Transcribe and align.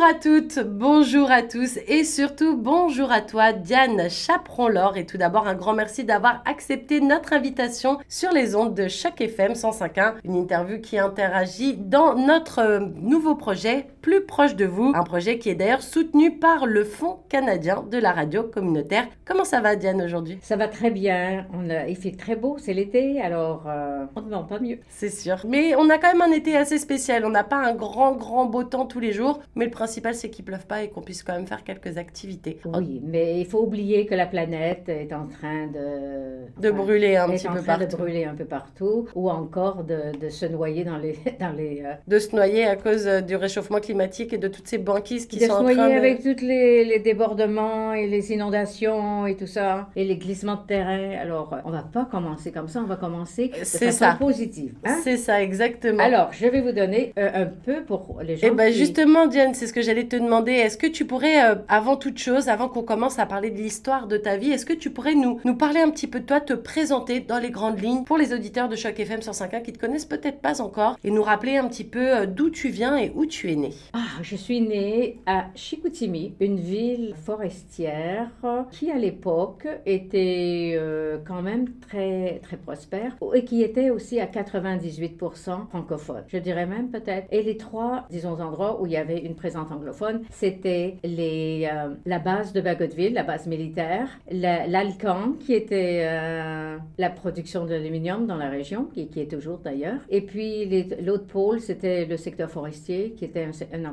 Bonjour 0.00 0.16
à 0.16 0.18
toutes, 0.18 0.58
bonjour 0.60 1.30
à 1.30 1.42
tous 1.42 1.78
et 1.86 2.04
surtout 2.04 2.56
bonjour 2.56 3.12
à 3.12 3.20
toi 3.20 3.52
Diane 3.52 4.08
Chaperon-Laure. 4.08 4.96
Et 4.96 5.04
tout 5.04 5.18
d'abord 5.18 5.46
un 5.46 5.54
grand 5.54 5.74
merci 5.74 6.04
d'avoir 6.04 6.42
accepté 6.46 7.02
notre 7.02 7.34
invitation 7.34 7.98
sur 8.08 8.32
les 8.32 8.54
ondes 8.54 8.74
de 8.74 8.88
Choc 8.88 9.20
FM 9.20 9.52
105.1, 9.52 10.14
une 10.24 10.36
interview 10.36 10.80
qui 10.80 10.98
interagit 10.98 11.76
dans 11.76 12.14
notre 12.14 12.60
euh, 12.60 12.80
nouveau 12.94 13.34
projet 13.34 13.88
Plus 14.00 14.22
proche 14.22 14.56
de 14.56 14.64
vous, 14.64 14.90
un 14.94 15.02
projet 15.02 15.38
qui 15.38 15.50
est 15.50 15.54
d'ailleurs 15.54 15.82
soutenu 15.82 16.38
par 16.38 16.64
le 16.64 16.82
Fonds 16.84 17.18
canadien 17.28 17.84
de 17.90 17.98
la 17.98 18.12
radio 18.12 18.42
communautaire. 18.42 19.06
Comment 19.26 19.44
ça 19.44 19.60
va 19.60 19.76
Diane 19.76 20.00
aujourd'hui? 20.00 20.38
Ça 20.40 20.56
va 20.56 20.68
très 20.68 20.90
bien, 20.90 21.46
on 21.52 21.68
a, 21.68 21.88
il 21.88 21.96
fait 21.96 22.12
très 22.12 22.36
beau, 22.36 22.56
c'est 22.58 22.72
l'été 22.72 23.20
alors 23.20 23.64
euh, 23.66 24.06
on 24.16 24.22
ne 24.22 24.26
demande 24.26 24.48
pas 24.48 24.60
mieux. 24.60 24.78
C'est 24.88 25.10
sûr, 25.10 25.44
mais 25.46 25.74
on 25.76 25.90
a 25.90 25.98
quand 25.98 26.10
même 26.10 26.22
un 26.22 26.34
été 26.34 26.56
assez 26.56 26.78
spécial, 26.78 27.26
on 27.26 27.30
n'a 27.30 27.44
pas 27.44 27.58
un 27.58 27.74
grand 27.74 28.12
grand 28.12 28.46
beau 28.46 28.64
temps 28.64 28.86
tous 28.86 29.00
les 29.00 29.12
jours, 29.12 29.40
mais 29.54 29.66
le 29.66 29.70
principal 29.90 30.14
c'est 30.14 30.30
qu'il 30.30 30.44
pleuve 30.44 30.66
pas 30.66 30.82
et 30.84 30.88
qu'on 30.88 31.00
puisse 31.00 31.22
quand 31.24 31.32
même 31.34 31.46
faire 31.48 31.64
quelques 31.64 31.98
activités. 31.98 32.58
Oui, 32.64 33.00
mais 33.04 33.40
il 33.40 33.46
faut 33.46 33.60
oublier 33.60 34.06
que 34.06 34.14
la 34.14 34.26
planète 34.26 34.88
est 34.88 35.12
en 35.12 35.26
train 35.26 35.66
de... 35.66 36.60
De 36.60 36.70
brûler 36.70 37.16
un 37.16 37.28
petit 37.28 37.48
peu 37.48 37.60
partout. 37.60 37.86
de 37.86 37.96
brûler 37.96 38.24
un 38.24 38.34
peu 38.34 38.44
partout, 38.44 39.08
ou 39.16 39.28
encore 39.30 39.82
de, 39.84 40.16
de 40.20 40.28
se 40.28 40.46
noyer 40.46 40.84
dans 40.84 40.96
les... 40.98 41.16
Dans 41.40 41.50
les 41.56 41.82
euh, 41.84 41.94
de 42.06 42.18
se 42.18 42.34
noyer 42.36 42.66
à 42.66 42.76
cause 42.76 43.06
euh, 43.06 43.20
du 43.20 43.34
réchauffement 43.34 43.80
climatique 43.80 44.32
et 44.32 44.38
de 44.38 44.46
toutes 44.48 44.68
ces 44.68 44.78
banquises 44.78 45.26
qui 45.26 45.38
de 45.38 45.44
sont 45.46 45.54
se 45.54 45.58
en 45.58 45.62
noyer 45.62 45.76
train 45.78 45.88
de... 45.88 45.94
avec 45.94 46.22
tous 46.22 46.44
les, 46.44 46.84
les 46.84 46.98
débordements 46.98 47.92
et 47.94 48.06
les 48.06 48.32
inondations 48.32 49.26
et 49.26 49.36
tout 49.36 49.46
ça, 49.46 49.88
et 49.96 50.04
les 50.04 50.16
glissements 50.16 50.56
de 50.56 50.66
terrain. 50.66 51.12
Alors, 51.20 51.52
euh, 51.54 51.56
on 51.64 51.70
va 51.70 51.82
pas 51.82 52.04
commencer 52.04 52.52
comme 52.52 52.68
ça, 52.68 52.80
on 52.80 52.86
va 52.86 52.96
commencer 52.96 53.48
de 53.48 53.54
C'est 53.64 53.86
façon 53.86 53.98
ça. 53.98 54.16
positive. 54.18 54.74
hein. 54.84 54.98
C'est 55.02 55.16
ça, 55.16 55.42
exactement. 55.42 56.02
Alors, 56.02 56.28
je 56.32 56.46
vais 56.46 56.60
vous 56.60 56.72
donner 56.72 57.12
euh, 57.18 57.30
un 57.42 57.46
peu 57.46 57.82
pour 57.84 58.20
les 58.22 58.36
gens 58.36 58.48
Eh 58.52 58.70
qui- 58.72 58.78
justement, 58.78 59.26
Diane, 59.26 59.54
c'est 59.54 59.66
ce 59.66 59.72
que 59.72 59.79
j'allais 59.82 60.06
te 60.06 60.16
demander. 60.16 60.52
Est-ce 60.52 60.76
que 60.76 60.86
tu 60.86 61.04
pourrais, 61.04 61.44
euh, 61.44 61.54
avant 61.68 61.96
toute 61.96 62.18
chose, 62.18 62.48
avant 62.48 62.68
qu'on 62.68 62.82
commence 62.82 63.18
à 63.18 63.26
parler 63.26 63.50
de 63.50 63.58
l'histoire 63.58 64.06
de 64.06 64.16
ta 64.16 64.36
vie, 64.36 64.50
est-ce 64.50 64.66
que 64.66 64.72
tu 64.72 64.90
pourrais 64.90 65.14
nous, 65.14 65.40
nous 65.44 65.54
parler 65.54 65.80
un 65.80 65.90
petit 65.90 66.06
peu 66.06 66.20
de 66.20 66.26
toi, 66.26 66.40
te 66.40 66.52
présenter 66.52 67.20
dans 67.20 67.38
les 67.38 67.50
grandes 67.50 67.80
lignes 67.80 68.04
pour 68.04 68.18
les 68.18 68.32
auditeurs 68.32 68.68
de 68.68 68.76
Choc 68.76 68.98
FM 68.98 69.20
105.1 69.20 69.62
qui 69.62 69.72
te 69.72 69.78
connaissent 69.78 70.04
peut-être 70.04 70.40
pas 70.40 70.60
encore 70.60 70.96
et 71.04 71.10
nous 71.10 71.22
rappeler 71.22 71.56
un 71.56 71.68
petit 71.68 71.84
peu 71.84 72.16
euh, 72.16 72.26
d'où 72.26 72.50
tu 72.50 72.68
viens 72.68 72.96
et 72.96 73.12
où 73.14 73.26
tu 73.26 73.50
es 73.52 73.56
né? 73.56 73.70
Ah, 73.92 74.20
je 74.22 74.36
suis 74.36 74.60
née 74.60 75.20
à 75.26 75.46
Chicoutimi, 75.54 76.34
une 76.40 76.58
ville 76.58 77.14
forestière 77.24 78.30
qui 78.72 78.90
à 78.90 78.96
l'époque 78.96 79.68
était 79.86 80.72
euh, 80.74 81.18
quand 81.26 81.42
même 81.42 81.68
très 81.80 82.40
très 82.42 82.56
prospère 82.56 83.16
et 83.34 83.44
qui 83.44 83.62
était 83.62 83.90
aussi 83.90 84.20
à 84.20 84.26
98% 84.26 85.68
francophone. 85.68 86.24
Je 86.28 86.38
dirais 86.38 86.66
même 86.66 86.90
peut-être. 86.90 87.26
Et 87.30 87.42
les 87.42 87.56
trois, 87.56 88.06
disons, 88.10 88.40
endroits 88.40 88.80
où 88.80 88.86
il 88.86 88.92
y 88.92 88.96
avait 88.96 89.18
une 89.18 89.34
présence 89.34 89.69
anglophone, 89.72 90.22
c'était 90.30 90.96
euh, 91.04 91.94
la 92.06 92.18
base 92.18 92.52
de 92.52 92.60
Bagotville, 92.60 93.12
la 93.14 93.22
base 93.22 93.46
militaire, 93.46 94.08
la- 94.30 94.66
l'Alcan 94.66 95.32
qui 95.38 95.54
était 95.54 96.02
euh, 96.04 96.76
la 96.98 97.10
production 97.10 97.66
d'aluminium 97.66 98.26
dans 98.26 98.36
la 98.36 98.48
région, 98.48 98.84
qui, 98.86 99.08
est 99.20 99.30
toujours 99.30 99.58
d'ailleurs. 99.58 99.98
Et 100.08 100.20
puis 100.22 100.84
l'autre 101.04 101.26
pôle, 101.26 101.60
c'était 101.60 102.04
le 102.06 102.16
secteur 102.16 102.50
forestier, 102.50 103.12
qui 103.16 103.24
était 103.24 103.44
un, 103.44 103.84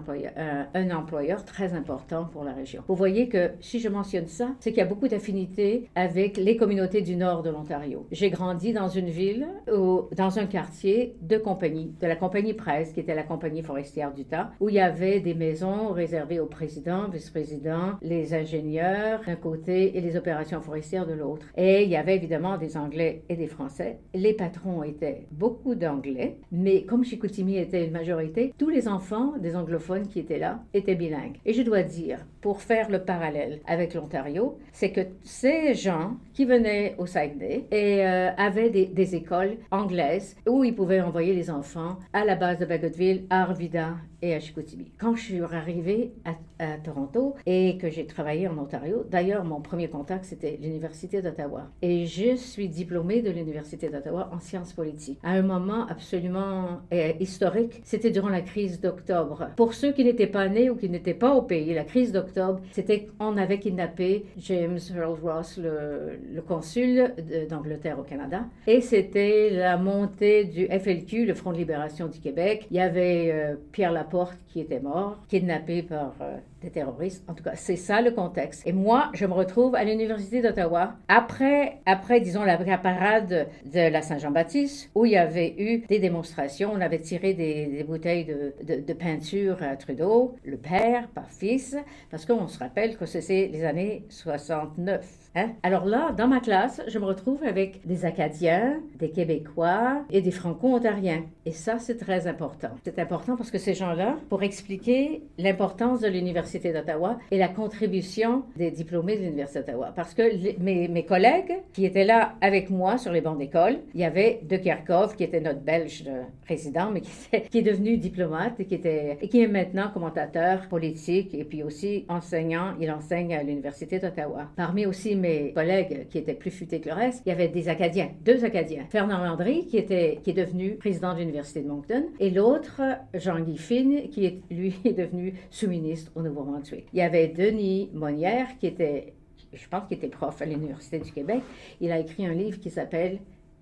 un 0.73 0.92
employeur, 0.92 1.44
très 1.45 1.73
important 1.73 2.25
pour 2.25 2.44
la 2.44 2.53
région. 2.53 2.83
Vous 2.88 2.95
voyez 2.95 3.28
que 3.28 3.52
si 3.59 3.80
je 3.80 3.89
mentionne 3.89 4.28
ça, 4.28 4.50
c'est 4.59 4.72
qu'il 4.72 4.80
y 4.80 4.86
a 4.86 4.86
beaucoup 4.88 5.08
d'affinités 5.08 5.89
avec 5.95 6.38
les 6.38 6.58
communautés 6.58 7.02
du 7.02 7.16
nord 7.16 7.44
de 7.44 7.50
l'Ontario. 7.50 8.05
J'ai 8.11 8.30
grandi 8.30 8.73
dans 8.73 8.88
une 8.88 9.09
ville, 9.09 9.48
où- 9.73 10.08
dans 10.16 10.39
un 10.39 10.45
quartier 10.45 11.16
de 11.22 11.38
compagnie, 11.38 11.92
de 12.02 12.08
la 12.08 12.16
compagnie 12.16 12.54
Presse, 12.54 12.92
qui 12.93 12.99
était 12.99 13.16
la 13.16 13.23
compagnie 13.23 13.61
forestière 13.64 14.14
du 14.14 14.26
temps, 14.26 14.48
où 14.60 14.70
il 14.70 14.76
y 14.76 14.80
avait 14.80 15.20
des 15.20 15.33
maisons 15.33 15.67
réservées 15.92 16.39
aux 16.39 16.45
présidents, 16.45 17.10
vice-présidents, 17.10 17.94
les 18.02 18.33
ingénieurs 18.33 19.22
d'un 19.26 19.36
côté 19.36 19.98
et 19.98 20.02
les 20.02 20.16
opérations 20.16 20.61
forestières 20.61 21.08
de 21.08 21.14
l'autre. 21.14 21.45
Et 21.55 21.83
il 21.83 21.89
y 21.89 21.95
avait 21.95 22.16
évidemment 22.16 22.58
des 22.58 22.78
Anglais 22.78 23.23
et 23.30 23.36
des 23.36 23.48
Français. 23.48 24.00
Les 24.14 24.33
patrons 24.33 24.83
étaient 24.83 25.28
beaucoup 25.32 25.76
d'Anglais, 25.76 26.38
mais 26.52 26.83
comme 26.83 27.04
Chicoutimi 27.04 27.58
était 27.58 27.86
une 27.86 27.92
majorité, 27.92 28.54
tous 28.58 28.70
les 28.70 28.88
enfants 28.88 29.33
des 29.39 29.55
anglophones 29.55 30.08
qui 30.08 30.20
étaient 30.20 30.39
là 30.39 30.60
étaient 30.73 30.95
bilingues. 30.95 31.38
Et 31.45 31.54
je 31.54 31.61
dois 31.61 31.84
dire, 31.84 32.20
pour 32.48 32.62
faire 32.62 32.90
le 32.90 33.04
parallèle 33.04 33.60
avec 33.68 33.94
l'Ontario, 33.94 34.58
c'est 34.72 34.94
que 34.94 35.02
ces 35.22 35.74
gens 35.74 36.16
qui 36.34 36.46
venaient 36.46 36.96
au 36.98 37.06
Saguenay 37.06 37.66
et 37.72 38.06
euh, 38.06 38.30
avaient 38.38 38.70
des, 38.70 39.16
écoles 39.16 39.58
anglaises 39.70 40.38
où 40.48 40.64
ils 40.64 40.74
pouvaient 40.74 41.02
envoyer 41.02 41.34
les 41.34 41.50
enfants 41.50 41.98
à 42.14 42.24
la 42.24 42.36
base 42.36 42.60
de 42.60 42.66
Bagotville, 42.66 43.26
à 43.30 43.42
Arvida 43.42 43.96
et 44.22 44.34
à 44.34 44.40
Chicoutimi. 44.40 44.92
Quand 44.98 45.16
je 45.16 45.24
suis 45.24 45.42
arrivée 45.42 46.14
à, 46.26 46.64
à 46.64 46.78
Toronto 46.78 47.36
et 47.46 47.78
que 47.78 47.90
j'ai 47.90 48.06
travaillé 48.06 48.48
en 48.48 48.58
Ontario, 48.58 49.04
d'ailleurs 49.10 49.44
mon 49.44 49.62
premier 49.62 49.90
contact 49.90 50.26
c'était 50.26 50.58
l'Université 50.62 51.22
d'Ottawa 51.22 51.68
et 51.82 52.06
je 52.06 52.36
suis 52.36 52.70
diplômée 52.70 53.22
de 53.22 53.30
l'Université 53.30 53.90
d'Ottawa 53.90 54.30
en 54.34 54.40
sciences 54.40 54.74
politiques. 54.74 55.20
À 55.24 55.32
un 55.32 55.42
moment 55.42 55.86
absolument 55.88 56.82
euh, 56.94 57.12
historique, 57.20 57.82
c'était 57.84 58.12
durant 58.12 58.30
la 58.30 58.42
crise 58.42 58.80
d'octobre. 58.80 59.50
Pour 59.56 59.74
ceux 59.74 59.92
qui 59.92 60.04
n'étaient 60.04 60.28
pas 60.28 60.48
nés 60.48 60.70
ou 60.70 60.76
qui 60.76 60.90
n'étaient 60.90 61.14
pas 61.14 61.34
au 61.34 61.42
pays, 61.42 61.74
la 61.74 61.84
crise 61.84 62.12
d'octobre, 62.12 62.36
c'était 62.71 63.08
qu'on 63.17 63.37
avait 63.37 63.59
kidnappé 63.59 64.25
James 64.37 64.80
Earl 64.95 65.17
Ross, 65.21 65.58
le, 65.61 66.42
consul 66.48 67.14
d'Angleterre 67.49 67.99
au 67.99 68.03
Canada, 68.03 68.45
et 68.67 68.81
c'était 68.81 69.49
la 69.52 69.77
montée 69.77 70.45
du 70.45 70.67
FLQ, 70.67 71.25
le 71.25 71.33
Front 71.33 71.52
de 71.52 71.58
libération 71.58 72.08
du 72.08 72.20
Québec. 72.20 72.67
Il 72.71 72.77
y 72.77 72.80
avait 72.80 73.31
euh, 73.31 73.55
Pierre 73.71 73.92
Laporte 73.92 74.37
qui 74.48 74.59
était 74.59 74.80
mort, 74.80 75.17
kidnappé 75.27 75.81
par 75.83 76.14
euh, 76.21 76.37
des 76.62 76.70
terroristes. 76.72 77.23
En 77.28 77.34
tout 77.34 77.44
cas, 77.44 77.56
c'est 77.56 77.76
ça 77.76 78.02
le 78.02 78.12
contexte. 78.12 78.66
Et 78.66 78.73
moi, 78.73 79.10
je 79.14 79.26
me 79.26 79.34
retrouve 79.34 79.76
à 79.76 79.84
l'Université 79.84 80.42
d'Ottawa 80.42 80.95
après, 81.08 81.78
après, 81.86 82.20
disons, 82.20 82.44
la 82.44 82.58
parade 82.78 83.48
de 83.66 83.90
la 83.92 84.02
Saint-Jean-Baptiste, 84.02 84.90
où 84.96 85.06
il 85.06 85.12
y 85.12 85.17
avait 85.17 85.54
eu 85.58 85.80
des 85.88 86.00
démonstrations. 86.00 86.72
On 86.73 86.82
avait 86.82 87.00
tiré 87.00 87.34
des, 87.34 87.67
des 87.67 87.84
bouteilles 87.84 88.26
de, 88.26 88.54
de- 88.64 88.82
de 88.82 88.94
peinture 88.94 89.62
à 89.62 89.76
Trudeau, 89.76 90.36
le 90.44 90.58
père 90.58 91.08
par 91.10 91.30
fils, 91.30 91.76
parce 92.10 92.26
qu'on 92.26 92.48
se 92.48 92.60
rappelle 92.60 92.98
que 92.98 93.06
c'est 93.06 93.48
les 93.48 93.64
années 93.64 94.06
69. 94.10 95.27
Hein? 95.37 95.52
Alors 95.64 95.86
là, 95.86 96.11
dans 96.17 96.27
ma 96.27 96.39
classe, 96.39 96.81
je 96.87 96.99
me 96.99 97.05
retrouve 97.05 97.43
avec 97.43 97.86
des 97.86 98.05
Acadiens, 98.05 98.80
des 98.99 99.09
Québécois 99.09 100.03
et 100.09 100.21
des 100.21 100.31
Franco-Ontariens. 100.31 101.23
Et 101.45 101.52
ça, 101.52 101.80
c'est 101.80 101.98
très 101.98 102.27
important. 102.27 102.70
C'est 102.83 102.99
important 102.99 103.37
parce 103.37 103.52
que 103.52 103.58
ces 103.58 103.73
gens-là, 103.73 104.17
pour 104.30 104.43
expliquer 104.43 105.23
l'importance 105.37 106.02
de 106.02 106.08
l'Université 106.08 106.73
d'Ottawa 106.73 107.17
et 107.31 107.37
la 107.37 107.48
contribution 107.48 108.43
des 108.55 108.71
diplômés 108.71 109.17
de 109.17 109.23
l'Université 109.23 109.59
d'Ottawa. 109.59 109.93
Parce 109.95 110.14
que 110.14 110.23
mes, 110.59 111.05
collègues 111.05 111.54
qui 111.73 111.86
étaient 111.86 112.04
là 112.04 112.33
avec 112.42 112.69
moi 112.69 112.98
sur 112.98 113.11
les 113.11 113.21
bancs 113.21 113.37
d'école, 113.37 113.80
il 113.93 114.02
y 114.02 114.04
avait 114.04 114.42
De 114.43 114.58
Kerkhoff, 114.58 115.15
qui 115.15 115.23
était 115.23 115.39
notre 115.39 115.61
Belge 115.61 116.04
de 116.04 116.11
résident, 116.48 116.92
mais 116.92 117.02
qui 117.02 117.59
est 117.59 117.61
devenu 117.61 117.98
diplomate 117.98 118.59
et 118.59 118.65
qui, 118.65 118.75
était, 118.75 119.17
et 119.21 119.27
qui 119.30 119.42
est 119.42 119.48
maintenant 119.48 119.89
commentateur 119.93 120.67
politique 120.67 121.33
et 121.33 121.43
puis 121.43 121.64
aussi 121.64 122.05
enseignant. 122.09 122.73
Il 122.81 122.92
enseigne 122.92 123.36
à 123.36 123.43
l'Université 123.43 123.99
d'Ottawa. 123.99 124.48
Parmi 124.55 124.86
aussi 124.86 125.15
mes 125.15 125.27
collègues 125.54 126.08
qui 126.10 126.17
étaient 126.17 126.33
plus 126.33 126.52
futés 126.52 126.80
que 126.80 126.89
le 126.89 126.95
reste, 126.95 127.21
il 127.26 127.30
y 127.30 127.32
avait 127.32 127.48
des 127.48 127.70
Acadiens, 127.70 128.10
deux 128.24 128.45
Acadiens. 128.45 128.86
Fernand 128.89 129.24
Landry, 129.24 129.65
qui, 129.65 129.77
était, 129.77 130.19
qui 130.24 130.31
est 130.31 130.33
devenu 130.33 130.75
président 130.75 131.13
de 131.13 131.19
l'Université 131.19 131.62
de 131.62 131.68
Moncton, 131.68 132.06
et 132.19 132.30
l'autre, 132.30 132.81
Jean-Guy 133.13 133.57
Finn, 133.57 134.10
qui 134.10 134.25
est, 134.25 134.42
lui 134.51 134.75
est 134.86 134.94
devenu 134.94 135.33
sous-ministre 135.50 136.12
au 136.16 136.21
Nouveau-Brunswick. 136.21 136.88
Il 136.94 137.00
y 137.00 137.01
avait 137.01 137.27
Denis 137.27 137.89
Monnière, 137.94 138.48
qui 138.60 138.68
était, 138.68 139.13
je 139.54 139.68
pense 139.68 139.88
qu'il 139.88 139.98
était 139.98 140.07
prof 140.07 140.42
à 140.42 140.46
l'Université 140.46 141.00
du 141.00 141.12
Québec. 141.12 141.42
Il 141.81 141.92
a 141.92 142.00
écrit 142.00 142.25
un 142.25 142.34
livre 142.34 142.60
qui 142.60 142.69
s'appelle 142.69 143.19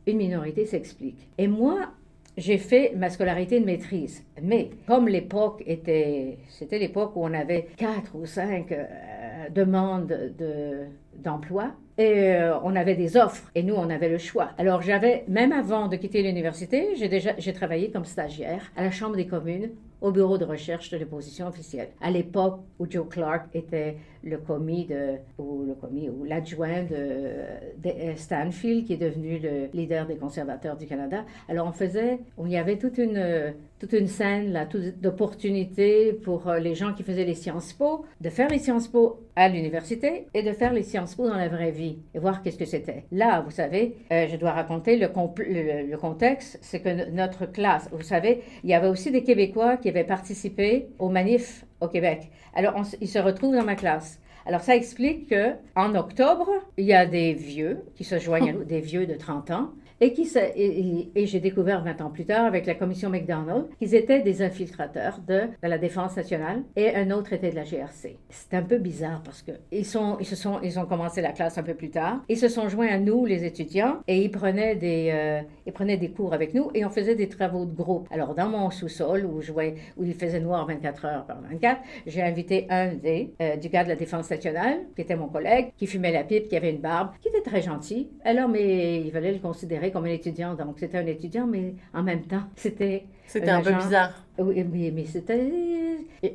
Une 0.08 0.18
minorité 0.18 0.66
s'explique. 0.66 1.28
Et 1.38 1.48
moi, 1.48 1.92
j'ai 2.38 2.58
fait 2.58 2.94
ma 2.96 3.10
scolarité 3.10 3.60
de 3.60 3.66
maîtrise. 3.66 4.24
Mais 4.42 4.70
comme 4.88 5.08
l'époque 5.08 5.64
était, 5.66 6.38
c'était 6.50 6.80
l'époque 6.80 7.16
où 7.16 7.24
on 7.24 7.34
avait 7.34 7.68
quatre 7.78 8.16
ou 8.16 8.26
cinq 8.26 8.72
euh, 8.72 8.86
demandes 9.54 10.08
de, 10.38 10.86
d'emploi, 11.24 11.72
et 11.98 12.36
euh, 12.36 12.60
on 12.64 12.76
avait 12.76 12.96
des 12.96 13.16
offres 13.16 13.50
et 13.56 13.64
nous 13.64 13.76
on 13.76 13.90
avait 13.90 14.10
le 14.10 14.18
choix. 14.18 14.50
Alors 14.58 14.82
j'avais 14.82 15.24
même 15.28 15.52
avant 15.52 15.88
de 15.88 15.96
quitter 15.96 16.24
l'université, 16.24 16.96
j'ai 16.96 17.08
déjà 17.08 17.32
j'ai 17.38 17.54
travaillé 17.54 17.90
comme 17.90 18.06
stagiaire 18.06 18.72
à 18.76 18.84
la 18.84 18.92
Chambre 18.92 19.16
des 19.16 19.28
communes 19.28 19.70
au 20.02 20.12
bureau 20.12 20.38
de 20.38 20.46
recherche 20.46 20.90
de 20.90 20.98
l'opposition 20.98 21.48
officielle. 21.48 21.90
À 22.02 22.12
l'époque 22.12 22.60
où 22.80 22.86
Joe 22.90 23.08
Clark 23.10 23.48
était 23.54 23.98
le 24.26 24.38
commis 24.38 24.90
ou 25.38 25.64
le 25.64 25.76
l'adjoint 26.28 26.84
de, 26.84 28.16
Stanfield, 28.16 28.86
qui 28.86 28.94
est 28.94 28.98
devenu 28.98 29.40
le 29.40 29.70
leader 29.74 30.08
des 30.08 30.18
conservateurs 30.18 30.76
du 30.76 30.88
Canada. 30.88 31.24
Alors 31.48 31.68
on 31.68 31.72
faisait, 31.72 32.20
il 32.44 32.52
y 32.52 32.58
avait 32.58 32.78
toute 32.78 32.98
une, 32.98 33.54
toute 33.80 33.94
une 33.94 34.08
scène 34.08 34.52
là, 34.52 34.68
d'opportunités 35.02 36.14
pour 36.14 36.48
euh, 36.48 36.60
les 36.60 36.76
gens 36.76 36.94
qui 36.94 37.04
faisaient 37.04 37.26
les 37.26 37.36
Sciences 37.36 37.74
Po, 37.74 38.06
de 38.22 38.30
faire 38.30 38.50
les 38.50 38.60
Sciences 38.60 38.88
Po 38.88 39.20
à 39.36 39.50
l'université 39.50 40.28
et 40.34 40.44
de 40.44 40.54
faire 40.54 40.74
les 40.74 40.84
Sciences 40.84 41.16
Po 41.16 41.28
dans 41.28 41.36
la 41.36 41.50
vraie 41.50 41.72
vie 41.72 41.98
et 42.14 42.20
voir 42.20 42.42
qu'est-ce 42.42 42.58
que 42.58 42.66
c'était. 42.66 43.04
Là, 43.12 43.42
vous 43.42 43.52
savez, 43.52 43.98
euh, 44.12 44.28
je 44.28 44.38
dois 44.38 44.52
raconter 44.52 44.98
le, 44.98 45.08
le, 45.08 45.98
contexte, 45.98 46.58
c'est 46.62 46.80
que 46.80 47.10
notre 47.12 47.46
classe, 47.46 47.90
vous 47.92 48.02
savez, 48.02 48.42
il 48.64 48.70
y 48.70 48.74
avait 48.74 48.88
aussi 48.88 49.12
des 49.12 49.24
Québécois 49.24 49.78
qui 49.78 49.90
avaient 49.90 50.04
participé 50.04 50.88
aux 51.00 51.10
manifs 51.10 51.66
au 51.82 51.88
Québec. 51.88 52.30
Alors, 52.56 52.82
ils 53.02 53.10
se 53.10 53.20
retrouvent 53.20 53.56
dans 53.56 53.66
ma 53.66 53.76
classe. 53.76 54.20
Alors, 54.46 54.62
ça 54.62 54.76
explique 54.76 55.30
que 55.30 55.54
en 55.76 55.96
octobre, 55.96 56.50
il 56.78 56.86
y 56.86 56.94
a 56.94 57.06
des 57.06 57.34
vieux 57.34 57.84
qui 57.96 58.04
se 58.04 58.18
joignent 58.20 58.50
à 58.50 58.54
nous, 58.54 58.64
des 58.64 58.80
vieux 58.80 59.06
de 59.06 59.16
30 59.16 59.52
ans, 59.52 59.70
et, 60.02 60.14
qui, 60.14 60.30
et, 60.36 61.26
j'ai 61.26 61.40
découvert 61.40 61.84
20 61.84 62.02
ans 62.02 62.10
plus 62.10 62.26
tard 62.26 62.46
avec 62.46 62.66
la 62.66 62.76
commission 62.76 63.10
McDonald 63.10 63.68
qu'ils 63.80 63.96
étaient 63.96 64.22
des 64.22 64.42
infiltrateurs 64.42 65.20
de, 65.28 65.44
la 65.64 65.78
Défense 65.78 66.16
nationale 66.16 66.64
et 66.76 66.96
un 66.96 67.12
autre 67.12 67.34
était 67.34 67.50
de 67.50 67.56
la 67.56 67.64
GRC. 67.64 68.18
C'est 68.30 68.54
un 68.56 68.62
peu 68.62 68.78
bizarre 68.78 69.22
parce 69.24 69.42
que 69.42 69.52
ils, 69.72 69.80
ils, 69.80 70.26
se 70.26 70.36
sont, 70.36 70.60
ils 70.64 70.80
ont 70.80 70.86
commencé 70.86 71.22
la 71.22 71.32
classe 71.32 71.58
un 71.58 71.64
peu 71.64 71.74
plus 71.74 71.90
tard. 71.90 72.22
Ils 72.30 72.38
se 72.38 72.48
sont 72.48 72.70
joints 72.70 72.88
à 72.88 72.98
nous, 72.98 73.26
les 73.26 73.46
étudiants, 73.46 73.98
et 74.08 74.22
ils 74.22 74.32
prenaient 74.32 74.76
des, 74.76 75.10
euh, 75.14 75.42
ils 75.66 75.74
prenaient 75.74 75.98
des 75.98 76.10
cours 76.10 76.34
avec 76.34 76.54
nous 76.54 76.70
et 76.74 76.86
on 76.86 76.90
faisait 76.90 77.16
des 77.16 77.28
travaux 77.28 77.66
de 77.66 77.76
groupe. 77.76 78.08
Alors, 78.12 78.36
dans 78.36 78.50
mon 78.50 78.70
sous-sol 78.70 79.26
où, 79.26 79.42
où 79.98 80.04
il 80.04 80.14
faisait 80.14 80.40
noir 80.40 80.66
24 80.68 81.06
heures 81.06 81.26
par 81.26 81.42
24, 81.42 81.82
j'ai 82.06 82.22
invité 82.22 82.68
un 82.70 82.94
des, 82.94 83.34
euh, 83.42 83.56
du 83.58 83.70
gars 83.70 83.84
de 83.84 83.90
la 83.90 83.96
Défense 83.96 84.30
nationale, 84.30 84.80
qui 84.96 85.02
était 85.02 85.16
mon 85.16 85.28
collègue, 85.28 85.72
qui 85.78 85.88
fumait 85.88 86.12
la 86.12 86.24
pipe, 86.24 86.48
qui 86.48 86.56
avait 86.56 86.72
une 86.72 86.82
barbe, 86.82 87.12
qui 87.22 87.30
était 87.30 87.42
très 87.42 87.62
gentil. 87.62 88.10
Alors, 88.24 88.50
mais 88.50 89.02
il 89.02 89.12
fallait 89.12 89.32
le 89.32 89.40
considérer 89.40 89.85
comme 89.92 90.06
un 90.06 90.10
étudiant. 90.10 90.54
Donc, 90.56 90.80
c'était 90.80 90.98
un 90.98 91.06
étudiant, 91.06 91.48
mais 91.48 91.76
en 91.94 92.04
même 92.04 92.24
temps, 92.24 92.44
c'était. 92.56 93.06
C'était 93.28 93.50
un, 93.50 93.62
peu 93.62 93.74
bizarre. 93.74 94.14
Oui, 94.38 94.64
mais, 94.64 94.92
mais 94.94 95.06
c'était. 95.06 95.50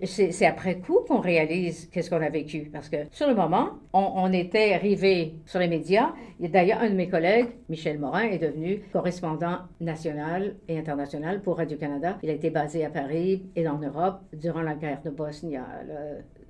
C'est 0.04 0.46
après 0.46 0.78
coup 0.78 1.00
qu'on 1.06 1.20
réalise 1.20 1.88
qu'est-ce 1.90 2.10
qu'on 2.10 2.20
a 2.20 2.28
vécu. 2.28 2.68
Parce 2.72 2.88
que 2.88 2.96
sur 3.12 3.28
le 3.28 3.34
moment, 3.34 3.70
on, 3.92 4.32
était 4.32 4.74
arrivé 4.74 5.34
sur 5.46 5.60
les 5.60 5.68
médias. 5.68 6.12
D'ailleurs, 6.40 6.80
un 6.80 6.90
de 6.90 6.94
mes 6.94 7.08
collègues, 7.08 7.48
Michel 7.68 7.98
Morin, 7.98 8.24
est 8.24 8.38
devenu 8.38 8.82
correspondant 8.92 9.58
national 9.80 10.56
et 10.68 10.78
international 10.78 11.42
pour 11.42 11.58
Radio-Canada. 11.58 12.18
Il 12.22 12.30
a 12.30 12.32
été 12.32 12.50
basé 12.50 12.84
à 12.84 12.90
Paris 12.90 13.44
et 13.54 13.68
en 13.68 13.78
Europe 13.78 14.20
durant 14.32 14.62
la 14.62 14.74
guerre 14.74 15.02
de 15.02 15.10
Bosnie, 15.10 15.56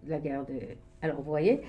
la 0.09 0.19
guerre 0.19 0.45
de. 0.47 0.55
Alors, 1.03 1.17
vous 1.17 1.31
voyez, 1.31 1.61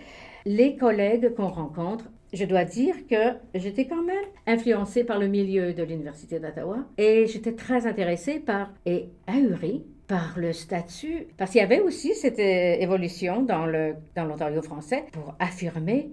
les 0.45 0.75
collègues 0.75 1.33
qu'on 1.35 1.47
rencontre 1.47 2.05
je 2.33 2.45
dois 2.45 2.63
dire 2.63 2.95
que 3.09 3.35
j'étais 3.55 3.85
quand 3.85 4.03
même 4.03 4.25
influencée 4.47 5.03
par 5.03 5.19
le 5.19 5.27
milieu 5.27 5.73
de 5.73 5.83
l'Université 5.83 6.39
d'Ottawa 6.39 6.77
et 6.97 7.27
j'étais 7.27 7.53
très 7.53 7.85
intéressée 7.85 8.39
par 8.39 8.71
et 8.85 9.09
ahurie 9.27 9.83
par 10.11 10.33
le 10.35 10.51
statut, 10.51 11.27
parce 11.37 11.51
qu'il 11.51 11.61
y 11.61 11.63
avait 11.63 11.79
aussi 11.79 12.13
cette 12.15 12.37
euh, 12.37 12.75
évolution 12.81 13.43
dans 13.43 13.65
le 13.65 13.95
dans 14.13 14.25
l'Ontario 14.25 14.61
français 14.61 15.05
pour 15.13 15.35
affirmer 15.39 16.09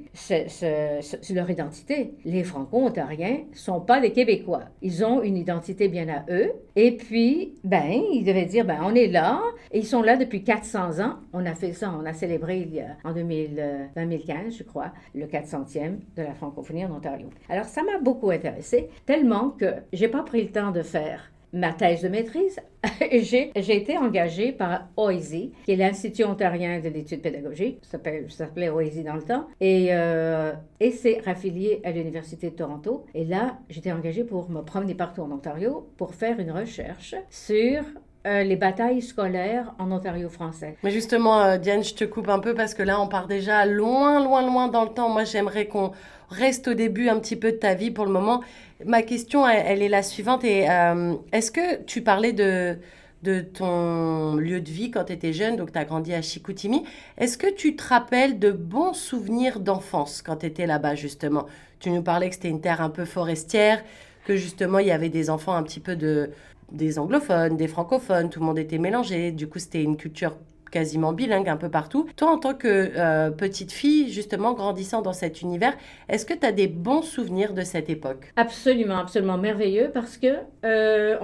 leur 1.31 1.51
identité. 1.51 2.15
Les 2.25 2.45
Franco-Ontariens 2.45 3.39
sont 3.55 3.81
pas 3.81 4.01
des 4.01 4.13
Québécois. 4.13 4.67
Ils 4.83 5.05
ont 5.05 5.21
une 5.21 5.37
identité 5.37 5.89
bien 5.89 6.09
à 6.09 6.25
eux. 6.31 6.53
Et 6.77 6.97
puis, 6.97 7.55
ben, 7.65 8.01
ils 8.13 8.23
devaient 8.23 8.45
dire, 8.45 8.65
ben, 8.65 8.79
on 8.85 8.95
est 8.95 9.09
là. 9.09 9.41
Et 9.73 9.81
ils 9.81 9.87
sont 9.87 10.03
là 10.03 10.17
depuis 10.17 10.45
400 10.45 11.01
ans. 11.01 11.17
On 11.33 11.45
a 11.45 11.57
fait 11.57 11.73
ça, 11.73 11.93
on 12.01 12.07
a 12.07 12.13
célébré 12.13 12.69
en 13.03 13.13
2015, 13.13 13.57
euh, 13.59 14.51
je 14.57 14.63
crois, 14.63 14.93
le 15.13 15.27
400e 15.27 15.99
de 16.17 16.23
la 16.23 16.35
francophonie 16.35 16.85
en 16.85 16.93
Ontario. 16.93 17.31
Alors, 17.49 17.65
ça 17.65 17.83
m'a 17.83 17.99
beaucoup 17.99 18.31
intéressé, 18.31 18.91
tellement 19.07 19.51
que 19.51 19.75
j'ai 19.93 20.07
pas 20.07 20.23
pris 20.23 20.45
le 20.45 20.51
temps 20.53 20.71
de 20.71 20.83
faire 20.83 21.33
ma 21.53 21.73
thèse 21.73 22.03
de 22.03 22.09
maîtrise, 22.09 22.61
j'ai 23.13 23.51
été 23.55 23.97
engagée 23.97 24.53
par 24.53 24.89
OISI, 24.97 25.53
qui 25.65 25.73
est 25.73 25.77
l'Institut 25.77 26.25
ontarien 26.25 26.81
de 26.81 26.89
l'étude 26.89 27.23
pédagogique, 27.23 27.79
ça 27.83 27.99
s'appelait 28.29 28.69
OISI 28.69 29.03
dans 29.05 29.15
le 29.15 29.23
temps, 29.23 29.47
et, 29.61 29.89
euh, 29.91 30.53
et 30.81 30.91
c'est 30.91 31.21
raffilié 31.25 31.81
à 31.85 31.91
l'Université 31.91 32.51
de 32.51 32.57
Toronto. 32.57 33.07
Et 33.15 33.25
là, 33.25 33.59
j'étais 33.69 33.93
engagée 33.93 34.25
pour 34.25 34.51
me 34.51 34.63
promener 34.63 34.95
partout 34.95 35.23
en 35.23 35.31
Ontario 35.31 35.89
pour 35.97 36.15
faire 36.15 36.39
une 36.39 36.51
recherche 36.51 37.15
sur 37.31 37.83
euh, 38.27 38.43
les 38.43 38.57
batailles 38.57 39.01
scolaires 39.01 39.73
en 39.79 39.91
Ontario 39.93 40.29
français. 40.29 40.77
Mais 40.83 40.91
justement, 40.91 41.41
euh, 41.41 41.57
Diane, 41.57 41.85
je 41.85 41.95
te 41.95 42.05
coupe 42.05 42.29
un 42.29 42.41
peu 42.41 42.53
parce 42.53 42.75
que 42.75 42.83
là, 42.83 43.01
on 43.01 43.07
part 43.07 43.29
déjà 43.29 43.65
loin, 43.65 44.23
loin, 44.23 44.45
loin 44.45 44.69
dans 44.69 44.83
le 44.83 44.91
temps. 44.91 45.09
Moi, 45.09 45.25
j'aimerais 45.25 45.67
qu'on 45.67 45.93
reste 46.31 46.69
au 46.69 46.75
début 46.75 47.09
un 47.09 47.19
petit 47.19 47.37
peu 47.37 47.53
de 47.53 47.57
ta 47.57 47.75
vie 47.75 47.91
pour 47.91 48.05
le 48.05 48.13
moment. 48.13 48.43
Ma 48.85 49.03
question, 49.03 49.47
elle, 49.47 49.83
est 49.83 49.89
la 49.89 50.03
suivante. 50.03 50.45
Et 50.45 50.69
euh, 50.71 51.15
est-ce 51.33 51.51
que 51.51 51.83
tu 51.85 52.03
parlais 52.03 52.33
de, 52.33 52.79
de 53.23 53.41
ton 53.41 54.37
lieu 54.37 54.61
de 54.61 54.71
vie 54.71 54.91
quand 54.91 55.05
tu 55.05 55.13
étais 55.13 55.33
jeune, 55.33 55.57
donc 55.57 55.73
tu 55.73 55.79
as 55.79 55.85
grandi 55.85 56.15
à 56.15 56.23
Chicoutimi. 56.23 56.85
Est-ce 57.17 57.37
que 57.37 57.53
tu 57.53 57.75
te 57.75 57.83
rappelles 57.83 58.39
de 58.39 58.51
bons 58.51 58.93
souvenirs 58.93 59.61
d'enfance 59.61 60.23
quand 60.23 60.37
tu 60.37 60.47
étais 60.47 60.67
là-bas, 60.67 60.95
justement? 60.95 61.47
Tu 61.81 61.91
nous 61.91 62.03
parlais 62.03 62.29
que 62.29 62.35
c'était 62.35 62.49
une 62.49 62.61
terre 62.61 62.81
un 62.81 62.91
peu 62.91 63.05
forestière, 63.05 63.83
que 64.27 64.37
justement 64.37 64.79
il 64.79 64.87
y 64.89 64.93
avait 64.93 65.09
des 65.09 65.31
enfants 65.31 65.55
un 65.55 65.63
petit 65.63 65.81
peu 65.81 65.97
de 65.97 66.31
des 66.71 66.99
anglophones, 66.99 67.57
des 67.57 67.67
francophones, 67.67 68.29
tout 68.29 68.41
le 68.41 68.47
monde 68.47 68.59
était 68.59 68.79
mélangé. 68.79 69.33
Du 69.33 69.49
coup, 69.49 69.59
c'était 69.59 69.83
une 69.83 69.97
culture 69.97 70.37
quasiment 70.71 71.13
bilingue 71.13 71.49
un 71.49 71.57
peu 71.57 71.69
partout. 71.71 72.09
Toi, 72.17 72.31
en 72.31 72.39
tant 72.39 72.55
que 72.55 72.91
euh, 72.97 73.31
petite 73.31 73.73
fille, 73.73 74.11
justement, 74.11 74.53
grandissant 74.53 75.03
dans 75.03 75.13
cet 75.13 75.43
univers, 75.43 75.77
est-ce 76.09 76.27
que 76.27 76.35
tu 76.35 76.47
as 76.47 76.53
des 76.53 76.69
bons 76.69 77.03
souvenirs 77.03 77.55
de 77.55 77.63
cette 77.63 77.91
époque? 77.91 78.33
Absolument, 78.37 78.99
absolument 78.99 79.39
merveilleux 79.39 79.91
parce 79.93 80.17
que 80.17 80.39
euh, 80.65 81.17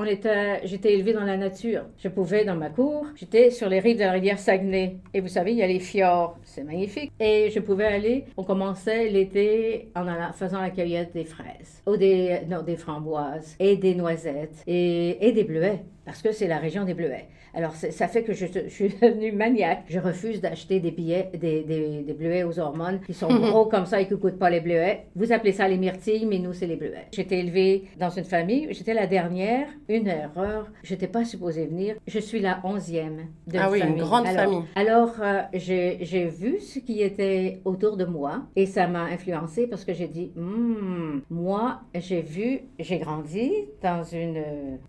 j'étais 0.64 0.94
élevée 0.94 1.12
dans 1.12 1.24
la 1.24 1.36
nature. 1.36 1.82
Je 1.98 2.08
pouvais, 2.08 2.44
dans 2.44 2.56
ma 2.56 2.70
cour, 2.70 3.06
j'étais 3.16 3.50
sur 3.50 3.68
les 3.68 3.80
rives 3.80 3.96
de 3.96 4.02
la 4.02 4.12
rivière 4.12 4.38
Saguenay. 4.38 4.96
Et 5.12 5.20
vous 5.20 5.28
savez, 5.28 5.52
il 5.52 5.58
y 5.58 5.62
a 5.62 5.66
les 5.66 5.80
fjords, 5.80 6.38
c'est 6.42 6.64
magnifique. 6.64 7.12
Et 7.20 7.50
je 7.50 7.60
pouvais 7.60 7.86
aller, 7.86 8.24
on 8.36 8.44
commençait 8.44 9.08
l'été 9.08 9.90
en 9.94 10.04
faisant 10.32 10.60
la 10.60 10.70
cueillette 10.70 11.12
des 11.14 11.24
fraises, 11.24 11.82
ou 11.86 11.96
des, 11.96 12.40
des 12.66 12.76
framboises, 12.76 13.56
et 13.58 13.76
des 13.76 13.94
noisettes, 13.94 14.62
et, 14.66 15.26
et 15.26 15.32
des 15.32 15.44
bleuets, 15.44 15.84
parce 16.04 16.22
que 16.22 16.32
c'est 16.32 16.48
la 16.48 16.58
région 16.58 16.84
des 16.84 16.94
bleuets. 16.94 17.26
Alors, 17.54 17.74
ça 17.74 18.08
fait 18.08 18.22
que 18.22 18.32
je, 18.32 18.46
suis 18.68 18.88
devenue 19.02 19.32
maniaque. 19.32 19.84
Je 19.88 19.98
refuse 19.98 20.40
d'acheter 20.40 20.80
des 20.80 20.90
billets, 20.90 21.30
des, 21.34 21.62
des, 21.62 22.12
bleuets 22.12 22.44
aux 22.44 22.58
hormones 22.58 23.00
qui 23.06 23.14
sont 23.14 23.28
gros 23.40 23.66
comme 23.66 23.86
ça 23.86 24.00
et 24.00 24.06
qui 24.06 24.14
ne 24.14 24.18
coûtent 24.18 24.38
pas 24.38 24.50
les 24.50 24.60
bleuets. 24.60 25.06
Vous 25.14 25.32
appelez 25.32 25.52
ça 25.52 25.68
les 25.68 25.78
myrtilles, 25.78 26.26
mais 26.26 26.38
nous, 26.38 26.52
c'est 26.52 26.66
les 26.66 26.76
bleuets. 26.76 27.06
J'étais 27.12 27.38
élevée 27.38 27.84
dans 27.98 28.10
une 28.10 28.24
famille. 28.24 28.68
J'étais 28.70 28.94
la 28.94 29.06
dernière. 29.06 29.66
Une 29.88 30.08
erreur. 30.08 30.70
Je 30.82 30.92
n'étais 30.94 31.08
pas 31.08 31.24
supposée 31.24 31.66
venir. 31.66 31.96
Je 32.06 32.18
suis 32.18 32.40
la 32.40 32.60
onzième 32.64 33.28
de 33.46 33.58
Ah 33.58 33.70
oui, 33.70 33.80
une 33.80 33.96
grande 33.96 34.26
famille. 34.26 34.62
Alors, 34.74 35.14
euh, 35.20 35.42
j'ai 35.52 36.26
vu 36.26 36.60
ce 36.60 36.78
qui 36.78 37.02
était 37.02 37.60
autour 37.64 37.96
de 37.96 38.04
moi 38.04 38.42
et 38.56 38.66
ça 38.66 38.86
m'a 38.86 39.04
influencée 39.04 39.66
parce 39.66 39.84
que 39.84 39.92
j'ai 39.92 40.08
dit, 40.08 40.32
hmm, 40.36 41.20
moi, 41.30 41.80
j'ai 41.94 42.22
vu, 42.22 42.60
j'ai 42.78 42.98
grandi 42.98 43.52
dans 43.82 44.02
une, 44.02 44.42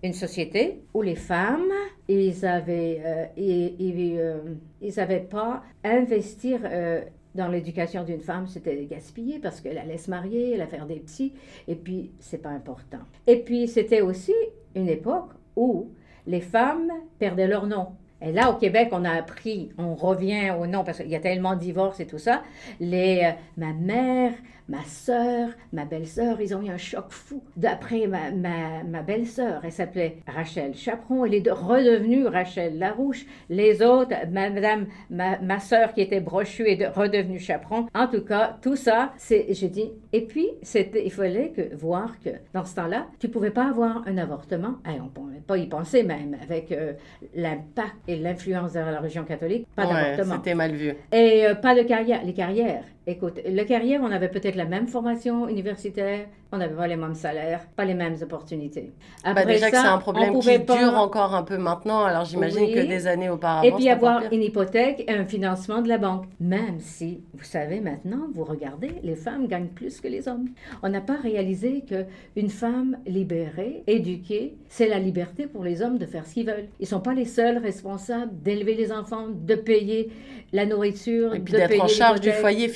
une 0.03 0.13
société 0.13 0.81
où 0.93 1.01
les 1.01 1.15
femmes, 1.15 1.72
ils 2.07 2.45
avaient, 2.45 3.01
euh, 3.05 3.25
ils, 3.38 4.17
euh, 4.19 5.19
pas 5.29 5.63
investir 5.83 6.59
euh, 6.63 7.01
dans 7.33 7.47
l'éducation 7.47 8.03
d'une 8.03 8.21
femme, 8.21 8.47
c'était 8.47 8.85
gaspiller 8.85 9.39
parce 9.39 9.59
qu'elle 9.62 9.77
allait 9.77 9.97
se 9.97 10.09
marier, 10.09 10.53
elle 10.53 10.62
allait 10.62 10.69
faire 10.69 10.85
des 10.85 11.00
petits, 11.00 11.33
et 11.67 11.75
puis 11.75 12.12
c'est 12.19 12.41
pas 12.41 12.50
important. 12.50 13.00
Et 13.27 13.38
puis 13.38 13.67
c'était 13.67 14.01
aussi 14.01 14.33
une 14.75 14.88
époque 14.88 15.31
où 15.55 15.89
les 16.27 16.41
femmes 16.41 16.91
perdaient 17.19 17.47
leur 17.47 17.67
nom. 17.67 17.88
Et 18.21 18.31
là, 18.31 18.50
au 18.50 18.55
Québec, 18.55 18.89
on 18.91 19.03
a 19.03 19.12
appris, 19.12 19.71
on 19.77 19.93
revient 19.93 20.51
au 20.57 20.65
nom, 20.65 20.83
parce 20.83 21.00
qu'il 21.00 21.09
y 21.09 21.15
a 21.15 21.19
tellement 21.19 21.55
de 21.55 21.59
divorces 21.59 22.00
et 22.00 22.07
tout 22.07 22.17
ça. 22.17 22.43
Les, 22.79 23.33
ma 23.57 23.74
mère, 23.74 24.31
ma 24.67 24.84
sœur, 24.84 25.50
ma 25.74 25.86
belle-sœur, 25.86 26.41
ils 26.41 26.55
ont 26.55 26.62
eu 26.62 26.69
un 26.69 26.77
choc 26.77 27.05
fou. 27.10 27.43
D'après 27.55 28.07
ma, 28.07 28.31
ma, 28.31 28.84
ma 28.84 29.01
belle-sœur, 29.01 29.62
elle 29.63 29.72
s'appelait 29.72 30.17
Rachel 30.27 30.75
Chaperon, 30.75 31.25
elle 31.25 31.36
est 31.36 31.50
redevenue 31.50 32.25
Rachel 32.25 32.79
Larouche. 32.79 33.25
Les 33.50 33.81
autres, 33.81 34.13
madame, 34.31 34.88
ma, 35.10 35.39
ma 35.39 35.60
sœur 35.60 35.93
qui 35.93 36.01
était 36.01 36.19
brochue 36.19 36.67
est 36.67 36.88
redevenue 36.88 37.39
Chaperon. 37.39 37.88
En 37.93 38.07
tout 38.07 38.24
cas, 38.24 38.57
tout 38.62 38.75
ça, 38.75 39.13
c'est, 39.17 39.48
j'ai 39.50 39.69
dit, 39.69 39.91
et 40.13 40.22
puis, 40.22 40.48
c'était, 40.62 41.05
il 41.05 41.12
fallait 41.12 41.50
que, 41.50 41.75
voir 41.75 42.19
que 42.24 42.29
dans 42.53 42.65
ce 42.65 42.75
temps-là, 42.75 43.07
tu 43.19 43.29
pouvais 43.29 43.51
pas 43.51 43.67
avoir 43.67 44.03
un 44.07 44.17
avortement. 44.17 44.75
on 44.86 45.03
ne 45.03 45.10
pouvait 45.10 45.41
pas 45.45 45.57
y 45.57 45.67
penser 45.67 46.03
même, 46.03 46.38
avec 46.41 46.72
euh, 46.72 46.93
l'impact 47.36 47.95
et 48.07 48.15
l'influence 48.17 48.74
de 48.74 48.79
la 48.79 49.00
religion 49.00 49.24
catholique, 49.24 49.67
pas 49.75 49.86
d'avortement. 49.86 50.36
C'était 50.38 50.55
mal 50.55 50.72
vu. 50.72 50.93
Et 51.12 51.45
euh, 51.45 51.55
pas 51.55 51.75
de 51.75 51.84
carrière. 51.84 52.24
Les 52.24 52.34
carrières, 52.34 52.84
Écoute, 53.07 53.39
le 53.45 53.63
carrière, 53.65 54.01
on 54.03 54.12
avait 54.12 54.29
peut-être 54.29 54.55
la 54.55 54.65
même 54.65 54.88
formation 54.88 55.47
universitaire, 55.47 56.25
on 56.51 56.57
n'avait 56.57 56.74
pas 56.74 56.88
les 56.88 56.95
mêmes 56.95 57.13
salaires, 57.13 57.62
pas 57.75 57.85
les 57.85 57.93
mêmes 57.93 58.15
opportunités. 58.21 58.93
Bah, 59.24 59.31
Après 59.31 59.45
déjà 59.45 59.69
que 59.69 59.77
c'est 59.77 59.85
un 59.85 60.00
problème 60.00 60.39
qui 60.39 60.57
dure 60.57 60.95
encore 60.95 61.35
un 61.35 61.43
peu 61.43 61.57
maintenant, 61.57 62.03
alors 62.03 62.25
j'imagine 62.25 62.74
que 62.74 62.79
des 62.79 63.05
années 63.05 63.29
auparavant. 63.29 63.63
Et 63.63 63.71
puis 63.74 63.89
avoir 63.89 64.24
une 64.31 64.41
hypothèque 64.41 65.03
et 65.07 65.12
un 65.12 65.25
financement 65.25 65.83
de 65.83 65.88
la 65.88 66.00
banque. 66.00 66.25
Même 66.39 66.79
si, 66.79 67.21
vous 67.33 67.43
savez 67.43 67.79
maintenant, 67.79 68.27
vous 68.33 68.43
regardez, 68.43 68.91
les 69.03 69.15
femmes 69.15 69.47
gagnent 69.47 69.67
plus 69.67 70.01
que 70.01 70.07
les 70.07 70.27
hommes. 70.27 70.50
On 70.81 70.89
n'a 70.89 71.01
pas 71.01 71.17
réalisé 71.21 71.83
que 71.88 72.05
une 72.35 72.50
femme 72.50 72.97
libérée, 73.05 73.83
éduquée, 73.85 74.55
c'est 74.67 74.88
la 74.88 74.97
liberté 74.97 75.45
pour 75.45 75.63
les 75.63 75.83
hommes 75.83 76.00
de 76.00 76.05
faire 76.07 76.25
ce 76.25 76.33
qu'ils 76.33 76.47
veulent. 76.47 76.69
Ils 76.79 76.83
ne 76.83 76.88
sont 76.88 77.01
pas 77.01 77.13
les 77.13 77.25
seuls 77.25 77.59
responsables 77.59 78.31
d'élever 78.41 78.74
les 78.74 78.91
enfants, 78.91 79.27
de 79.29 79.55
payer 79.55 80.09
la 80.53 80.65
nourriture, 80.65 81.35
et 81.35 81.39
puis 81.39 81.53
d'être 81.53 81.81
en 81.81 81.88
charge 81.88 82.21
du 82.21 82.31
foyer 82.31 82.67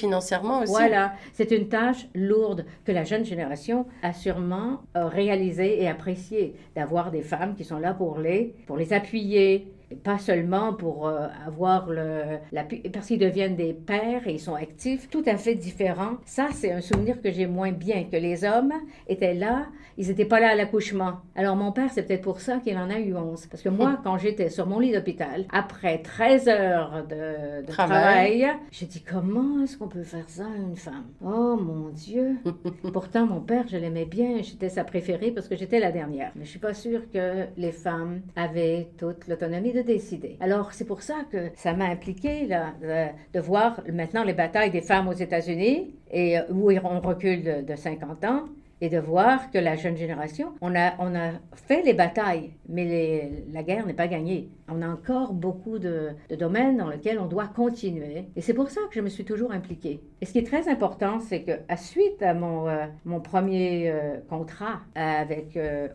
Voilà, 0.70 1.14
c'est 1.34 1.52
une 1.52 1.70
tâche 1.70 2.08
lourde 2.14 2.66
que 2.86 2.92
la 2.92 3.04
jeune 3.04 3.26
génération 3.26 3.86
a 4.04 4.14
sûrement 4.14 4.82
euh, 4.96 5.08
réalisé 5.08 5.82
et 5.82 5.88
apprécié 5.88 6.56
d'avoir 6.76 7.12
des 7.12 7.22
femmes 7.22 7.56
qui 7.56 7.64
sont 7.64 7.80
là 7.80 7.94
pour 7.94 8.20
les, 8.20 8.56
pour 8.68 8.78
les 8.78 8.94
appuyer, 8.94 9.72
pas 9.96 10.18
seulement 10.18 10.74
pour 10.74 11.08
euh, 11.08 11.28
avoir 11.46 11.90
le, 11.90 12.38
la, 12.52 12.66
parce 12.94 13.08
qu'ils 13.08 13.20
deviennent 13.20 13.56
des 13.56 13.74
pères 13.74 14.28
et 14.28 14.34
ils 14.34 14.40
sont 14.40 14.56
actifs, 14.56 15.10
tout 15.10 15.24
à 15.26 15.38
fait 15.38 15.56
différents. 15.56 16.18
Ça, 16.26 16.48
c'est 16.54 16.72
un 16.72 16.82
souvenir 16.82 17.22
que 17.22 17.32
j'ai 17.32 17.48
moins 17.48 17.72
bien, 17.72 18.04
que 18.04 18.18
les 18.18 18.44
hommes 18.44 18.74
étaient 19.08 19.34
là, 19.34 19.68
ils 19.98 20.08
n'étaient 20.08 20.26
pas 20.26 20.40
là 20.40 20.52
à 20.52 20.56
l'accouchement. 20.56 21.20
Alors 21.36 21.56
mon 21.56 21.72
père, 21.72 21.90
c'est 21.92 22.04
peut-être 22.04 22.22
pour 22.22 22.40
ça 22.40 22.60
qu'il 22.60 22.78
en 22.78 22.90
a 22.90 23.00
eu 23.00 23.16
11. 23.16 23.48
Parce 23.48 23.62
que 23.62 23.70
moi, 23.70 24.00
quand 24.04 24.18
j'étais 24.18 24.50
sur 24.50 24.66
mon 24.66 24.80
lit 24.80 24.94
d'hôpital, 24.94 25.46
après 25.52 26.02
13 26.02 26.48
heures 26.48 27.06
de, 27.08 27.66
travail, 27.68 28.48
j'ai 28.72 28.86
dit, 28.86 29.02
comment 29.02 29.62
est-ce 29.64 29.78
qu'on 29.78 29.90
peut 29.90 30.04
faire 30.04 30.30
ça 30.30 30.46
à 30.46 30.56
une 30.58 30.76
femme? 30.76 31.06
Oh 31.24 31.58
mon 31.58 31.90
Dieu! 31.90 32.38
Pourtant, 32.94 33.26
mon 33.26 33.42
père, 33.42 33.66
je 33.68 33.78
l'aimais 33.78 34.06
bien, 34.06 34.42
j'étais 34.42 34.70
sa 34.70 34.84
préférée 34.84 35.32
parce 35.32 35.48
que 35.48 35.56
j'étais 35.56 35.80
la 35.80 35.92
dernière. 35.92 36.32
Mais 36.36 36.46
je 36.46 36.50
suis 36.50 36.60
pas 36.60 36.74
sûre 36.74 37.02
que 37.12 37.46
les 37.58 37.72
femmes 37.72 38.22
avaient 38.36 38.90
toute 38.98 39.28
l'autonomie 39.28 39.74
de 39.74 39.79
décider. 39.84 40.38
Alors, 40.40 40.74
c'est 40.74 40.86
pour 40.86 41.02
ça 41.02 41.26
que 41.32 41.50
ça 41.56 41.74
m'a 41.74 41.86
impliqué 41.86 42.48
de, 42.48 43.40
voir 43.40 43.82
maintenant 43.92 44.24
les 44.24 44.34
batailles 44.34 44.72
des 44.72 44.82
femmes 44.82 45.08
aux 45.08 45.14
États-Unis 45.14 45.96
et 46.12 46.38
euh, 46.38 46.44
où 46.52 46.72
on 46.72 47.00
recule 47.00 47.44
de, 47.44 47.62
de 47.62 47.76
50 47.76 48.26
ans 48.26 48.46
et 48.82 48.90
de 48.90 48.98
voir 48.98 49.52
que 49.52 49.58
la 49.58 49.76
jeune 49.76 49.98
génération, 49.98 50.54
on 50.62 50.76
a, 50.76 50.94
on 51.00 51.16
a 51.16 51.32
fait 51.68 51.84
les 51.84 51.94
batailles, 51.94 52.52
mais 52.68 53.44
la 53.52 53.64
guerre 53.64 53.86
n'est 53.86 53.94
pas 53.94 54.08
gagnée. 54.08 54.50
On 54.72 54.82
a 54.82 54.88
encore 54.88 55.34
beaucoup 55.34 55.80
de, 55.80 56.10
domaines 56.38 56.78
dans 56.78 56.90
lesquels 56.90 57.20
on 57.20 57.26
doit 57.26 57.48
continuer. 57.48 58.26
Et 58.36 58.42
c'est 58.42 58.54
pour 58.54 58.70
ça 58.70 58.82
que 58.90 58.96
je 58.96 59.02
me 59.02 59.10
suis 59.10 59.26
toujours 59.26 59.52
impliquée. 59.52 60.00
Et 60.22 60.26
ce 60.26 60.34
qui 60.34 60.40
est 60.40 60.46
très 60.46 60.70
important, 60.70 61.20
c'est 61.20 61.42
que 61.42 61.52
à 61.68 61.78
suite 61.78 62.22
à 62.22 62.34
mon, 62.34 62.68
euh, 62.68 62.86
mon 63.06 63.20
premier 63.20 63.90
euh, 63.90 64.18
contrat 64.30 64.82
avec 64.96 65.58
euh, 65.58 65.88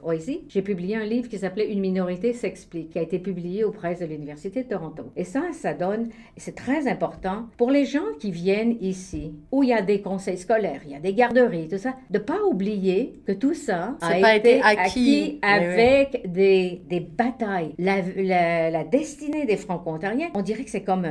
j'ai 0.48 0.62
publié 0.62 0.96
un 0.96 1.04
livre 1.04 1.28
qui 1.28 1.38
s'appelait 1.38 1.70
Une 1.70 1.80
minorité 1.80 2.32
s'explique, 2.32 2.90
qui 2.90 2.98
a 2.98 3.02
été 3.02 3.18
publié 3.18 3.64
aux 3.64 3.70
presses 3.70 4.00
de 4.00 4.06
l'Université 4.06 4.62
de 4.62 4.68
Toronto. 4.68 5.04
Et 5.16 5.24
ça, 5.24 5.42
ça 5.52 5.74
donne, 5.74 6.08
c'est 6.36 6.54
très 6.54 6.88
important 6.88 7.46
pour 7.56 7.70
les 7.70 7.84
gens 7.84 8.14
qui 8.18 8.30
viennent 8.30 8.76
ici, 8.80 9.34
où 9.52 9.62
il 9.62 9.70
y 9.70 9.72
a 9.72 9.82
des 9.82 10.00
conseils 10.00 10.38
scolaires, 10.38 10.80
il 10.84 10.92
y 10.92 10.94
a 10.94 11.00
des 11.00 11.14
garderies, 11.14 11.68
tout 11.68 11.78
ça, 11.78 11.94
de 12.10 12.18
pas 12.18 12.42
oublier 12.74 13.20
que 13.26 13.32
tout 13.32 13.54
ça 13.54 13.96
a 14.00 14.36
été, 14.36 14.60
acquis, 14.62 15.38
avec 15.42 16.30
des, 16.30 16.82
des, 16.88 17.00
batailles. 17.00 17.74
La, 17.78 17.96
la, 18.16 18.70
la, 18.70 18.84
destinée 18.84 19.46
des 19.46 19.56
franco-ontariens, 19.56 20.28
on 20.34 20.42
dirait 20.42 20.64
que 20.64 20.70
c'est 20.70 20.82
comme 20.82 21.06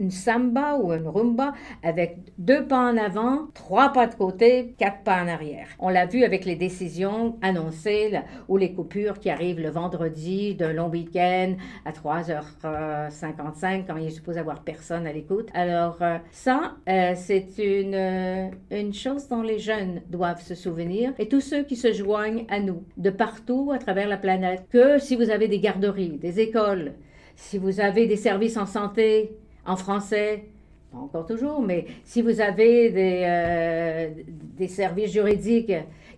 une 0.00 0.10
samba 0.10 0.76
ou 0.76 0.92
une 0.92 1.08
rumba 1.08 1.52
avec 1.82 2.18
deux 2.38 2.66
pas 2.66 2.90
en 2.90 2.96
avant, 2.96 3.48
trois 3.54 3.92
pas 3.92 4.06
de 4.06 4.14
côté, 4.14 4.74
quatre 4.78 5.02
pas 5.02 5.22
en 5.22 5.28
arrière. 5.28 5.66
On 5.78 5.88
l'a 5.88 6.06
vu 6.06 6.24
avec 6.24 6.44
les 6.44 6.56
décisions 6.56 7.36
annoncées 7.42 8.12
ou 8.48 8.56
les 8.56 8.72
coupures 8.72 9.18
qui 9.18 9.30
arrivent 9.30 9.60
le 9.60 9.70
vendredi 9.70 10.54
d'un 10.54 10.72
long 10.72 10.88
week-end 10.88 11.54
à 11.84 11.92
3h55 11.92 13.84
quand 13.86 13.96
il 13.96 14.06
est 14.06 14.10
supposé 14.10 14.40
avoir 14.40 14.62
personne 14.62 15.06
à 15.06 15.12
l'écoute. 15.12 15.48
Alors 15.54 15.98
euh, 16.00 16.18
ça, 16.30 16.74
euh, 16.88 17.12
c'est 17.16 17.58
une, 17.58 18.50
une 18.70 18.94
chose 18.94 19.28
dont 19.28 19.42
les 19.42 19.58
jeunes 19.58 20.02
doivent 20.08 20.42
se 20.42 20.54
souvenir 20.54 20.83
et 21.18 21.28
tous 21.28 21.40
ceux 21.40 21.62
qui 21.62 21.76
se 21.76 21.92
joignent 21.92 22.44
à 22.48 22.60
nous 22.60 22.82
de 22.96 23.10
partout 23.10 23.72
à 23.72 23.78
travers 23.78 24.08
la 24.08 24.16
planète 24.16 24.64
que 24.70 24.98
si 24.98 25.16
vous 25.16 25.30
avez 25.30 25.48
des 25.48 25.58
garderies, 25.58 26.18
des 26.18 26.40
écoles, 26.40 26.92
si 27.36 27.58
vous 27.58 27.80
avez 27.80 28.06
des 28.06 28.16
services 28.16 28.56
en 28.56 28.66
santé 28.66 29.36
en 29.66 29.76
français, 29.76 30.44
encore 30.92 31.26
toujours, 31.26 31.60
mais 31.60 31.86
si 32.04 32.22
vous 32.22 32.40
avez 32.40 32.90
des, 32.90 33.22
euh, 33.24 34.68
services 34.68 35.12
juridiques 35.12 35.72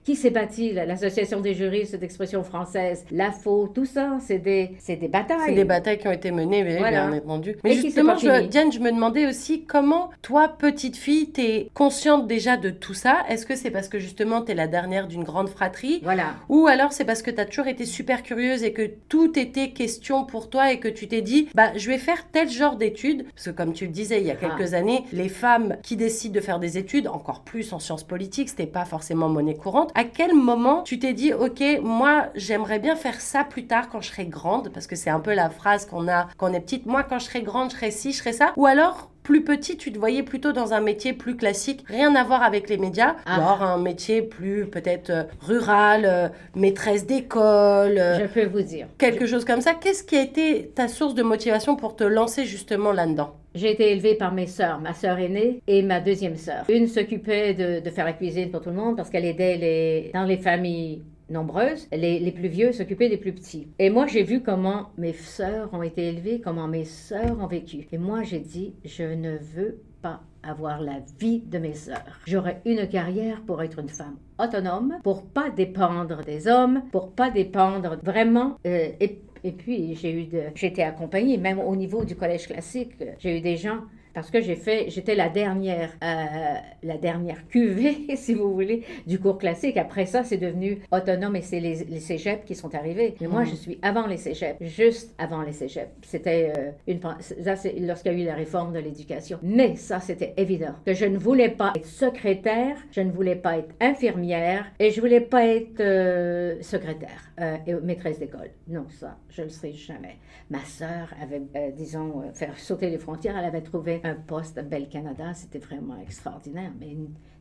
qui 0.06 0.14
s'est 0.14 0.30
bâti 0.30 0.72
L'Association 0.72 1.40
des 1.40 1.52
juristes 1.52 1.96
d'expression 1.96 2.44
française, 2.44 3.04
l'AFO, 3.10 3.66
tout 3.75 3.84
ça, 3.84 4.18
c'est 4.20 4.38
des, 4.38 4.76
des 4.86 5.08
batailles. 5.08 5.40
C'est 5.46 5.54
des 5.54 5.64
batailles 5.64 5.98
qui 5.98 6.06
ont 6.06 6.12
été 6.12 6.30
menées, 6.30 6.62
bien 6.62 7.12
entendu. 7.12 7.56
Mais 7.64 7.72
justement, 7.72 8.16
je, 8.16 8.46
Diane, 8.46 8.70
je 8.70 8.78
me 8.78 8.92
demandais 8.92 9.26
aussi 9.26 9.64
comment, 9.64 10.10
toi, 10.22 10.46
petite 10.46 10.96
fille, 10.96 11.32
tu 11.32 11.40
es 11.40 11.70
consciente 11.75 12.28
déjà 12.28 12.56
de 12.56 12.70
tout 12.70 12.94
ça? 12.94 13.25
Est-ce 13.28 13.46
que 13.46 13.56
c'est 13.56 13.72
parce 13.72 13.88
que 13.88 13.98
justement, 13.98 14.42
tu 14.42 14.52
es 14.52 14.54
la 14.54 14.68
dernière 14.68 15.08
d'une 15.08 15.25
grande 15.25 15.48
fratrie? 15.48 15.98
Voilà. 16.04 16.34
Ou 16.48 16.68
alors 16.68 16.92
c'est 16.92 17.04
parce 17.04 17.22
que 17.22 17.32
tu 17.32 17.40
as 17.40 17.44
toujours 17.44 17.66
été 17.66 17.84
super 17.84 18.22
curieuse 18.22 18.62
et 18.62 18.72
que 18.72 18.88
tout 19.08 19.36
était 19.36 19.70
question 19.70 20.25
pour 20.25 20.50
toi 20.50 20.70
et 20.70 20.78
que 20.78 20.88
tu 20.88 21.08
t'es 21.08 21.20
dit, 21.20 21.48
bah, 21.52 21.72
je 21.75 21.90
vais 21.90 21.98
faire 21.98 22.30
tel 22.30 22.48
genre 22.48 22.76
d'études? 22.76 23.26
Parce 23.34 23.46
que 23.46 23.50
comme 23.50 23.72
tu 23.72 23.86
le 23.86 23.92
disais 23.92 24.20
il 24.20 24.26
y 24.28 24.30
a 24.30 24.36
ah. 24.40 24.46
quelques 24.46 24.75
années, 24.75 25.02
les 25.12 25.28
femmes 25.28 25.78
qui 25.82 25.96
décident 25.96 26.34
de 26.34 26.40
faire 26.40 26.60
des 26.60 26.78
études, 26.78 27.08
encore 27.08 27.40
plus 27.40 27.72
en 27.72 27.80
sciences 27.80 28.04
politiques, 28.04 28.50
c'était 28.50 28.66
pas 28.66 28.84
forcément 28.84 29.28
monnaie 29.28 29.56
courante 29.56 29.90
à 29.96 30.04
quel 30.04 30.34
moment 30.34 30.82
tu 30.82 30.98
t'es 30.98 31.14
dit, 31.14 31.32
ok, 31.32 31.62
moi 31.82 32.26
j'aimerais 32.34 32.78
bien 32.78 32.96
faire 32.96 33.18
ça 33.18 33.44
plus 33.44 33.66
tard 33.66 33.88
quand 33.88 34.02
je 34.02 34.10
serai 34.10 34.26
grande, 34.26 34.68
parce 34.68 34.86
que 34.86 34.94
c'est 34.94 35.08
un 35.08 35.20
peu 35.20 35.32
la 35.32 35.48
phrase 35.48 35.86
qu'on 35.86 36.06
a 36.06 36.28
quand 36.36 36.50
on 36.50 36.52
est 36.52 36.60
petite, 36.60 36.84
moi 36.84 37.02
quand 37.02 37.18
je 37.18 37.24
serai 37.24 37.40
grande, 37.40 37.70
je 37.70 37.76
serai 37.76 37.90
ci, 37.90 38.12
je 38.12 38.18
serai 38.18 38.34
ça, 38.34 38.52
ou 38.56 38.66
alors 38.66 39.10
plus 39.26 39.42
petit, 39.42 39.76
tu 39.76 39.90
te 39.90 39.99
voyais 39.99 40.23
plutôt 40.23 40.52
dans 40.52 40.73
un 40.73 40.80
métier 40.80 41.12
plus 41.12 41.37
classique, 41.37 41.85
rien 41.88 42.14
à 42.14 42.23
voir 42.23 42.45
avec 42.45 42.68
les 42.68 42.78
médias, 42.78 43.16
ah. 43.26 43.35
alors 43.35 43.61
un 43.61 43.76
métier 43.76 44.23
plus 44.23 44.66
peut-être 44.66 45.11
euh, 45.11 45.25
rural, 45.40 46.04
euh, 46.04 46.28
maîtresse 46.54 47.06
d'école. 47.06 47.99
Euh, 47.99 48.21
je 48.21 48.26
peux 48.26 48.47
vous 48.47 48.62
dire. 48.62 48.87
Quelque 48.99 49.26
chose 49.26 49.45
comme 49.45 49.61
ça. 49.61 49.75
Qu'est-ce 49.75 50.04
qui 50.04 50.14
a 50.14 50.23
été 50.23 50.71
ta 50.73 50.87
source 50.87 51.16
de 51.16 51.25
motivation 51.25 51.75
pour 51.75 51.97
te 51.97 52.04
lancer 52.04 52.45
justement 52.45 52.92
là-dedans? 52.92 53.35
J'ai 53.56 53.73
été 53.73 53.90
élevée 53.90 54.14
par 54.14 54.33
mes 54.33 54.47
sœurs, 54.47 54.80
ma 54.80 54.95
sœur 54.95 55.18
aînée 55.18 55.61
et 55.66 55.83
ma 55.83 55.99
deuxième 55.99 56.37
sœur. 56.37 56.64
Une 56.68 56.87
s'occupait 56.87 57.54
de, 57.54 57.90
faire 57.90 58.04
la 58.04 58.12
cuisine 58.12 58.52
pour 58.52 58.61
tout 58.61 58.71
le 58.71 58.76
monde 58.76 58.97
parce 58.97 59.11
qu'elle 59.11 59.25
aidait 59.25 59.56
les, 59.56 60.11
dans 60.14 60.23
les 60.23 60.37
familles 60.37 61.02
nombreuses, 61.30 61.88
les, 61.92 62.18
les 62.18 62.33
plus 62.33 62.49
vieux 62.49 62.73
s'occupaient 62.73 63.09
des 63.09 63.16
plus 63.16 63.33
petits. 63.33 63.68
Et 63.78 63.90
moi, 63.90 64.06
j'ai 64.06 64.23
vu 64.23 64.42
comment 64.42 64.90
mes 64.97 65.12
sœurs 65.12 65.73
ont 65.73 65.83
été 65.83 66.09
élevées, 66.09 66.40
comment 66.40 66.68
mes 66.68 66.85
sœurs 66.85 67.38
ont 67.40 67.47
vécu. 67.47 67.88
Et 67.92 67.99
moi, 67.99 68.23
j'ai 68.23 68.40
dit, 68.40 68.75
je 68.85 69.02
ne 69.02 69.37
veux 69.37 69.80
pas 70.02 70.21
avoir 70.42 70.80
la 70.80 71.00
vie 71.18 71.40
de 71.40 71.59
mes 71.59 71.75
sœurs. 71.75 72.21
J'aurais 72.26 72.61
une 72.64 72.87
carrière 72.88 73.42
pour 73.42 73.62
être 73.62 73.80
une 73.80 73.88
femme 73.88 74.16
autonome, 74.38 74.99
pour 75.02 75.25
pas 75.25 75.50
dépendre 75.50 76.23
des 76.25 76.47
hommes, 76.47 76.83
pour 76.92 77.11
pas 77.12 77.30
dépendre 77.30 77.99
vraiment 78.02 78.56
euh, 78.66 78.90
et 79.00 79.21
et 79.45 79.52
puis, 79.52 79.95
j'ai 79.95 80.12
eu 80.12 80.26
j'étais 80.56 80.83
accompagnée, 80.83 81.37
même 81.37 81.61
au 81.61 81.76
niveau 81.76 82.04
du 82.04 82.16
collège 82.16 82.49
classique, 82.49 82.95
j'ai 83.21 83.38
eu 83.38 83.40
des 83.40 83.56
gens 83.56 83.83
parce 84.16 84.30
que 84.30 84.40
j'ai 84.40 84.54
fait, 84.54 84.88
j'étais 84.88 85.14
la 85.14 85.28
dernière, 85.28 85.90
euh, 86.02 86.54
la 86.82 86.96
dernière 86.96 87.46
cuvée, 87.49 88.06
si 88.16 88.32
vous 88.32 88.50
voulez, 88.50 88.82
du 89.06 89.18
cours 89.18 89.37
classique. 89.37 89.76
Après 89.76 90.06
ça, 90.06 90.25
c'est 90.25 90.38
devenu 90.38 90.78
autonome 90.90 91.37
et 91.37 91.42
c'est 91.42 91.61
les, 91.61 91.85
les 91.85 92.00
cégeps 92.00 92.46
qui 92.46 92.54
sont 92.54 92.75
arrivés. 92.75 93.14
Mais 93.20 93.26
moi, 93.26 93.42
mhm. 93.42 93.49
je 93.50 93.54
suis 93.56 93.78
avant 93.82 94.06
les 94.06 94.16
cégeps, 94.16 94.56
juste 94.62 95.14
avant 95.18 95.42
les 95.42 95.52
cégeps. 95.52 95.90
C'était 96.00 96.50
euh, 96.56 96.70
une, 96.87 96.99
ça, 97.20 97.56
c'est 97.56 97.75
lorsqu'il 97.78 98.12
y 98.12 98.14
a 98.14 98.18
eu 98.18 98.25
la 98.25 98.35
réforme 98.35 98.73
de 98.73 98.78
l'éducation. 98.78 99.38
Mais 99.42 99.76
ça, 99.76 100.00
c'était 100.00 100.32
évident 100.38 100.73
que 100.87 100.94
je 100.94 101.04
ne 101.04 101.18
voulais 101.18 101.50
pas 101.50 101.75
être 101.76 101.85
secrétaire, 101.85 102.78
je 102.92 103.02
ne 103.02 103.12
voulais 103.12 103.37
pas 103.37 103.58
être 103.58 103.75
infirmière 103.82 104.64
et 104.78 104.92
je 104.92 105.00
voulais 105.02 105.20
pas 105.20 105.44
être 105.44 105.80
euh, 105.80 106.56
secrétaire 106.62 107.35
et 107.66 107.75
maîtresse 107.75 108.18
d'école. 108.18 108.49
Non, 108.66 108.87
ça, 108.88 109.18
je 109.28 109.42
ne 109.42 109.49
le 109.49 109.52
serai 109.52 109.73
jamais. 109.73 110.16
Ma 110.49 110.64
sœur 110.64 111.12
avait, 111.20 111.42
disons, 111.73 112.23
faire 112.32 112.58
sauter 112.58 112.88
les 112.88 112.96
frontières. 112.96 113.37
Elle 113.37 113.44
avait 113.44 113.61
trouvé 113.61 114.00
un 114.06 114.14
poste 114.14 114.58
à 114.58 114.62
Belle 114.62 114.88
Canada, 114.88 115.34
c'était 115.34 115.58
vraiment 115.58 115.96
extraordinaire. 116.00 116.72
Mais 116.80 116.96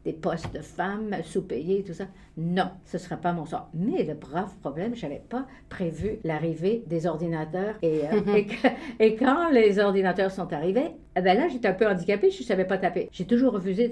des 0.06 0.14
postes 0.14 0.54
de 0.54 0.60
femmes 0.60 1.16
sous-payés, 1.24 1.84
tout 1.84 1.94
ça, 1.94 2.06
non, 2.38 2.70
ce 2.86 2.98
ne 2.98 3.02
sera 3.02 3.18
pas 3.18 3.34
mon 3.34 3.46
sort. 3.46 3.70
Mais 3.74 4.04
le 4.04 4.14
brave 4.14 4.56
problème, 4.62 4.96
je 4.96 5.04
n'avais 5.04 5.22
pas 5.28 5.48
prévu 5.68 6.20
l'arrivée 6.24 6.84
des 6.86 7.08
ordinateurs. 7.08 7.76
Et, 7.82 8.02
euh, 8.12 8.44
et, 9.00 9.16
quand 9.16 9.50
les 9.50 9.80
ordinateurs 9.80 10.32
sont 10.32 10.54
arrivés, 10.54 10.92
eh 11.18 11.22
ben 11.22 11.36
là, 11.36 11.48
j'étais 11.48 11.68
un 11.68 11.74
peu 11.74 11.88
handicapée, 11.88 12.30
je 12.30 12.42
ne 12.42 12.46
savais 12.46 12.66
pas 12.66 12.78
taper. 12.78 13.10
J'ai 13.12 13.26
toujours 13.26 13.54
refusé 13.54 13.92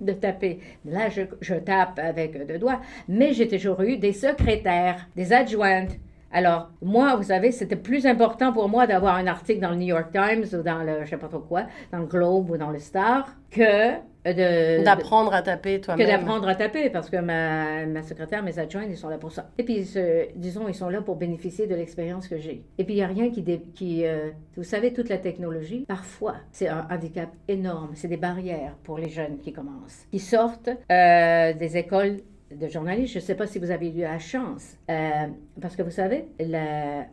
de, 0.00 0.12
taper. 0.12 0.60
Là, 0.84 1.08
je, 1.08 1.22
je, 1.40 1.54
tape 1.54 1.98
avec 1.98 2.46
deux 2.46 2.58
doigts. 2.58 2.82
Mais 3.08 3.32
j'ai 3.32 3.48
toujours 3.48 3.80
eu 3.80 3.96
des 3.96 4.12
secrétaires, 4.12 5.08
des 5.16 5.32
adjointes, 5.32 5.98
alors, 6.32 6.70
moi, 6.80 7.14
vous 7.16 7.24
savez, 7.24 7.52
c'était 7.52 7.76
plus 7.76 8.06
important 8.06 8.52
pour 8.52 8.68
moi 8.68 8.86
d'avoir 8.86 9.16
un 9.16 9.26
article 9.26 9.60
dans 9.60 9.70
le 9.70 9.76
New 9.76 9.88
York 9.88 10.10
Times 10.12 10.44
ou 10.58 10.62
dans 10.62 10.82
le, 10.82 11.04
je 11.04 11.10
sais 11.10 11.16
pas 11.18 11.28
trop 11.28 11.40
quoi, 11.40 11.66
dans 11.92 11.98
le 11.98 12.06
Globe 12.06 12.50
ou 12.50 12.56
dans 12.56 12.70
le 12.70 12.78
Star, 12.78 13.36
que 13.50 14.00
d'apprendre 14.84 15.34
à 15.34 15.42
taper 15.42 15.80
toi-même. 15.80 16.06
Que 16.06 16.10
d'apprendre 16.10 16.48
à 16.48 16.54
taper, 16.54 16.90
parce 16.90 17.10
que 17.10 17.16
ma, 17.16 17.84
ma 17.86 18.02
secrétaire, 18.02 18.42
mes 18.42 18.58
adjoints, 18.58 18.84
ils 18.84 18.96
sont 18.96 19.08
là 19.08 19.18
pour 19.18 19.32
ça. 19.32 19.50
Et 19.58 19.64
puis, 19.64 19.84
disons, 20.36 20.68
ils 20.68 20.74
sont 20.74 20.88
là 20.88 21.02
pour 21.02 21.16
bénéficier 21.16 21.66
de 21.66 21.74
l'expérience 21.74 22.28
que 22.28 22.38
j'ai. 22.38 22.64
Et 22.78 22.84
puis, 22.84 22.94
il 22.94 22.98
n'y 22.98 23.02
a 23.02 23.08
rien 23.08 23.30
qui... 23.30 23.44
qui 23.74 24.06
euh, 24.06 24.30
vous 24.56 24.62
savez, 24.62 24.92
toute 24.92 25.08
la 25.08 25.18
technologie, 25.18 25.84
parfois, 25.88 26.36
c'est 26.50 26.68
un 26.68 26.86
handicap 26.90 27.30
énorme. 27.48 27.90
C'est 27.94 28.08
des 28.08 28.16
barrières 28.16 28.74
pour 28.84 28.98
les 28.98 29.08
jeunes 29.08 29.38
qui 29.38 29.52
commencent, 29.52 30.06
qui 30.10 30.18
sortent 30.18 30.70
euh, 30.90 31.52
des 31.52 31.76
écoles 31.76 32.18
de 32.58 32.68
journaliste, 32.68 33.14
je 33.14 33.18
ne 33.18 33.22
sais 33.22 33.34
pas 33.34 33.46
si 33.46 33.58
vous 33.58 33.70
avez 33.70 33.88
eu 33.90 34.00
la 34.00 34.18
chance, 34.18 34.76
euh, 34.90 35.26
parce 35.60 35.76
que 35.76 35.82
vous 35.82 35.90
savez, 35.90 36.26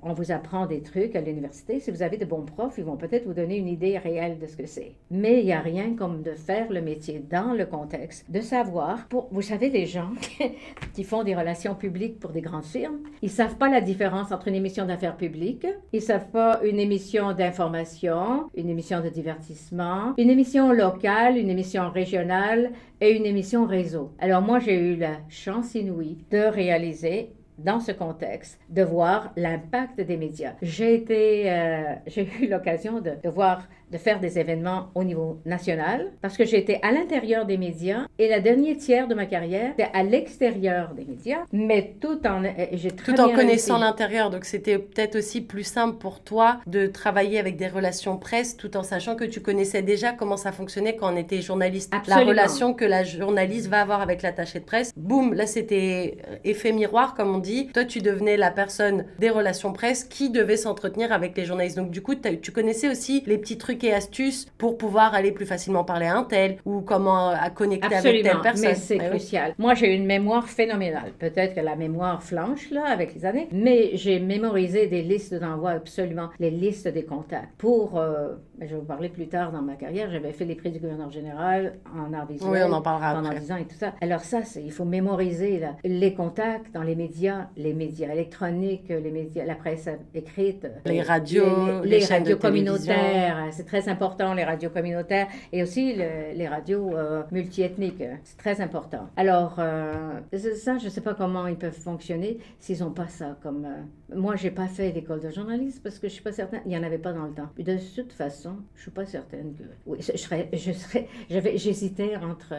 on 0.03 0.13
vous 0.13 0.31
apprend 0.31 0.65
des 0.65 0.81
trucs 0.81 1.15
à 1.15 1.21
l'université. 1.21 1.79
Si 1.79 1.91
vous 1.91 2.03
avez 2.03 2.17
de 2.17 2.25
bons 2.25 2.43
profs, 2.43 2.77
ils 2.77 2.83
vont 2.83 2.97
peut-être 2.97 3.25
vous 3.25 3.33
donner 3.33 3.57
une 3.57 3.67
idée 3.67 3.97
réelle 3.97 4.39
de 4.39 4.47
ce 4.47 4.55
que 4.55 4.65
c'est. 4.65 4.93
Mais 5.11 5.39
il 5.39 5.45
n'y 5.45 5.53
a 5.53 5.61
rien 5.61 5.95
comme 5.95 6.21
de 6.21 6.33
faire 6.33 6.71
le 6.71 6.81
métier 6.81 7.23
dans 7.29 7.53
le 7.53 7.65
contexte, 7.65 8.29
de 8.29 8.41
savoir, 8.41 9.07
vous 9.31 9.41
savez, 9.41 9.69
les 9.69 9.85
gens 9.85 10.11
qui 10.93 11.03
font 11.03 11.23
des 11.23 11.35
relations 11.35 11.75
publiques 11.75 12.19
pour 12.19 12.31
des 12.31 12.41
grandes 12.41 12.65
firmes, 12.65 12.99
ils 13.21 13.27
ne 13.29 13.31
savent 13.31 13.57
pas 13.57 13.69
la 13.69 13.81
différence 13.81 14.31
entre 14.31 14.47
une 14.47 14.55
émission 14.55 14.85
d'affaires 14.85 15.17
publiques, 15.17 15.67
ils 15.93 15.99
ne 15.99 16.05
savent 16.05 16.29
pas 16.29 16.59
une 16.63 16.79
émission 16.79 17.33
d'information, 17.33 18.49
une 18.55 18.69
émission 18.69 19.01
de 19.01 19.09
divertissement, 19.09 20.13
une 20.17 20.29
émission 20.29 20.71
locale, 20.71 21.37
une 21.37 21.49
émission 21.49 21.89
régionale 21.89 22.71
et 23.01 23.11
une 23.11 23.25
émission 23.25 23.65
réseau. 23.65 24.11
Alors 24.19 24.41
moi, 24.41 24.59
j'ai 24.59 24.75
eu 24.75 24.95
la 24.95 25.17
chance 25.29 25.75
inouïe 25.75 26.17
de 26.31 26.39
réaliser 26.39 27.33
dans 27.57 27.79
ce 27.79 27.91
contexte, 27.91 28.59
de 28.69 28.83
voir 28.83 29.31
l'impact 29.35 29.99
des 29.99 30.17
médias. 30.17 30.53
J'ai 30.61 30.95
été, 30.95 31.51
euh, 31.51 31.95
j'ai 32.07 32.27
eu 32.41 32.47
l'occasion 32.47 33.01
de, 33.01 33.11
de, 33.21 33.29
voir 33.29 33.67
de 33.91 33.97
faire 33.97 34.19
des 34.19 34.39
événements 34.39 34.89
au 34.95 35.03
niveau 35.03 35.39
national 35.45 36.11
parce 36.21 36.37
que 36.37 36.45
j'étais 36.45 36.79
à 36.83 36.91
l'intérieur 36.91 37.45
des 37.45 37.57
médias 37.57 38.05
et 38.17 38.27
la 38.27 38.39
dernière 38.39 38.77
tiers 38.77 39.07
de 39.07 39.15
ma 39.15 39.25
carrière 39.25 39.71
c'était 39.71 39.89
à 39.93 40.03
l'extérieur 40.03 40.93
des 40.93 41.05
médias, 41.05 41.39
mais 41.51 41.95
tout 41.99 42.25
en 42.25 42.43
j'ai 42.73 42.91
très 42.91 43.13
tout 43.13 43.21
en 43.21 43.29
connaissant 43.33 43.77
l'intérieur. 43.77 44.29
Donc 44.29 44.45
c'était 44.45 44.77
peut-être 44.77 45.15
aussi 45.15 45.41
plus 45.41 45.63
simple 45.63 45.97
pour 45.97 46.21
toi 46.21 46.59
de 46.67 46.87
travailler 46.87 47.39
avec 47.39 47.57
des 47.57 47.67
relations 47.67 48.17
presse 48.17 48.57
tout 48.57 48.77
en 48.77 48.83
sachant 48.83 49.15
que 49.15 49.23
tu 49.23 49.41
connaissais 49.41 49.81
déjà 49.81 50.11
comment 50.11 50.37
ça 50.37 50.51
fonctionnait 50.51 50.95
quand 50.95 51.13
on 51.13 51.17
était 51.17 51.41
journaliste. 51.41 51.93
Absolument. 51.93 52.21
La 52.21 52.29
relation 52.29 52.73
que 52.73 52.85
la 52.85 53.03
journaliste 53.03 53.67
va 53.67 53.81
avoir 53.81 54.01
avec 54.01 54.21
l'attaché 54.21 54.59
de 54.59 54.65
presse. 54.65 54.91
Boum, 54.95 55.33
là 55.33 55.47
c'était 55.47 56.17
effet 56.43 56.71
miroir 56.71 57.15
comme 57.15 57.35
on 57.35 57.39
dit. 57.39 57.67
Toi 57.73 57.85
tu 57.85 57.99
devenais 57.99 58.37
la 58.37 58.51
personne 58.51 59.05
des 59.19 59.29
relations 59.29 59.73
presse 59.73 60.03
qui 60.03 60.29
devait 60.29 60.57
s'entretenir 60.57 61.11
avec 61.11 61.35
les 61.37 61.45
journalistes. 61.45 61.77
Donc 61.77 61.91
du 61.91 62.01
coup 62.01 62.15
tu 62.15 62.51
connaissais 62.51 62.89
aussi 62.89 63.23
les 63.25 63.37
petits 63.37 63.57
trucs 63.57 63.78
et 63.83 63.93
astuces 63.93 64.47
pour 64.57 64.77
pouvoir 64.77 65.13
aller 65.13 65.31
plus 65.31 65.45
facilement 65.45 65.83
parler 65.83 66.05
à 66.05 66.17
un 66.17 66.23
tel 66.23 66.57
ou 66.65 66.81
comment 66.81 67.29
à 67.29 67.49
connecter 67.49 67.95
avec 67.95 68.23
telle 68.23 68.41
personne. 68.41 68.69
mais 68.69 68.75
c'est 68.75 68.97
crucial. 68.97 69.53
Moi, 69.57 69.73
j'ai 69.73 69.93
une 69.93 70.05
mémoire 70.05 70.47
phénoménale. 70.47 71.11
Peut-être 71.19 71.55
que 71.55 71.61
la 71.61 71.75
mémoire 71.75 72.23
flanche, 72.23 72.69
là, 72.71 72.85
avec 72.85 73.15
les 73.15 73.25
années, 73.25 73.47
mais 73.51 73.91
j'ai 73.93 74.19
mémorisé 74.19 74.87
des 74.87 75.01
listes 75.01 75.33
d'envoi, 75.33 75.71
absolument, 75.71 76.29
les 76.39 76.51
listes 76.51 76.87
des 76.87 77.03
contacts. 77.03 77.49
Pour, 77.57 77.97
euh, 77.97 78.35
je 78.61 78.67
vais 78.67 78.75
vous 78.79 78.85
parler 78.85 79.09
plus 79.09 79.27
tard 79.27 79.51
dans 79.51 79.61
ma 79.61 79.75
carrière, 79.75 80.09
j'avais 80.11 80.31
fait 80.31 80.45
les 80.45 80.55
prix 80.55 80.71
du 80.71 80.79
gouverneur 80.79 81.11
général 81.11 81.73
en 81.95 82.13
art 82.13 82.25
visuel. 82.25 82.49
Oui, 82.49 82.59
on 82.65 82.73
en 82.73 82.81
parlera 82.81 83.13
pendant 83.13 83.33
10 83.33 83.51
ans 83.51 83.57
et 83.57 83.65
tout 83.65 83.75
ça. 83.75 83.93
Alors 84.01 84.21
ça, 84.21 84.41
il 84.55 84.71
faut 84.71 84.85
mémoriser 84.85 85.59
là, 85.59 85.75
les 85.83 86.13
contacts 86.13 86.73
dans 86.73 86.83
les 86.83 86.95
médias, 86.95 87.47
les 87.57 87.73
médias 87.73 88.11
électroniques, 88.11 88.89
les 88.89 89.11
médias, 89.11 89.45
la 89.45 89.55
presse 89.55 89.89
écrite. 90.13 90.67
Les 90.85 91.01
radios, 91.01 91.83
les, 91.83 91.99
les 91.99 92.05
radios 92.05 92.37
communautaires. 92.37 93.47
C'est 93.51 93.65
très 93.65 93.89
important, 93.89 94.33
les 94.33 94.43
radios 94.43 94.69
communautaires 94.69 95.27
et 95.51 95.63
aussi 95.63 95.93
les 95.93 96.47
radios 96.47 96.95
euh, 96.95 97.23
multiethniques. 97.31 98.03
C'est 98.23 98.37
très 98.37 98.61
important. 98.61 99.07
Alors, 99.17 99.55
euh, 99.59 100.19
ça, 100.55 100.77
je 100.77 100.85
ne 100.85 100.89
sais 100.89 101.01
pas 101.01 101.13
comment 101.13 101.47
ils 101.47 101.57
peuvent 101.57 101.71
fonctionner 101.71 102.39
s'ils 102.59 102.79
n'ont 102.79 102.91
pas 102.91 103.07
ça. 103.07 103.37
Comme 103.41 103.65
euh, 103.65 104.15
Moi, 104.15 104.35
je 104.35 104.45
n'ai 104.45 104.51
pas 104.51 104.67
fait 104.67 104.91
l'école 104.91 105.21
de 105.21 105.29
journalisme 105.29 105.81
parce 105.83 105.95
que 105.95 106.07
je 106.07 106.11
ne 106.11 106.15
suis 106.15 106.23
pas 106.23 106.31
certaine, 106.31 106.61
il 106.65 106.69
n'y 106.69 106.77
en 106.77 106.83
avait 106.83 106.97
pas 106.97 107.13
dans 107.13 107.25
le 107.25 107.33
temps. 107.33 107.49
de 107.57 107.77
toute 107.95 108.13
façon, 108.13 108.48
je 108.75 108.79
ne 108.79 108.81
suis 108.81 108.91
pas 108.91 109.05
certaine 109.05 109.53
que... 109.55 109.63
Oui, 109.85 109.99
je 110.01 110.17
serais, 110.17 110.49
je 110.53 110.71
serais, 110.71 111.07
j'hésitais 111.29 112.15
entre 112.17 112.55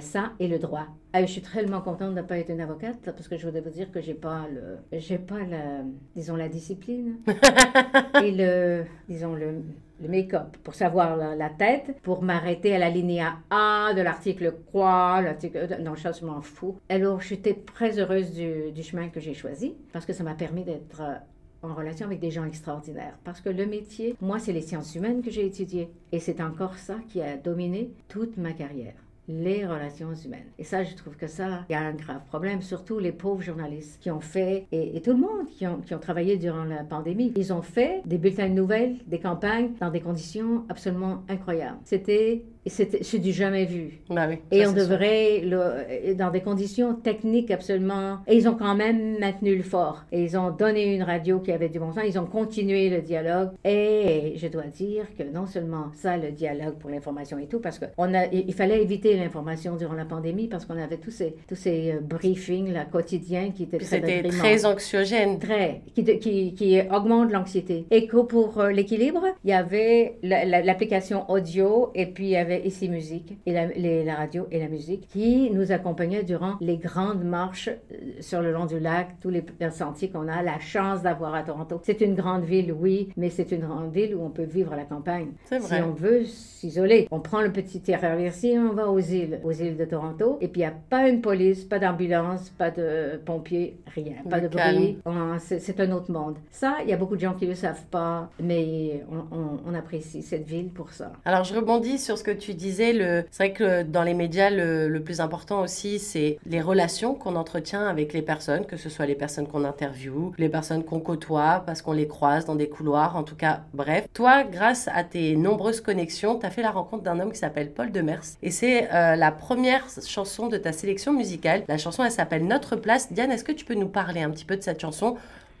ça 0.00 0.32
et 0.38 0.48
le 0.48 0.58
droit. 0.58 0.86
Ah, 1.12 1.22
je 1.22 1.32
suis 1.32 1.42
tellement 1.42 1.80
contente 1.80 2.10
de 2.10 2.20
ne 2.20 2.22
pas 2.22 2.38
être 2.38 2.50
une 2.50 2.60
avocate 2.60 3.00
parce 3.02 3.28
que 3.28 3.36
je 3.36 3.46
voudrais 3.46 3.62
vous 3.62 3.70
dire 3.70 3.90
que 3.90 4.00
j'ai 4.00 4.14
pas 4.14 4.46
le, 4.52 4.98
j'ai 4.98 5.18
pas 5.18 5.42
la, 5.44 5.82
disons 6.14 6.36
la 6.36 6.48
discipline 6.48 7.16
et 8.22 8.30
le, 8.30 8.84
disons 9.08 9.34
le, 9.34 9.62
le 10.00 10.08
make-up, 10.08 10.56
pour 10.62 10.74
savoir 10.74 11.16
la, 11.16 11.50
tête, 11.50 11.96
pour 12.02 12.22
m'arrêter 12.22 12.74
à 12.74 12.78
la 12.78 12.90
ligne 12.90 13.24
A 13.50 13.92
de 13.94 14.00
l'article 14.00 14.54
quoi, 14.70 15.20
l'article... 15.22 15.78
Non, 15.80 15.96
ça, 15.96 16.12
je 16.12 16.24
m'en 16.24 16.40
fous. 16.40 16.76
Alors, 16.88 17.20
j'étais 17.20 17.54
très 17.54 17.98
heureuse 17.98 18.32
du, 18.32 18.70
du 18.72 18.82
chemin 18.82 19.08
que 19.08 19.20
j'ai 19.20 19.34
choisi, 19.34 19.74
parce 19.92 20.06
que 20.06 20.12
ça 20.12 20.22
m'a 20.22 20.34
permis 20.34 20.64
d'être 20.64 21.00
euh, 21.00 21.14
en 21.62 21.74
relation 21.74 22.06
avec 22.06 22.20
des 22.20 22.30
gens 22.30 22.44
extraordinaires. 22.44 23.18
Parce 23.24 23.40
que 23.40 23.50
le 23.50 23.66
métier, 23.66 24.16
moi, 24.20 24.38
c'est 24.38 24.52
les 24.52 24.62
sciences 24.62 24.94
humaines 24.94 25.22
que 25.22 25.30
j'ai 25.30 25.46
étudiées. 25.46 25.90
Et 26.12 26.20
c'est 26.20 26.40
encore 26.40 26.78
ça 26.78 26.96
qui 27.08 27.20
a 27.20 27.36
dominé 27.36 27.90
toute 28.08 28.36
ma 28.36 28.52
carrière 28.52 28.94
les 29.28 29.66
relations 29.66 30.14
humaines. 30.14 30.46
Et 30.58 30.64
ça, 30.64 30.82
je 30.82 30.94
trouve 30.94 31.16
que 31.16 31.26
ça, 31.26 31.64
il 31.68 31.72
y 31.72 31.76
a 31.76 31.80
un 31.80 31.92
grave 31.92 32.22
problème, 32.26 32.62
surtout 32.62 32.98
les 32.98 33.12
pauvres 33.12 33.42
journalistes 33.42 33.98
qui 34.00 34.10
ont 34.10 34.20
fait, 34.20 34.66
et, 34.72 35.00
tout 35.02 35.12
le 35.12 35.18
monde 35.18 35.46
qui 35.50 35.66
ont, 35.66 35.80
qui 35.80 35.94
ont, 35.94 35.98
travaillé 35.98 36.36
durant 36.38 36.64
la 36.64 36.82
pandémie, 36.82 37.32
ils 37.36 37.52
ont 37.52 37.62
fait 37.62 38.02
des 38.06 38.18
bulletins 38.18 38.48
de 38.48 38.54
nouvelles, 38.54 38.96
des 39.06 39.20
campagnes 39.20 39.72
dans 39.80 39.90
des 39.90 40.00
conditions 40.00 40.64
absolument 40.68 41.22
incroyables. 41.28 41.78
C'était 41.84 42.42
c'est 42.68 43.18
du 43.18 43.32
jamais 43.32 43.64
vu. 43.64 44.00
Oui, 44.10 44.16
et 44.50 44.66
on 44.66 44.72
devrait, 44.72 45.40
le, 45.44 46.14
dans 46.14 46.30
des 46.30 46.40
conditions 46.40 46.94
techniques 46.94 47.50
absolument. 47.50 48.18
Et 48.26 48.36
ils 48.36 48.48
ont 48.48 48.54
quand 48.54 48.74
même 48.74 49.18
maintenu 49.18 49.56
le 49.56 49.62
fort. 49.62 50.04
Et 50.12 50.22
ils 50.22 50.36
ont 50.36 50.50
donné 50.50 50.94
une 50.94 51.02
radio 51.02 51.40
qui 51.40 51.52
avait 51.52 51.68
du 51.68 51.78
bon 51.78 51.92
sens. 51.92 52.04
Ils 52.06 52.18
ont 52.18 52.26
continué 52.26 52.90
le 52.90 53.00
dialogue. 53.00 53.50
Et 53.64 54.34
je 54.36 54.46
dois 54.48 54.64
dire 54.64 55.04
que 55.16 55.22
non 55.22 55.46
seulement 55.46 55.90
ça, 55.94 56.16
le 56.16 56.30
dialogue 56.30 56.74
pour 56.78 56.90
l'information 56.90 57.38
et 57.38 57.46
tout, 57.46 57.60
parce 57.60 57.78
qu'on 57.78 58.14
a, 58.14 58.26
il 58.26 58.54
fallait 58.54 58.82
éviter 58.82 59.16
l'information 59.16 59.76
durant 59.76 59.94
la 59.94 60.04
pandémie 60.04 60.48
parce 60.48 60.64
qu'on 60.64 60.78
avait 60.78 60.96
tous 60.96 61.10
ces, 61.10 61.34
tous 61.48 61.54
ces 61.54 61.92
euh, 61.92 62.00
briefings 62.00 62.72
là, 62.72 62.84
quotidiens 62.84 63.50
qui 63.50 63.64
étaient 63.64 63.78
très 63.78 63.86
C'était 63.86 64.22
très 64.22 64.64
anxiogène. 64.64 65.38
Très. 65.38 65.82
Qui, 65.94 66.04
qui, 66.18 66.54
qui 66.54 66.80
augmentent 66.90 67.32
l'anxiété. 67.32 67.86
Et 67.90 68.06
que 68.06 68.18
pour 68.18 68.60
euh, 68.60 68.70
l'équilibre, 68.70 69.24
il 69.44 69.50
y 69.50 69.52
avait 69.52 70.18
l'application 70.22 71.30
audio 71.30 71.90
et 71.94 72.06
puis 72.06 72.26
il 72.26 72.30
y 72.30 72.36
avait 72.36 72.57
ici 72.64 72.88
Musique 72.88 73.38
et 73.46 73.52
la, 73.52 74.14
radio 74.14 74.46
et 74.50 74.58
la 74.58 74.68
musique 74.68 75.08
qui 75.08 75.50
nous 75.50 75.72
accompagnait 75.72 76.22
durant 76.22 76.56
les 76.60 76.76
grandes 76.76 77.24
marches 77.24 77.68
euh, 77.68 77.96
sur 78.20 78.40
le 78.40 78.52
long 78.52 78.66
du 78.66 78.78
lac, 78.78 79.16
tous 79.20 79.30
les 79.30 79.44
sentiers 79.70 80.10
qu'on 80.10 80.28
a 80.28 80.42
la 80.42 80.58
chance 80.58 81.02
d'avoir 81.02 81.34
à 81.34 81.42
Toronto. 81.42 81.80
C'est 81.82 82.00
une 82.00 82.14
grande 82.14 82.44
ville, 82.44 82.72
oui, 82.72 83.08
mais 83.16 83.30
c'est 83.30 83.52
une 83.52 83.60
grande 83.60 83.92
ville 83.92 84.14
où 84.14 84.22
on 84.22 84.30
peut 84.30 84.44
vivre 84.44 84.72
à 84.72 84.76
la 84.76 84.84
campagne. 84.84 85.28
C'est 85.44 85.58
vrai. 85.58 85.76
Si 85.76 85.82
on 85.82 85.92
veut 85.92 86.24
s'isoler, 86.24 87.08
on 87.10 87.20
prend 87.20 87.42
le 87.42 87.52
petit 87.52 87.80
traversier, 87.80 88.58
on 88.58 88.72
va 88.72 88.88
aux 88.88 89.00
îles, 89.00 89.40
aux 89.44 89.52
îles 89.52 89.76
de 89.76 89.84
Toronto, 89.84 90.38
et 90.40 90.48
puis 90.48 90.62
il 90.62 90.64
n'y 90.64 90.70
a 90.70 90.74
pas 90.90 91.08
une 91.08 91.20
police, 91.20 91.64
pas 91.64 91.78
d'ambulance, 91.78 92.50
pas 92.50 92.70
de 92.70 93.20
pompiers, 93.24 93.78
rien, 93.94 94.16
pas 94.28 94.40
de 94.40 94.48
bruit. 94.48 94.98
C'est 95.38 95.80
un 95.80 95.92
autre 95.92 96.10
monde. 96.10 96.36
Ça, 96.50 96.78
il 96.82 96.90
y 96.90 96.92
a 96.92 96.96
beaucoup 96.96 97.16
de 97.16 97.20
gens 97.20 97.34
qui 97.34 97.44
ne 97.44 97.50
le 97.50 97.56
savent 97.56 97.86
pas, 97.90 98.30
mais 98.40 99.04
on, 99.10 99.58
on 99.66 99.74
apprécie 99.74 100.22
cette 100.22 100.46
ville 100.46 100.70
pour 100.70 100.92
ça. 100.92 101.12
Alors 101.24 101.44
je 101.44 101.54
rebondis 101.54 101.98
sur 101.98 102.18
ce 102.18 102.24
que 102.24 102.30
tu 102.30 102.47
tu 102.48 102.54
disais, 102.54 102.94
le... 102.94 103.24
c'est 103.30 103.44
vrai 103.44 103.52
que 103.52 103.82
dans 103.82 104.02
les 104.02 104.14
médias, 104.14 104.48
le, 104.48 104.98
plus 105.00 105.20
important 105.20 105.60
aussi, 105.60 105.98
c'est 105.98 106.38
les 106.46 106.60
relations 106.60 107.14
qu'on 107.14 107.36
entretient 107.36 107.86
avec 107.86 108.12
les 108.12 108.22
personnes, 108.22 108.64
que 108.64 108.76
ce 108.76 108.88
soit 108.88 109.06
les 109.06 109.14
personnes 109.14 109.46
qu'on 109.46 109.64
interviewe, 109.64 110.32
les 110.38 110.48
personnes 110.48 110.82
qu'on 110.82 111.00
côtoie, 111.00 111.62
parce 111.66 111.82
qu'on 111.82 111.92
les 111.92 112.08
croise 112.08 112.46
dans 112.46 112.54
des 112.54 112.68
couloirs, 112.68 113.16
en 113.16 113.22
tout 113.22 113.36
cas, 113.36 113.60
bref. 113.74 114.06
Toi, 114.14 114.44
grâce 114.44 114.88
à 114.94 115.04
tes 115.04 115.36
nombreuses 115.36 115.82
connexions, 115.82 116.38
tu 116.38 116.46
as 116.46 116.50
fait 116.50 116.62
la 116.62 116.70
rencontre 116.70 117.02
d'un 117.02 117.20
homme 117.20 117.32
qui 117.32 117.38
s'appelle 117.38 117.70
Paul 117.70 117.92
Demers. 117.92 118.24
Et 118.42 118.50
c'est 118.50 118.92
euh, 118.92 119.14
la 119.14 119.30
première 119.30 119.84
chanson 120.06 120.48
de 120.48 120.56
ta 120.56 120.72
sélection 120.72 121.12
musicale. 121.12 121.64
La 121.68 121.76
chanson, 121.76 122.02
elle 122.02 122.10
s'appelle 122.10 122.46
Notre 122.46 122.76
place. 122.76 123.12
Diane, 123.12 123.30
est-ce 123.30 123.44
que 123.44 123.52
tu 123.52 123.66
peux 123.66 123.74
nous 123.74 123.88
parler 123.88 124.22
un 124.22 124.30
petit 124.30 124.46
peu 124.46 124.56
de 124.56 124.62
cette 124.62 124.80
chanson? 124.80 125.16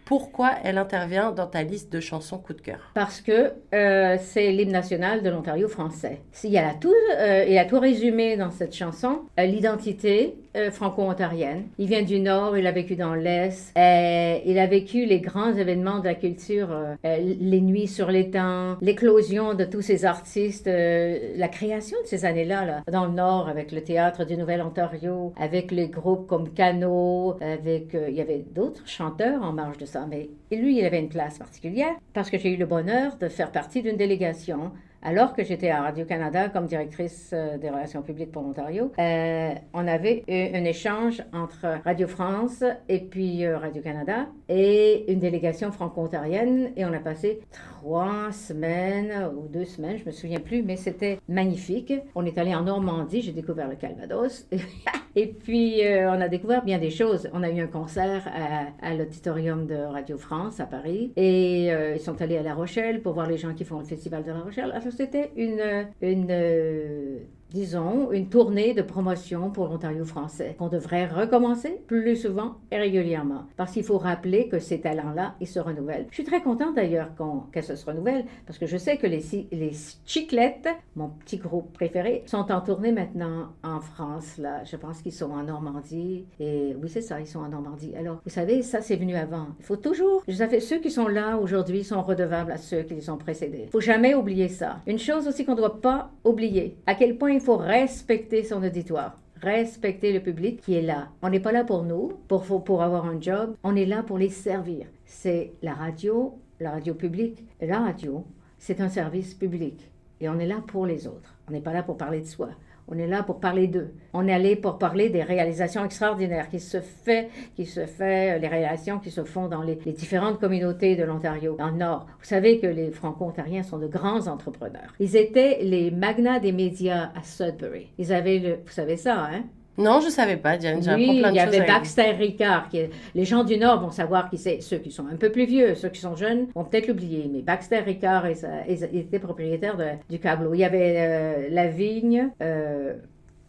Pourquoi 0.08 0.52
elle 0.64 0.78
intervient 0.78 1.32
dans 1.32 1.46
ta 1.46 1.62
liste 1.62 1.92
de 1.92 2.00
chansons 2.00 2.38
coup 2.38 2.54
de 2.54 2.62
cœur 2.62 2.92
Parce 2.94 3.20
que 3.20 3.52
euh, 3.74 4.16
c'est 4.18 4.50
l'hymne 4.52 4.72
national 4.72 5.22
de 5.22 5.28
l'Ontario 5.28 5.68
français. 5.68 6.22
Il 6.44 6.56
a 6.56 6.72
tout, 6.72 6.94
euh, 7.18 7.58
a 7.58 7.64
tout 7.66 7.78
résumé 7.78 8.38
dans 8.38 8.50
cette 8.50 8.74
chanson. 8.74 9.20
Euh, 9.38 9.44
l'identité 9.44 10.34
franco-ontarienne. 10.72 11.66
Il 11.78 11.86
vient 11.86 12.02
du 12.02 12.18
Nord, 12.18 12.58
il 12.58 12.66
a 12.66 12.72
vécu 12.72 12.96
dans 12.96 13.14
l'Est. 13.14 13.70
il 13.76 14.58
a 14.58 14.66
vécu 14.66 15.04
les 15.04 15.20
grands 15.20 15.52
événements 15.52 16.00
de 16.00 16.06
la 16.06 16.16
culture, 16.16 16.70
les 17.04 17.60
nuits 17.60 17.86
sur 17.86 18.10
l'étang, 18.10 18.76
l'éclosion 18.80 19.54
de 19.54 19.64
tous 19.64 19.82
ces 19.82 20.04
artistes, 20.04 20.66
la 20.66 21.46
création 21.46 21.96
de 22.02 22.08
ces 22.08 22.24
années-là 22.24 22.64
là, 22.64 22.82
dans 22.90 23.04
le 23.04 23.12
Nord 23.12 23.48
avec 23.48 23.70
le 23.70 23.82
théâtre 23.82 24.24
du 24.24 24.36
Nouvel-Ontario, 24.36 25.32
avec 25.38 25.70
les 25.70 25.86
groupes 25.86 26.26
comme 26.26 26.52
Cano, 26.52 27.36
avec 27.40 27.94
il 27.94 28.14
y 28.14 28.20
avait 28.20 28.44
d'autres 28.50 28.88
chanteurs 28.88 29.44
en 29.44 29.52
marge 29.52 29.78
de 29.78 29.86
ça 29.86 29.97
mais 30.06 30.30
lui, 30.50 30.78
il 30.78 30.84
avait 30.84 31.00
une 31.00 31.08
place 31.08 31.38
particulière 31.38 31.94
parce 32.14 32.30
que 32.30 32.38
j'ai 32.38 32.52
eu 32.52 32.56
le 32.56 32.66
bonheur 32.66 33.16
de 33.16 33.28
faire 33.28 33.52
partie 33.52 33.82
d'une 33.82 33.96
délégation 33.96 34.72
alors 35.02 35.32
que 35.32 35.44
j'étais 35.44 35.70
à 35.70 35.82
Radio-Canada 35.82 36.48
comme 36.48 36.66
directrice 36.66 37.30
euh, 37.32 37.56
des 37.56 37.70
relations 37.70 38.02
publiques 38.02 38.32
pour 38.32 38.42
l'Ontario, 38.42 38.90
euh, 38.98 39.54
on 39.72 39.86
avait 39.86 40.24
eu 40.26 40.56
un 40.56 40.64
échange 40.64 41.22
entre 41.32 41.80
Radio 41.84 42.08
France 42.08 42.64
et 42.88 42.98
puis 42.98 43.44
euh, 43.44 43.58
Radio-Canada 43.58 44.26
et 44.48 45.10
une 45.12 45.20
délégation 45.20 45.70
franco-ontarienne 45.70 46.72
et 46.76 46.84
on 46.84 46.92
a 46.92 46.98
passé 46.98 47.40
trois 47.52 48.32
semaines 48.32 49.30
ou 49.36 49.46
deux 49.46 49.64
semaines, 49.64 49.98
je 49.98 50.04
me 50.04 50.10
souviens 50.10 50.40
plus, 50.40 50.62
mais 50.62 50.76
c'était 50.76 51.20
magnifique. 51.28 51.92
On 52.16 52.26
est 52.26 52.36
allé 52.36 52.54
en 52.54 52.62
Normandie, 52.62 53.22
j'ai 53.22 53.32
découvert 53.32 53.68
le 53.68 53.76
Calvados 53.76 54.48
et 55.16 55.26
puis 55.28 55.80
on 55.84 56.20
a 56.20 56.28
découvert 56.28 56.64
bien 56.64 56.78
des 56.78 56.90
choses. 56.90 57.28
On 57.32 57.42
a 57.44 57.50
eu 57.50 57.60
un 57.60 57.66
concert 57.68 58.26
à, 58.26 58.86
à 58.86 58.94
l'auditorium 58.94 59.66
de 59.66 59.76
Radio 59.76 60.18
France 60.18 60.58
à 60.58 60.66
Paris 60.66 61.12
et 61.16 61.66
ils 61.68 62.00
sont 62.00 62.20
allés 62.20 62.38
à 62.38 62.42
La 62.42 62.54
Rochelle 62.54 63.00
pour 63.00 63.12
voir 63.12 63.28
les 63.28 63.38
gens 63.38 63.54
qui 63.54 63.64
font 63.64 63.78
le 63.78 63.84
festival 63.84 64.24
de 64.24 64.32
La 64.32 64.40
Rochelle. 64.40 64.72
C'était 64.90 65.32
une, 65.36 65.92
une 66.00 66.28
euh, 66.30 67.20
disons, 67.50 68.12
une 68.12 68.28
tournée 68.28 68.74
de 68.74 68.82
promotion 68.82 69.50
pour 69.50 69.68
l'Ontario 69.68 70.04
français, 70.04 70.54
qu'on 70.58 70.68
devrait 70.68 71.06
recommencer 71.06 71.80
plus 71.86 72.16
souvent 72.16 72.56
et 72.70 72.76
régulièrement, 72.76 73.44
parce 73.56 73.72
qu'il 73.72 73.84
faut 73.84 73.98
rappeler 73.98 74.48
que 74.48 74.58
ces 74.58 74.80
talents-là, 74.80 75.34
ils 75.40 75.46
se 75.46 75.58
renouvellent. 75.58 76.06
Je 76.10 76.14
suis 76.14 76.24
très 76.24 76.42
contente 76.42 76.76
d'ailleurs 76.76 77.10
qu'elles 77.52 77.64
se 77.64 77.86
renouvellent, 77.86 78.24
parce 78.46 78.58
que 78.58 78.66
je 78.66 78.76
sais 78.76 78.96
que 78.96 79.06
les, 79.06 79.22
les 79.52 79.72
Chiclettes, 80.04 80.68
mon 80.96 81.08
petit 81.08 81.38
groupe 81.38 81.72
préféré, 81.72 82.22
sont 82.26 82.50
en 82.52 82.60
tournée 82.60 82.92
maintenant 82.92 83.48
en 83.62 83.80
France, 83.80 84.38
là. 84.38 84.64
Je 84.64 84.76
pense 84.76 85.00
qu'ils 85.02 85.12
sont 85.12 85.30
en 85.30 85.44
Normandie, 85.44 86.26
et 86.40 86.74
oui, 86.80 86.88
c'est 86.88 87.00
ça, 87.00 87.20
ils 87.20 87.26
sont 87.26 87.40
en 87.40 87.48
Normandie. 87.48 87.94
Alors, 87.96 88.20
vous 88.24 88.30
savez, 88.30 88.62
ça, 88.62 88.80
c'est 88.80 88.96
venu 88.96 89.14
avant. 89.14 89.48
Il 89.58 89.64
faut 89.64 89.76
toujours, 89.76 90.22
je 90.28 90.34
savais, 90.34 90.60
ceux 90.60 90.78
qui 90.78 90.90
sont 90.90 91.08
là 91.08 91.38
aujourd'hui 91.38 91.84
sont 91.84 92.02
redevables 92.02 92.52
à 92.52 92.56
ceux 92.56 92.82
qui 92.82 92.94
les 92.94 93.10
ont 93.10 93.16
précédés. 93.16 93.64
Il 93.64 93.70
faut 93.70 93.80
jamais 93.80 94.14
oublier 94.14 94.48
ça. 94.48 94.80
Une 94.86 94.98
chose 94.98 95.26
aussi 95.26 95.44
qu'on 95.44 95.52
ne 95.52 95.58
doit 95.58 95.80
pas 95.80 96.10
oublier, 96.24 96.76
à 96.86 96.94
quel 96.94 97.16
point 97.16 97.37
il 97.38 97.44
faut 97.44 97.56
respecter 97.56 98.42
son 98.42 98.64
auditoire 98.64 99.16
respecter 99.40 100.12
le 100.12 100.18
public 100.18 100.60
qui 100.60 100.74
est 100.74 100.82
là. 100.82 101.10
On 101.22 101.30
n'est 101.30 101.38
pas 101.38 101.52
là 101.52 101.62
pour 101.62 101.84
nous, 101.84 102.14
pour, 102.26 102.64
pour 102.64 102.82
avoir 102.82 103.06
un 103.06 103.20
job, 103.20 103.54
on 103.62 103.76
est 103.76 103.86
là 103.86 104.02
pour 104.02 104.18
les 104.18 104.30
servir. 104.30 104.86
C'est 105.04 105.52
la 105.62 105.74
radio, 105.74 106.36
la 106.58 106.72
radio 106.72 106.92
publique. 106.92 107.44
La 107.60 107.78
radio, 107.78 108.24
c'est 108.58 108.80
un 108.80 108.88
service 108.88 109.34
public 109.34 109.92
et 110.20 110.28
on 110.28 110.40
est 110.40 110.46
là 110.48 110.60
pour 110.66 110.86
les 110.86 111.06
autres. 111.06 111.36
On 111.48 111.52
n'est 111.52 111.60
pas 111.60 111.72
là 111.72 111.84
pour 111.84 111.96
parler 111.96 112.20
de 112.20 112.26
soi. 112.26 112.48
On 112.90 112.98
est 112.98 113.06
là 113.06 113.22
pour 113.22 113.38
parler 113.38 113.66
d'eux. 113.66 113.92
On 114.14 114.26
est 114.26 114.32
allé 114.32 114.56
pour 114.56 114.78
parler 114.78 115.10
des 115.10 115.22
réalisations 115.22 115.84
extraordinaires 115.84 116.48
qui 116.48 116.58
se 116.58 116.80
fait, 116.80 117.28
qui 117.54 117.66
se 117.66 117.84
fait, 117.86 118.36
euh, 118.36 118.38
les 118.38 118.48
réalisations 118.48 118.98
qui 118.98 119.10
se 119.10 119.24
font 119.24 119.48
dans 119.48 119.62
les, 119.62 119.76
différentes 119.76 120.40
communautés 120.40 120.96
de 120.96 121.04
l'Ontario, 121.04 121.56
dans 121.56 121.68
le 121.68 121.76
Nord. 121.76 122.06
Vous 122.18 122.24
savez 122.24 122.58
que 122.58 122.66
les 122.66 122.90
Franco-Ontariens 122.90 123.62
sont 123.62 123.78
de 123.78 123.86
grands 123.86 124.26
entrepreneurs. 124.26 124.94
Ils 125.00 125.16
étaient 125.16 125.58
les 125.62 125.90
magnats 125.90 126.40
des 126.40 126.52
médias 126.52 127.10
à 127.14 127.22
Sudbury. 127.22 127.88
Ils 127.98 128.12
avaient 128.12 128.38
vous 128.64 128.72
savez 128.72 128.96
ça, 128.96 129.24
hein? 129.24 129.44
Non, 129.78 130.00
je 130.00 130.06
ne 130.06 130.10
savais 130.10 130.36
pas, 130.36 130.56
Diane. 130.56 130.80
Oui, 130.96 131.22
il 131.24 131.34
y 131.34 131.38
avait 131.38 131.64
Baxter 131.64 132.10
Ricard. 132.10 132.68
Qui 132.68 132.80
Les 133.14 133.24
gens 133.24 133.44
du 133.44 133.56
Nord 133.56 133.80
vont 133.80 133.92
savoir 133.92 134.28
qui 134.28 134.36
c'est. 134.36 134.60
Ceux 134.60 134.78
qui 134.78 134.90
sont 134.90 135.06
un 135.06 135.16
peu 135.16 135.30
plus 135.30 135.46
vieux, 135.46 135.76
ceux 135.76 135.88
qui 135.88 136.00
sont 136.00 136.16
jeunes 136.16 136.48
vont 136.54 136.64
peut-être 136.64 136.88
l'oublier. 136.88 137.30
Mais 137.32 137.42
Baxter 137.42 137.78
Ricard 137.78 138.26
était 138.26 139.18
propriétaire 139.20 139.76
du 140.10 140.18
câble. 140.18 140.50
Il 140.52 140.60
y 140.60 140.64
avait 140.64 140.96
euh, 140.98 141.48
la 141.50 141.68
vigne. 141.68 142.30
Euh, 142.42 142.94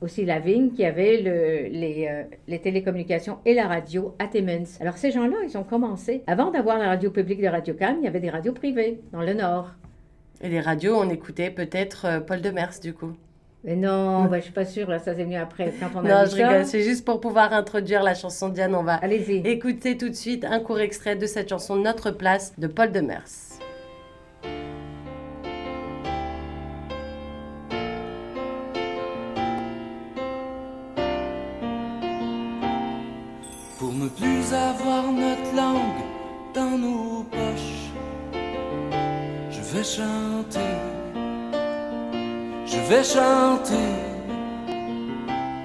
aussi 0.01 0.23
la 0.23 0.39
vigne 0.39 0.71
qui 0.71 0.85
avait 0.85 1.21
le, 1.21 1.77
les, 1.77 2.07
euh, 2.09 2.23
les, 2.47 2.59
télécommunications 2.59 3.39
et 3.43 3.53
la 3.53 3.67
radio 3.67 4.15
à 4.17 4.27
Timmins. 4.27 4.77
Alors 4.79 4.95
ces 4.95 5.11
gens-là, 5.11 5.35
ils 5.43 5.57
ont 5.57 5.65
commencé. 5.65 6.23
Avant 6.25 6.51
d'avoir 6.51 6.77
la 6.77 6.87
radio 6.87 7.11
publique 7.11 7.41
de 7.41 7.47
Radio 7.47 7.73
Cannes, 7.73 7.97
il 7.99 8.05
y 8.05 8.07
avait 8.07 8.21
des 8.21 8.29
radios 8.29 8.53
privées 8.53 9.01
dans 9.11 9.21
le 9.21 9.33
Nord. 9.33 9.71
Et 10.41 10.47
les 10.47 10.61
radios, 10.61 10.95
on 10.95 11.09
écoutait 11.09 11.49
peut-être 11.49 12.23
Paul 12.25 12.39
Demers 12.39 12.79
du 12.81 12.93
coup 12.93 13.11
mais 13.63 13.75
non, 13.75 14.25
bah, 14.29 14.37
je 14.39 14.43
suis 14.43 14.53
pas 14.53 14.65
sûre, 14.65 14.89
là, 14.89 14.99
ça 14.99 15.13
c'est 15.15 15.23
venu 15.23 15.35
après, 15.35 15.73
quand 15.79 15.89
on 15.95 16.05
a 16.05 16.23
Non, 16.23 16.29
je 16.29 16.35
rigole, 16.35 16.65
c'est 16.65 16.83
juste 16.83 17.05
pour 17.05 17.19
pouvoir 17.19 17.53
introduire 17.53 18.03
la 18.03 18.13
chanson 18.13 18.49
Diane. 18.49 18.75
On 18.75 18.83
va 18.83 18.95
Allez-y. 18.95 19.45
écouter 19.47 19.97
tout 19.97 20.09
de 20.09 20.15
suite 20.15 20.45
un 20.45 20.59
court 20.59 20.79
extrait 20.79 21.15
de 21.15 21.25
cette 21.25 21.49
chanson 21.49 21.75
Notre 21.75 22.11
place 22.11 22.53
de 22.57 22.67
Paul 22.67 22.91
Demers. 22.91 23.23
Pour 33.77 33.93
ne 33.93 34.09
plus 34.09 34.53
avoir 34.53 35.11
notre 35.11 35.55
langue 35.55 36.03
dans 36.53 36.77
nos 36.77 37.23
poches, 37.23 37.91
je 39.49 39.61
vais 39.77 39.83
chanter 39.83 40.88
je 42.79 42.93
vais 42.93 43.03
chanter. 43.03 43.89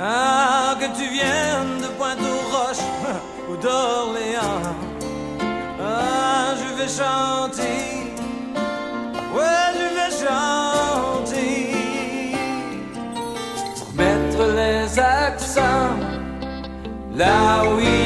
Ah, 0.00 0.74
que 0.80 0.86
tu 0.98 1.08
viennes 1.08 1.80
de 1.80 1.88
Pointe-aux-Roches 1.98 2.88
ou 3.50 3.56
d'Orléans. 3.56 4.74
Ah, 5.80 6.54
je 6.60 6.68
vais 6.76 6.88
chanter. 6.88 8.12
Ouais, 9.34 9.66
je 9.78 9.86
vais 9.96 10.12
chanter. 10.24 11.54
Mettre 13.94 14.42
les 14.60 14.98
accents 14.98 15.96
là 17.14 17.64
où 17.64 17.78
il 17.80 18.03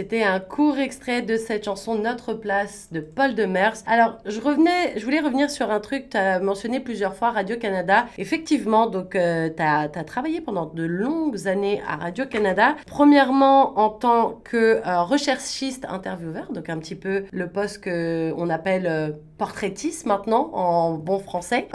c'était 0.00 0.22
un 0.22 0.40
court 0.40 0.78
extrait 0.78 1.20
de 1.20 1.36
cette 1.36 1.66
chanson 1.66 1.94
Notre 1.94 2.32
place 2.32 2.88
de 2.90 3.00
Paul 3.00 3.34
Demers. 3.34 3.74
Alors, 3.86 4.16
je 4.24 4.40
revenais, 4.40 4.98
je 4.98 5.04
voulais 5.04 5.20
revenir 5.20 5.50
sur 5.50 5.70
un 5.70 5.78
truc, 5.78 6.08
tu 6.08 6.16
as 6.16 6.40
mentionné 6.40 6.80
plusieurs 6.80 7.14
fois 7.14 7.32
Radio-Canada. 7.32 8.06
Effectivement, 8.16 8.86
donc, 8.86 9.14
euh, 9.14 9.50
tu 9.54 9.62
as, 9.62 9.88
travaillé 10.04 10.40
pendant 10.40 10.64
de 10.64 10.84
longues 10.84 11.46
années 11.46 11.82
à 11.86 11.96
Radio-Canada. 11.96 12.76
Premièrement, 12.86 13.78
en 13.78 13.90
tant 13.90 14.40
que 14.42 14.80
euh, 14.86 15.02
recherchiste 15.02 15.84
intervieweur, 15.86 16.50
donc 16.50 16.70
un 16.70 16.78
petit 16.78 16.94
peu 16.94 17.24
le 17.30 17.50
poste 17.50 17.84
qu'on 17.84 18.48
appelle 18.48 18.86
euh, 18.86 19.10
portraitiste 19.36 20.06
maintenant, 20.06 20.48
en 20.54 20.94
bon 20.94 21.18
français. 21.18 21.68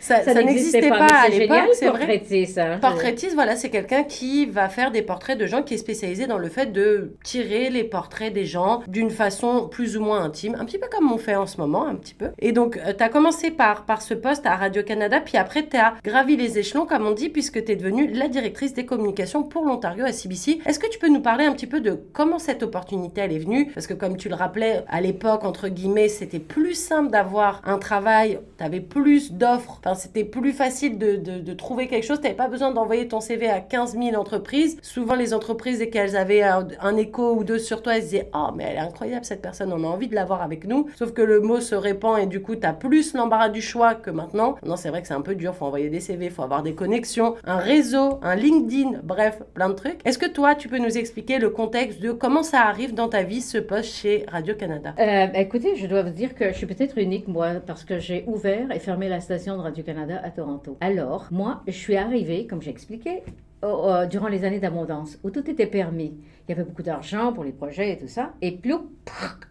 Ça, 0.00 0.34
n'existait 0.34 0.88
pas, 0.88 1.06
à 1.06 1.28
l'époque, 1.28 1.74
c'est 1.74 1.88
vrai. 1.88 1.98
Portraitiste, 2.00 2.58
hein, 2.58 2.78
portraitiste, 2.80 3.34
voilà, 3.34 3.56
c'est 3.56 3.70
quelqu'un 3.70 4.02
qui 4.02 4.46
va 4.46 4.68
faire 4.68 4.90
des 4.90 5.02
portraits 5.02 5.38
de 5.38 5.46
gens 5.46 5.62
qui 5.62 5.74
est 5.74 5.78
spécialisé 5.78 6.26
dans 6.26 6.38
le 6.38 6.48
fait 6.48 6.72
de 6.72 7.16
tirer 7.22 7.70
les 7.70 7.84
portraits 7.84 8.32
des 8.32 8.46
gens 8.46 8.80
d'une 8.88 9.10
façon 9.10 9.68
plus 9.68 9.96
ou 9.96 10.00
moins 10.00 10.22
intime, 10.22 10.56
un 10.58 10.64
petit 10.64 10.78
peu 10.78 10.88
comme 10.90 11.12
on 11.12 11.18
fait 11.18 11.36
en 11.36 11.46
ce 11.46 11.58
moment, 11.58 11.86
un 11.86 11.94
petit 11.94 12.14
peu. 12.14 12.30
Et 12.38 12.52
donc, 12.52 12.78
euh, 12.78 12.92
tu 12.96 13.04
as 13.04 13.08
commencé 13.08 13.50
par, 13.50 13.84
par 13.84 14.02
ce 14.02 14.14
poste 14.14 14.46
à 14.46 14.56
Radio-Canada, 14.56 15.20
puis 15.20 15.36
après, 15.36 15.66
tu 15.66 15.76
as 15.76 15.94
gravi 16.02 16.36
les 16.36 16.58
échelons, 16.58 16.86
comme 16.86 17.06
on 17.06 17.12
dit, 17.12 17.28
puisque 17.28 17.64
tu 17.64 17.72
es 17.72 17.76
devenue 17.76 18.10
la 18.12 18.28
directrice 18.28 18.74
des 18.74 18.86
communications 18.86 19.42
pour 19.42 19.64
l'Ontario 19.64 20.04
à 20.04 20.12
CBC. 20.12 20.60
Est-ce 20.66 20.78
que 20.78 20.88
tu 20.88 20.98
peux 20.98 21.08
nous 21.08 21.20
parler 21.20 21.44
un 21.44 21.52
petit 21.52 21.66
peu 21.66 21.80
de 21.80 22.00
comment 22.12 22.38
cette 22.38 22.62
opportunité 22.62 23.20
elle 23.20 23.32
est 23.32 23.38
venue? 23.38 23.70
Parce 23.72 23.86
que 23.86 23.94
comme 23.94 24.16
tu 24.16 24.28
le 24.28 24.34
rappelais, 24.34 24.84
à 24.88 25.00
l'époque, 25.00 25.44
entre 25.44 25.68
guillemets, 25.68 26.08
c'était 26.08 26.38
plus 26.38 26.74
simple 26.74 27.10
d'avoir 27.10 27.60
un 27.64 27.78
travail, 27.78 28.40
tu 28.58 28.64
avais 28.64 28.80
plus 28.80 29.32
d'offres 29.32 29.80
c'était 29.94 30.24
plus 30.24 30.52
facile 30.52 30.98
de, 30.98 31.52
trouver 31.54 31.88
quelque 31.88 32.06
chose. 32.06 32.18
Tu 32.18 32.24
n'avais 32.24 32.36
pas 32.36 32.48
besoin 32.48 32.70
d'envoyer 32.70 33.08
ton 33.08 33.20
CV 33.20 33.48
à 33.48 33.60
15 33.60 33.98
000 33.98 34.14
entreprises. 34.14 34.78
Souvent, 34.82 35.14
les 35.14 35.34
entreprises, 35.34 35.78
dès 35.78 35.90
qu'elles 35.90 36.16
avaient 36.16 36.42
un, 36.42 36.96
écho 36.96 37.34
ou 37.34 37.44
deux 37.44 37.58
sur 37.58 37.82
toi, 37.82 37.96
elles 37.96 38.02
se 38.02 38.08
disaient 38.08 38.30
Oh, 38.34 38.48
mais 38.54 38.64
elle 38.64 38.76
est 38.76 38.80
incroyable 38.80 39.24
cette 39.24 39.42
personne, 39.42 39.72
on 39.72 39.84
a 39.84 39.86
envie 39.86 40.08
de 40.08 40.14
l'avoir 40.14 40.42
avec 40.42 40.66
nous. 40.66 40.88
Sauf 40.96 41.12
que 41.12 41.22
le 41.22 41.40
mot 41.40 41.60
se 41.60 41.74
répand 41.74 42.18
et 42.18 42.26
du 42.26 42.40
coup, 42.40 42.56
tu 42.56 42.66
as 42.66 42.72
plus 42.72 43.14
l'embarras 43.14 43.48
du 43.48 43.60
choix 43.60 43.94
que 43.94 44.10
maintenant. 44.10 44.56
Non, 44.64 44.76
c'est 44.76 44.88
vrai 44.88 45.02
que 45.02 45.08
c'est 45.08 45.14
un 45.14 45.20
peu 45.20 45.34
dur. 45.34 45.54
faut 45.54 45.66
envoyer 45.66 45.90
des 45.90 46.00
CV, 46.00 46.30
faut 46.30 46.42
avoir 46.42 46.62
des 46.62 46.74
connexions, 46.74 47.36
un 47.44 47.56
réseau, 47.56 48.18
un 48.22 48.34
LinkedIn, 48.34 49.00
bref, 49.02 49.42
plein 49.54 49.68
de 49.68 49.74
trucs. 49.74 50.00
Est-ce 50.04 50.18
que 50.18 50.26
toi, 50.26 50.54
tu 50.54 50.68
peux 50.68 50.78
nous 50.78 50.98
expliquer 50.98 51.38
le 51.38 51.50
contexte 51.50 52.00
de 52.00 52.12
comment 52.12 52.42
ça 52.42 52.62
arrive 52.62 52.94
dans 52.94 53.08
ta 53.08 53.22
vie, 53.22 53.40
ce 53.40 53.58
poste 53.58 53.92
chez 53.94 54.24
Radio-Canada 54.30 54.94
euh, 54.98 55.26
Écoutez, 55.34 55.76
je 55.76 55.86
dois 55.86 56.02
vous 56.02 56.10
dire 56.10 56.34
que 56.34 56.48
je 56.52 56.56
suis 56.56 56.66
peut-être 56.66 56.98
unique, 56.98 57.28
moi, 57.28 57.54
parce 57.66 57.84
que 57.84 57.98
j'ai 57.98 58.24
ouvert 58.26 58.70
et 58.72 58.78
fermé 58.78 59.08
la 59.08 59.20
station 59.20 59.56
de 59.56 59.62
Canada 59.82 60.20
à 60.22 60.30
Toronto. 60.30 60.76
Alors, 60.80 61.28
moi, 61.30 61.62
je 61.66 61.72
suis 61.72 61.96
arrivée, 61.96 62.46
comme 62.46 62.62
j'expliquais, 62.62 63.22
durant 63.62 64.28
les 64.28 64.44
années 64.44 64.60
d'abondance, 64.60 65.18
où 65.22 65.30
tout 65.30 65.50
était 65.50 65.66
permis. 65.66 66.18
Il 66.50 66.54
y 66.54 66.58
avait 66.58 66.68
beaucoup 66.68 66.82
d'argent 66.82 67.32
pour 67.32 67.44
les 67.44 67.52
projets 67.52 67.92
et 67.92 67.96
tout 67.96 68.08
ça. 68.08 68.32
Et 68.42 68.50
plus 68.50 68.74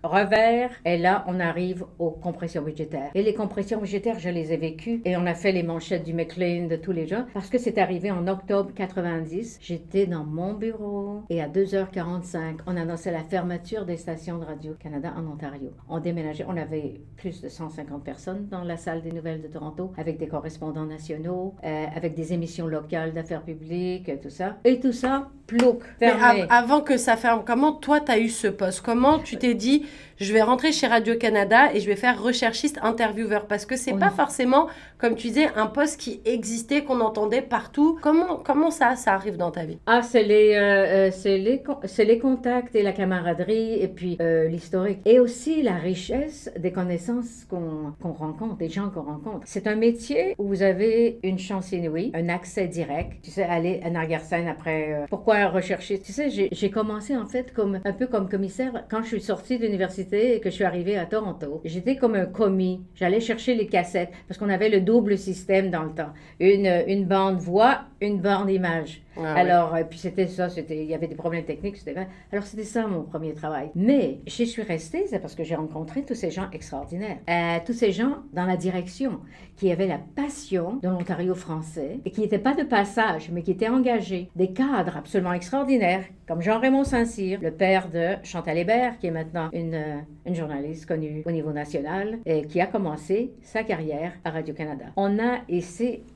revers, 0.04 0.70
et 0.84 0.98
là, 0.98 1.24
on 1.28 1.40
arrive 1.40 1.86
aux 1.98 2.12
compressions 2.12 2.62
budgétaires. 2.62 3.12
Et 3.16 3.24
les 3.24 3.34
compressions 3.34 3.80
budgétaires, 3.80 4.20
je 4.20 4.28
les 4.28 4.52
ai 4.52 4.58
vécues 4.58 5.02
et 5.06 5.16
on 5.16 5.26
a 5.26 5.34
fait 5.34 5.54
les 5.54 5.64
manchettes 5.64 6.04
du 6.04 6.14
McLean, 6.14 6.68
de 6.68 6.76
tous 6.76 6.92
les 6.92 7.08
gens, 7.08 7.26
parce 7.34 7.50
que 7.50 7.58
c'est 7.58 7.78
arrivé 7.78 8.12
en 8.12 8.28
octobre 8.28 8.72
90. 8.74 9.60
J'étais 9.62 10.08
dans 10.08 10.26
mon 10.26 10.54
bureau 10.54 11.24
et 11.30 11.42
à 11.42 11.48
2h45, 11.48 12.60
on 12.68 12.76
annonçait 12.76 13.12
la 13.12 13.24
fermeture 13.24 13.86
des 13.86 13.96
stations 13.96 14.38
de 14.38 14.44
Radio-Canada 14.44 15.14
en 15.16 15.26
Ontario. 15.26 15.72
On 15.88 16.00
déménageait, 16.00 16.46
on 16.50 16.58
avait 16.58 17.00
plus 17.16 17.42
de 17.42 17.48
150 17.48 18.04
personnes 18.04 18.48
dans 18.50 18.66
la 18.66 18.76
salle 18.76 19.02
des 19.02 19.14
nouvelles 19.14 19.42
de 19.42 19.48
Toronto, 19.48 19.94
avec 19.98 20.18
des 20.18 20.28
correspondants 20.28 20.86
nationaux, 20.86 21.56
euh, 21.64 21.86
avec 21.96 22.14
des 22.14 22.34
émissions 22.34 22.68
locales 22.68 23.14
d'affaires 23.14 23.44
publiques, 23.44 24.12
tout 24.22 24.30
ça. 24.30 24.58
Et 24.66 24.82
tout 24.82 24.92
ça, 24.92 25.30
plouc, 25.48 25.84
fermé. 25.98 26.42
Mais 26.42 26.48
avant 26.50 26.82
que 26.82 26.89
ça 26.98 27.18
ferme, 27.18 27.44
comment 27.46 27.72
toi, 27.74 28.00
tu 28.00 28.12
as 28.12 28.20
eu 28.20 28.30
ce 28.30 28.48
poste? 28.48 28.82
Comment 28.82 29.20
tu 29.20 29.38
t'es 29.38 29.54
dit, 29.54 29.86
je 30.20 30.34
vais 30.34 30.42
rentrer 30.42 30.72
chez 30.72 30.88
Radio-Canada 30.88 31.74
et 31.74 31.80
je 31.80 31.88
vais 31.88 31.96
faire 31.96 32.22
recherchiste 32.22 32.78
intervieweur 32.82 33.48
Parce 33.48 33.66
que 33.66 33.78
c'est 33.78 33.94
pas 33.94 34.10
forcément, 34.10 34.68
comme 34.98 35.16
tu 35.16 35.28
disais, 35.28 35.48
un 35.56 35.68
poste 35.68 36.00
qui 36.00 36.22
existait, 36.26 36.84
qu'on 36.84 37.00
entendait 37.00 37.42
partout. 37.42 37.98
Comment, 38.02 38.36
comment 38.36 38.70
ça, 38.70 38.96
ça 38.96 39.14
arrive 39.14 39.38
dans 39.38 39.52
ta 39.52 39.64
vie? 39.64 39.78
Ah, 39.86 40.02
c'est 40.02 40.24
les, 40.24 40.56
euh, 40.56 41.08
euh, 41.08 41.12
c'est 41.12 41.38
les, 41.38 41.64
c'est 41.86 42.06
les 42.06 42.20
contacts 42.20 42.76
et 42.76 42.84
la 42.84 42.92
camaraderie 42.92 43.82
et 43.82 43.88
puis 43.88 44.18
euh, 44.22 44.48
l'historique. 44.48 45.00
Et 45.06 45.20
aussi 45.20 45.62
la 45.62 45.76
richesse 45.76 46.52
des 46.58 46.72
connaissances 46.72 47.46
qu'on 47.50 47.94
qu'on 48.02 48.12
rencontre, 48.12 48.58
des 48.58 48.70
gens 48.70 48.90
qu'on 48.90 49.04
rencontre. 49.04 49.42
C'est 49.46 49.68
un 49.68 49.76
métier 49.76 50.36
où 50.38 50.48
vous 50.48 50.64
avez 50.64 51.20
une 51.24 51.40
chance 51.40 51.72
inouïe, 51.72 52.12
un 52.14 52.30
accès 52.30 52.68
direct. 52.68 53.24
Tu 53.24 53.32
sais, 53.32 53.44
aller 53.44 53.80
à 53.84 53.90
Nargarsen 53.90 54.48
après, 54.48 55.06
pourquoi 55.10 55.48
rechercher? 55.48 56.00
Tu 56.00 56.12
sais, 56.12 56.30
j'ai 56.30 56.70
commencé 56.70 57.16
en 57.16 57.26
fait 57.26 57.54
comme 57.54 57.80
un 57.84 57.94
peu 57.94 58.08
comme 58.08 58.30
commissaire 58.30 58.84
quand 58.90 59.02
je 59.02 59.08
suis 59.08 59.22
sortie 59.22 59.58
de 59.58 59.64
l'université 59.64 60.09
et 60.14 60.40
que 60.40 60.50
je 60.50 60.56
suis 60.56 60.64
arrivée 60.64 60.98
à 60.98 61.06
Toronto. 61.06 61.62
J'étais 61.66 61.96
comme 61.96 62.16
un 62.16 62.26
commis. 62.26 62.82
J'allais 62.96 63.20
chercher 63.20 63.56
les 63.56 63.68
cassettes 63.68 64.12
parce 64.28 64.38
qu'on 64.38 64.50
avait 64.50 64.70
le 64.70 64.82
double 64.82 65.18
système 65.18 65.70
dans 65.70 65.84
le 65.84 65.92
temps. 65.92 66.14
Une, 66.40 66.84
une 66.88 67.06
bande 67.06 67.40
voix, 67.40 67.82
une 68.02 68.20
bande 68.20 68.50
image. 68.50 69.02
Ah 69.24 69.36
Alors, 69.36 69.78
et 69.78 69.86
puis 69.86 70.00
c'était 70.00 70.28
ça, 70.28 70.50
c'était, 70.50 70.78
il 70.78 70.90
y 70.90 70.94
avait 70.94 71.08
des 71.08 71.16
problèmes 71.16 71.46
techniques, 71.46 71.78
c'était 71.78 72.08
Alors, 72.32 72.46
c'était 72.46 72.64
ça 72.64 72.88
mon 72.88 73.04
premier 73.04 73.34
travail. 73.34 73.72
Mais 73.76 74.20
j'y 74.26 74.48
suis 74.48 74.62
restée, 74.62 75.06
c'est 75.08 75.20
parce 75.20 75.36
que 75.36 75.44
j'ai 75.44 75.56
rencontré 75.56 76.04
tous 76.04 76.16
ces 76.16 76.32
gens 76.32 76.48
extraordinaires. 76.52 77.18
Euh, 77.30 77.58
tous 77.66 77.74
ces 77.74 77.92
gens 77.92 78.18
dans 78.34 78.46
la 78.46 78.58
direction 78.58 79.20
qui 79.56 79.72
avaient 79.72 79.88
la 79.88 80.00
passion 80.16 80.80
de 80.82 80.88
l'Ontario 80.88 81.36
français 81.36 82.00
et 82.06 82.12
qui 82.12 82.22
n'étaient 82.22 82.40
pas 82.40 82.56
de 82.56 82.64
passage, 82.64 83.30
mais 83.32 83.44
qui 83.44 83.52
étaient 83.52 83.70
engagés. 83.70 84.30
Des 84.36 84.54
cadres 84.54 84.98
absolument 84.98 85.34
extraordinaires, 85.34 86.04
comme 86.28 86.42
Jean-Raymond 86.42 86.84
Saint-Cyr, 86.84 87.40
le 87.42 87.52
père 87.52 87.90
de 87.90 88.16
Chantal 88.24 88.58
Hébert, 88.58 88.98
qui 89.00 89.08
est 89.08 89.12
maintenant 89.12 89.50
une, 89.52 89.76
euh, 89.76 90.34
journaliste 90.34 90.86
connue 90.86 91.24
au 91.26 91.32
niveau 91.32 91.52
national 91.52 92.20
et 92.26 92.44
qui 92.44 92.62
a 92.62 92.68
commencé 92.68 93.34
sa 93.42 93.64
carrière 93.64 94.14
à 94.24 94.30
Radio-Canada. 94.30 94.86
On 94.96 95.18
a, 95.18 95.40
et 95.50 95.62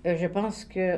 euh, 0.05 0.15
je 0.15 0.27
pense 0.27 0.65
que 0.65 0.97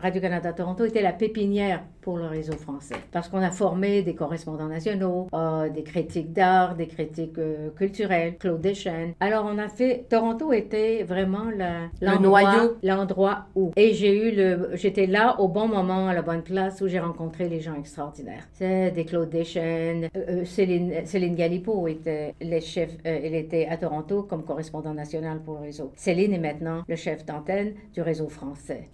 Radio-Canada 0.00 0.52
Toronto 0.52 0.84
était 0.84 1.02
la 1.02 1.12
pépinière 1.30 1.82
pour 2.00 2.16
le 2.18 2.26
réseau 2.26 2.54
français. 2.54 2.96
Parce 3.12 3.28
qu'on 3.28 3.42
a 3.42 3.50
formé 3.50 4.02
des 4.02 4.14
correspondants 4.14 4.68
nationaux, 4.68 5.28
euh, 5.34 5.68
des 5.68 5.82
critiques 5.82 6.32
d'art, 6.32 6.74
des 6.74 6.86
critiques 6.86 7.38
euh, 7.38 7.70
culturelles, 7.70 8.36
Claude 8.38 8.60
Deschênes. 8.60 9.12
Alors 9.20 9.46
on 9.46 9.58
a 9.58 9.68
fait, 9.68 10.06
Toronto 10.08 10.52
était 10.52 11.02
vraiment 11.02 11.50
la, 11.54 11.88
le 12.00 12.18
noyau, 12.18 12.76
l'endroit 12.82 13.46
où. 13.54 13.72
Et 13.76 13.92
j'ai 13.92 14.28
eu 14.28 14.34
le, 14.34 14.70
j'étais 14.74 15.06
là 15.06 15.38
au 15.40 15.48
bon 15.48 15.68
moment, 15.68 16.08
à 16.08 16.14
la 16.14 16.22
bonne 16.22 16.42
place 16.42 16.80
où 16.80 16.88
j'ai 16.88 17.00
rencontré 17.00 17.48
les 17.48 17.60
gens 17.60 17.74
extraordinaires. 17.74 18.44
C'est 18.52 18.90
des 18.92 19.04
Claude 19.04 19.30
Deschênes, 19.30 20.08
euh, 20.16 20.44
Céline, 20.44 21.04
Céline 21.04 21.34
Galipo 21.34 21.86
était 21.88 22.34
les 22.40 22.60
chefs, 22.60 22.96
elle 23.04 23.34
était 23.34 23.66
à 23.66 23.76
Toronto 23.76 24.22
comme 24.22 24.44
correspondant 24.44 24.94
national 24.94 25.40
pour 25.40 25.54
le 25.54 25.60
réseau. 25.60 25.92
Céline 25.96 26.32
est 26.32 26.38
maintenant 26.38 26.82
le 26.88 26.96
chef 26.96 27.24
d'antenne 27.24 27.74
du 27.92 28.00
réseau 28.02 28.28
français. 28.28 28.88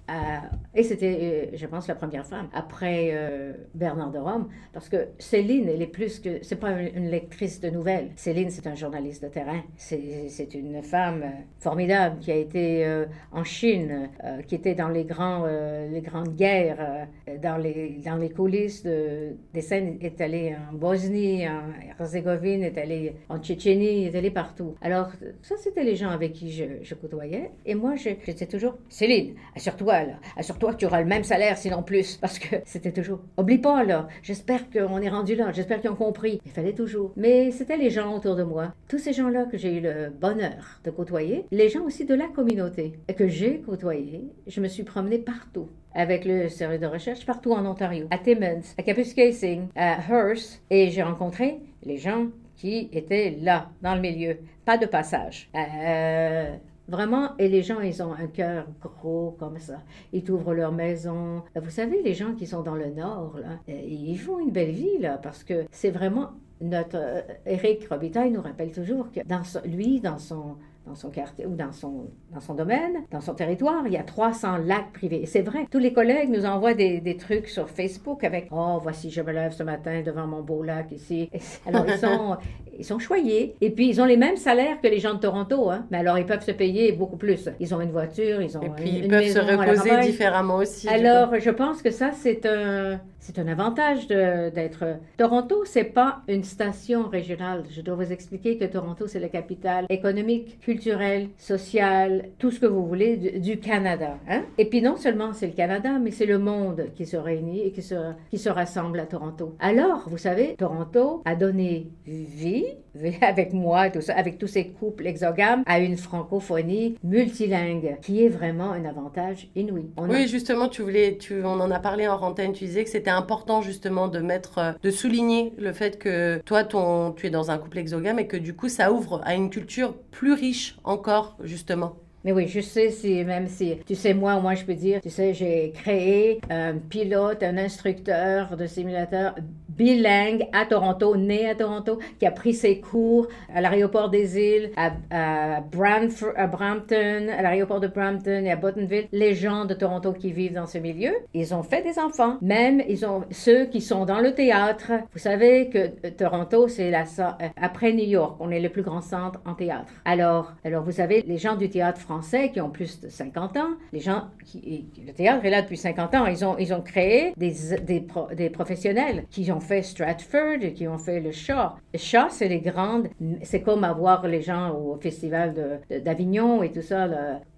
et 0.75 0.83
c'était, 0.83 1.51
je 1.55 1.67
pense, 1.67 1.87
la 1.87 1.95
première 1.95 2.16
femme. 2.23 2.49
Après 2.53 3.11
euh, 3.13 3.53
Bernard 3.75 4.13
de 4.13 4.19
Rome, 4.19 4.49
parce 4.73 4.89
que 4.89 5.09
Céline, 5.19 5.69
elle 5.69 5.83
est 5.83 5.87
plus 5.87 6.21
que. 6.21 6.39
C'est 6.43 6.57
pas 6.57 6.73
une, 6.73 7.11
lectrice 7.11 7.61
de 7.61 7.71
nouvelles. 7.71 8.11
Céline, 8.17 8.51
c'est 8.51 8.67
un 8.67 8.75
journaliste 8.75 9.23
de 9.23 9.29
terrain. 9.29 9.63
C'est 9.77 10.55
une 10.55 10.83
femme 10.83 11.23
euh, 11.23 11.31
formidable 11.61 12.19
qui 12.21 12.31
a 12.31 12.37
été 12.37 12.85
euh, 12.85 13.07
en 13.33 13.45
Chine, 13.45 14.09
qui 14.47 14.55
était 14.55 14.75
dans 14.75 14.89
les, 14.89 15.05
grands, 15.05 15.47
les 15.47 16.01
grandes 16.01 16.35
guerres, 16.35 17.07
dans, 17.43 17.57
les, 17.57 18.01
dans 18.05 18.17
les 18.17 18.31
coulisses 18.31 18.83
de, 18.83 19.37
des 19.53 19.61
scènes, 19.61 19.99
est 20.01 20.21
allée 20.21 20.55
en 20.71 20.75
Bosnie, 20.75 21.49
en 21.49 21.63
Herzégovine, 21.99 22.63
est 22.63 22.79
allée 22.79 23.15
en 23.29 23.39
Tchétchénie, 23.39 24.07
est 24.07 24.15
allée 24.15 24.31
partout. 24.31 24.75
Alors, 24.81 25.11
ça, 25.43 25.57
c'était 25.57 25.85
les 25.85 25.97
gens 25.97 26.11
avec 26.11 26.33
qui 26.33 26.53
je, 26.53 26.95
côtoyais. 26.95 27.51
Et 27.65 27.75
moi, 27.75 27.95
j'étais 27.97 28.47
toujours 28.47 28.77
Céline, 28.89 29.35
assure-toi, 29.55 29.95
assure-toi 30.37 30.73
que 30.73 30.79
tu 30.79 30.87
auras 30.87 31.01
le 31.01 31.07
même 31.07 31.25
salaire, 31.25 31.59
sinon 31.59 31.83
plus, 31.83 32.06
parce 32.21 32.39
que 32.39 32.57
c'était 32.65 32.93
toujours. 32.93 33.21
Oublie 33.37 33.59
pas, 33.59 33.85
là. 33.85 34.09
J'espère 34.23 34.71
qu'on 34.71 35.01
est 35.01 35.09
rendu 35.09 35.35
là. 35.35 35.53
J'espère 35.53 35.81
qu'ils 35.81 35.91
ont 35.91 35.97
compris. 35.97 36.41
Il 36.45 36.53
fallait 36.53 36.75
toujours. 36.75 37.13
Mais 37.17 37.51
c'était 37.51 37.77
les 37.77 37.91
gens 37.91 38.15
autour 38.15 38.37
de 38.37 38.43
moi. 38.43 38.73
Tous 38.89 38.99
ces 38.99 39.13
gens-là 39.13 39.45
que 39.45 39.59
j'ai 39.59 39.77
eu 39.77 39.81
le 39.81 40.11
bonheur 40.11 40.81
de 40.85 40.91
côtoyer. 40.91 41.47
Les 41.51 41.69
gens 41.69 41.83
aussi 41.83 42.05
de 42.05 42.15
la 42.15 42.29
communauté 42.29 42.99
que 43.17 43.29
j'ai 43.29 43.61
côtoyé. 43.61 44.25
Je 44.47 44.61
me 44.61 44.69
suis 44.69 44.83
promenée 44.83 45.19
partout 45.19 45.69
avec 45.95 46.25
le 46.25 46.49
service 46.49 46.81
de 46.81 46.87
recherche 46.87 47.25
partout 47.25 47.53
en 47.53 47.65
Ontario, 47.65 48.07
à 48.11 48.19
Timmins, 48.19 48.61
à 48.77 48.83
Casing, 48.83 49.69
à 49.75 49.97
Hearst, 50.09 50.63
et 50.69 50.91
j'ai 50.91 51.03
rencontré 51.03 51.59
les 51.85 51.97
gens 51.97 52.27
qui 52.57 52.89
étaient 52.93 53.37
là, 53.41 53.71
dans 53.83 53.95
le 53.95 54.01
milieu, 54.01 54.39
pas 54.65 54.77
de 54.77 54.87
passage. 54.87 55.49
Euh, 55.55 56.55
Vraiment, 56.89 57.37
et 57.39 57.49
les 57.49 57.63
gens, 57.63 57.81
ils 57.81 58.03
ont 58.03 58.13
un 58.13 58.27
cœur 58.29 58.67
gros 58.81 59.37
comme 59.39 59.59
ça. 59.59 59.83
Ils 60.13 60.23
t'ouvrent 60.23 60.55
leur 60.55 60.73
maison. 60.73 61.43
Vous 61.55 61.71
savez, 61.71 62.03
les 62.03 62.15
gens 62.15 62.35
qui 62.35 62.47
sont 62.47 62.63
dans 62.63 62.77
le 62.77 62.91
Nord, 62.91 63.39
là, 63.41 63.59
euh, 63.69 63.73
ils 63.73 64.19
font 64.19 64.39
une 64.39 64.51
belle 64.51 64.71
vie, 64.71 64.99
là, 64.99 65.19
parce 65.19 65.43
que 65.43 65.65
c'est 65.71 65.91
vraiment 65.91 66.31
notre 66.61 66.97
euh, 66.97 67.21
Eric 67.45 67.87
Robitaille 67.89 68.31
nous 68.31 68.41
rappelle 68.41 68.73
toujours 68.73 69.11
que 69.13 69.21
lui, 69.67 70.01
dans 70.01 70.19
son 70.19 70.57
dans 70.87 70.95
son 70.95 71.11
quartier 71.11 71.47
ou 71.47 71.55
dans 71.55 71.73
son, 71.73 72.07
dans 72.33 72.41
son 72.41 72.55
domaine, 72.55 73.03
dans 73.11 73.21
son 73.21 73.35
territoire, 73.35 73.87
il 73.87 73.93
y 73.93 73.97
a 73.97 74.05
300 74.05 74.59
lacs 74.59 74.93
privés. 74.93 75.23
Et 75.23 75.27
c'est 75.27 75.43
vrai, 75.43 75.67
tous 75.71 75.79
les 75.79 75.93
collègues 75.93 76.31
nous 76.31 76.47
envoient 76.47 76.75
des, 76.75 77.17
trucs 77.19 77.49
sur 77.49 77.69
Facebook 77.69 78.23
avec 78.25 78.49
Oh, 78.53 78.79
voici, 78.81 79.11
je 79.11 79.21
me 79.21 79.33
lève 79.33 79.53
ce 79.53 79.63
matin 79.63 80.03
devant 80.03 80.27
mon 80.27 80.43
beau 80.43 80.63
lac 80.63 80.93
ici. 80.93 81.29
Alors, 81.67 81.85
ils 81.89 81.99
sont, 81.99 82.37
ils 82.79 82.85
sont 82.85 82.99
choyés. 82.99 83.55
Et 83.61 83.71
puis, 83.71 83.89
ils 83.89 84.01
ont 84.01 84.05
les 84.05 84.17
mêmes 84.17 84.37
salaires 84.37 84.81
que 84.81 84.89
les 84.89 84.99
gens 84.99 85.15
de 85.15 85.21
Toronto, 85.21 85.71
hein. 85.71 85.87
mais 85.91 85.99
alors 85.99 86.19
ils 86.19 86.27
peuvent 86.27 86.45
se 86.45 86.53
payer 86.53 86.93
beaucoup 86.93 87.17
plus. 87.17 87.49
Ils 87.61 87.75
ont 87.75 87.81
une 87.81 87.91
voiture, 87.91 88.41
ils 88.43 88.57
ont 88.57 88.63
Et 88.63 88.71
puis, 88.71 88.91
ils 89.03 89.09
peuvent 89.09 89.27
se 89.27 89.39
reposer 89.39 90.01
différemment 90.01 90.57
aussi. 90.57 90.89
Alors, 90.89 91.39
je 91.39 91.51
pense 91.51 91.83
que 91.83 91.91
ça, 91.91 92.11
c'est 92.13 92.47
un, 92.47 93.01
c'est 93.27 93.41
un 93.41 93.49
avantage 93.49 94.07
d'être. 94.07 94.85
Toronto, 95.17 95.65
c'est 95.65 95.85
pas 95.85 96.23
une 96.29 96.45
station 96.45 97.09
régionale. 97.09 97.65
Je 97.71 97.81
dois 97.81 97.97
vous 97.97 98.13
expliquer 98.13 98.57
que 98.57 98.65
Toronto, 98.65 99.09
c'est 99.09 99.19
la 99.19 99.29
capitale 99.29 99.87
économique, 99.89 100.61
culturelle, 100.61 101.31
sociale, 101.37 102.29
tout 102.39 102.53
ce 102.53 102.61
que 102.61 102.67
vous 102.67 102.87
voulez 102.87 103.17
du, 103.17 103.59
Canada. 103.59 104.19
Hein? 104.29 104.43
Et 104.59 104.67
puis 104.67 104.81
non 104.81 104.97
seulement 104.97 105.33
c'est 105.33 105.49
le 105.49 105.55
Canada, 105.55 105.99
mais 106.01 106.13
c'est 106.13 106.27
le 106.27 106.39
monde 106.39 106.87
qui 106.95 107.05
se 107.05 107.17
réunit 107.17 107.63
et 107.63 107.73
qui 107.73 107.83
se, 107.83 107.95
qui 108.31 108.39
se 108.39 108.49
rassemble 108.49 109.01
à 109.01 109.07
Toronto. 109.07 109.57
Alors, 109.59 110.05
vous 110.09 110.19
savez, 110.19 110.55
Toronto 110.57 111.23
a 111.25 111.35
donné 111.35 111.89
vie 112.07 112.66
avec 113.21 113.53
moi, 113.53 113.91
tout 113.91 114.01
ça, 114.01 114.15
avec 114.15 114.39
tous 114.39 114.47
ces 114.47 114.69
couples 114.69 115.07
exogames, 115.07 115.63
à 115.67 115.79
une 115.79 115.97
francophonie 115.97 116.97
multilingue, 117.05 117.97
qui 118.03 118.25
est 118.25 118.29
vraiment 118.29 118.73
un 118.73 118.85
avantage 118.85 119.49
inouï. 119.55 119.91
oui, 119.99 120.29
justement, 120.29 120.69
tu 120.69 120.83
voulais, 120.83 121.17
tu, 121.19 121.43
on 121.45 121.61
en 121.61 121.71
a 121.71 121.79
parlé 121.79 122.09
en 122.09 122.17
rantaine, 122.17 122.53
tu 122.53 122.65
disais 122.65 122.85
que 122.85 122.91
c'était 122.91 123.11
important 123.11 123.63
justement 123.63 124.09
de 124.09 124.19
mettre, 124.19 124.59
euh, 124.59 124.73
de 124.83 124.91
souligner 124.91 125.53
le 125.59 125.73
fait 125.73 125.99
que 125.99 126.41
toi, 126.45 126.65
ton, 126.65 127.13
tu 127.13 127.27
es 127.27 127.31
dans 127.31 127.51
un 127.51 127.59
couple 127.59 127.79
exogame 127.79 128.19
et 128.19 128.27
que 128.27 128.37
du 128.37 128.55
coup, 128.55 128.69
ça 128.69 128.93
ouvre 128.93 129.21
à 129.25 129.35
une 129.35 129.51
culture 129.51 129.95
plus 130.11 130.33
riche 130.33 130.77
encore, 130.85 131.37
justement. 131.43 131.97
Mais 132.27 132.33
oui, 132.33 132.49
je 132.49 132.59
sais 132.59 132.91
si, 132.91 133.23
même 133.23 133.47
si, 133.47 133.77
tu 133.87 133.95
sais, 133.95 134.13
moi, 134.13 134.41
moi, 134.41 134.57
je 134.57 134.65
peux 134.65 134.75
dire, 134.75 135.01
tu 135.01 135.11
sais, 135.11 135.33
j'ai 135.33 135.71
créé 135.71 136.41
un 136.51 136.77
pilote, 136.77 137.45
un 137.45 137.57
instructeur 137.57 138.57
de 138.57 138.67
simulateur 138.67 139.37
bilingue 139.69 140.49
à 140.53 140.67
Toronto, 140.67 141.17
né 141.17 141.49
à 141.49 141.55
Toronto, 141.55 142.01
qui 142.19 142.27
a 142.27 142.33
pris 142.33 142.55
ses 142.55 142.81
cours 142.81 143.29
à 143.55 143.61
l'aéroport 143.61 144.11
des 144.11 144.39
îles, 144.39 144.71
à, 144.77 145.61
Brampton, 145.61 147.29
à 147.29 147.43
l'aéroport 147.43 147.79
de 147.79 147.87
Brampton 147.87 148.43
et 148.45 148.51
à 148.51 148.57
Bottonville. 148.57 149.07
Les 149.13 149.35
gens 149.35 149.65
de 149.65 149.75
Toronto 149.75 150.13
qui 150.13 150.33
vivent 150.33 150.55
dans 150.55 150.67
ce 150.67 150.79
milieu, 150.79 151.13
ils 151.33 151.55
ont 151.55 151.63
fait 151.63 151.83
des 151.83 151.99
enfants. 152.01 152.39
Même, 152.41 152.83
ils 152.89 153.07
ont 153.07 153.23
ceux 153.31 153.67
qui 153.67 153.81
sont 153.81 154.05
dans 154.05 154.21
le 154.21 154.35
théâtre. 154.35 154.91
Vous 155.13 155.21
savez 155.21 155.69
que 155.69 155.79
euh, 155.79 156.11
Toronto, 156.17 156.67
c'est 156.67 156.91
la 156.91 157.03
euh, 157.03 157.49
après 157.61 157.93
New 157.93 158.05
York, 158.05 158.37
on 158.41 158.51
est 158.51 158.61
le 158.61 158.71
plus 158.71 158.83
grand 158.83 159.01
centre 159.01 159.41
en 159.45 159.55
théâtre. 159.55 159.93
Alors, 160.05 160.55
alors 160.65 160.83
vous 160.83 160.93
savez, 160.93 161.23
les 161.27 161.39
gens 161.39 161.55
du 161.55 161.69
théâtre 161.69 162.01
français 162.01 162.16
qui 162.53 162.61
ont 162.61 162.71
plus 162.71 163.01
de 163.01 163.09
50 163.09 163.57
ans, 163.57 163.71
les 163.93 164.01
gens 164.01 164.25
qui 164.45 164.87
le 165.07 165.13
théâtre 165.13 165.45
est 165.45 165.51
là 165.51 165.63
depuis 165.63 165.77
50 165.77 166.15
ans, 166.15 166.27
ils 166.27 166.45
ont 166.45 166.57
ils 166.59 166.73
ont 166.73 166.83
créé 166.83 167.33
des 167.37 167.55
des, 167.83 168.51
professionnels 168.51 169.25
qui 169.31 169.51
ont 169.53 169.61
fait 169.61 169.83
Stratford 169.83 170.63
qui 170.75 170.87
ont 170.89 170.99
fait 170.99 171.21
le 171.21 171.33
Shaw. 171.33 171.73
Le 171.93 171.99
Shaw, 171.99 172.29
c'est 172.31 172.49
les 172.49 172.61
grandes, 172.61 173.09
c'est 173.43 173.63
comme 173.63 173.85
avoir 173.85 174.27
les 174.27 174.43
gens 174.43 174.75
au 174.75 174.97
festival 175.01 175.81
d'Avignon 176.05 176.63
et 176.63 176.71
tout 176.71 176.83
ça, 176.83 177.09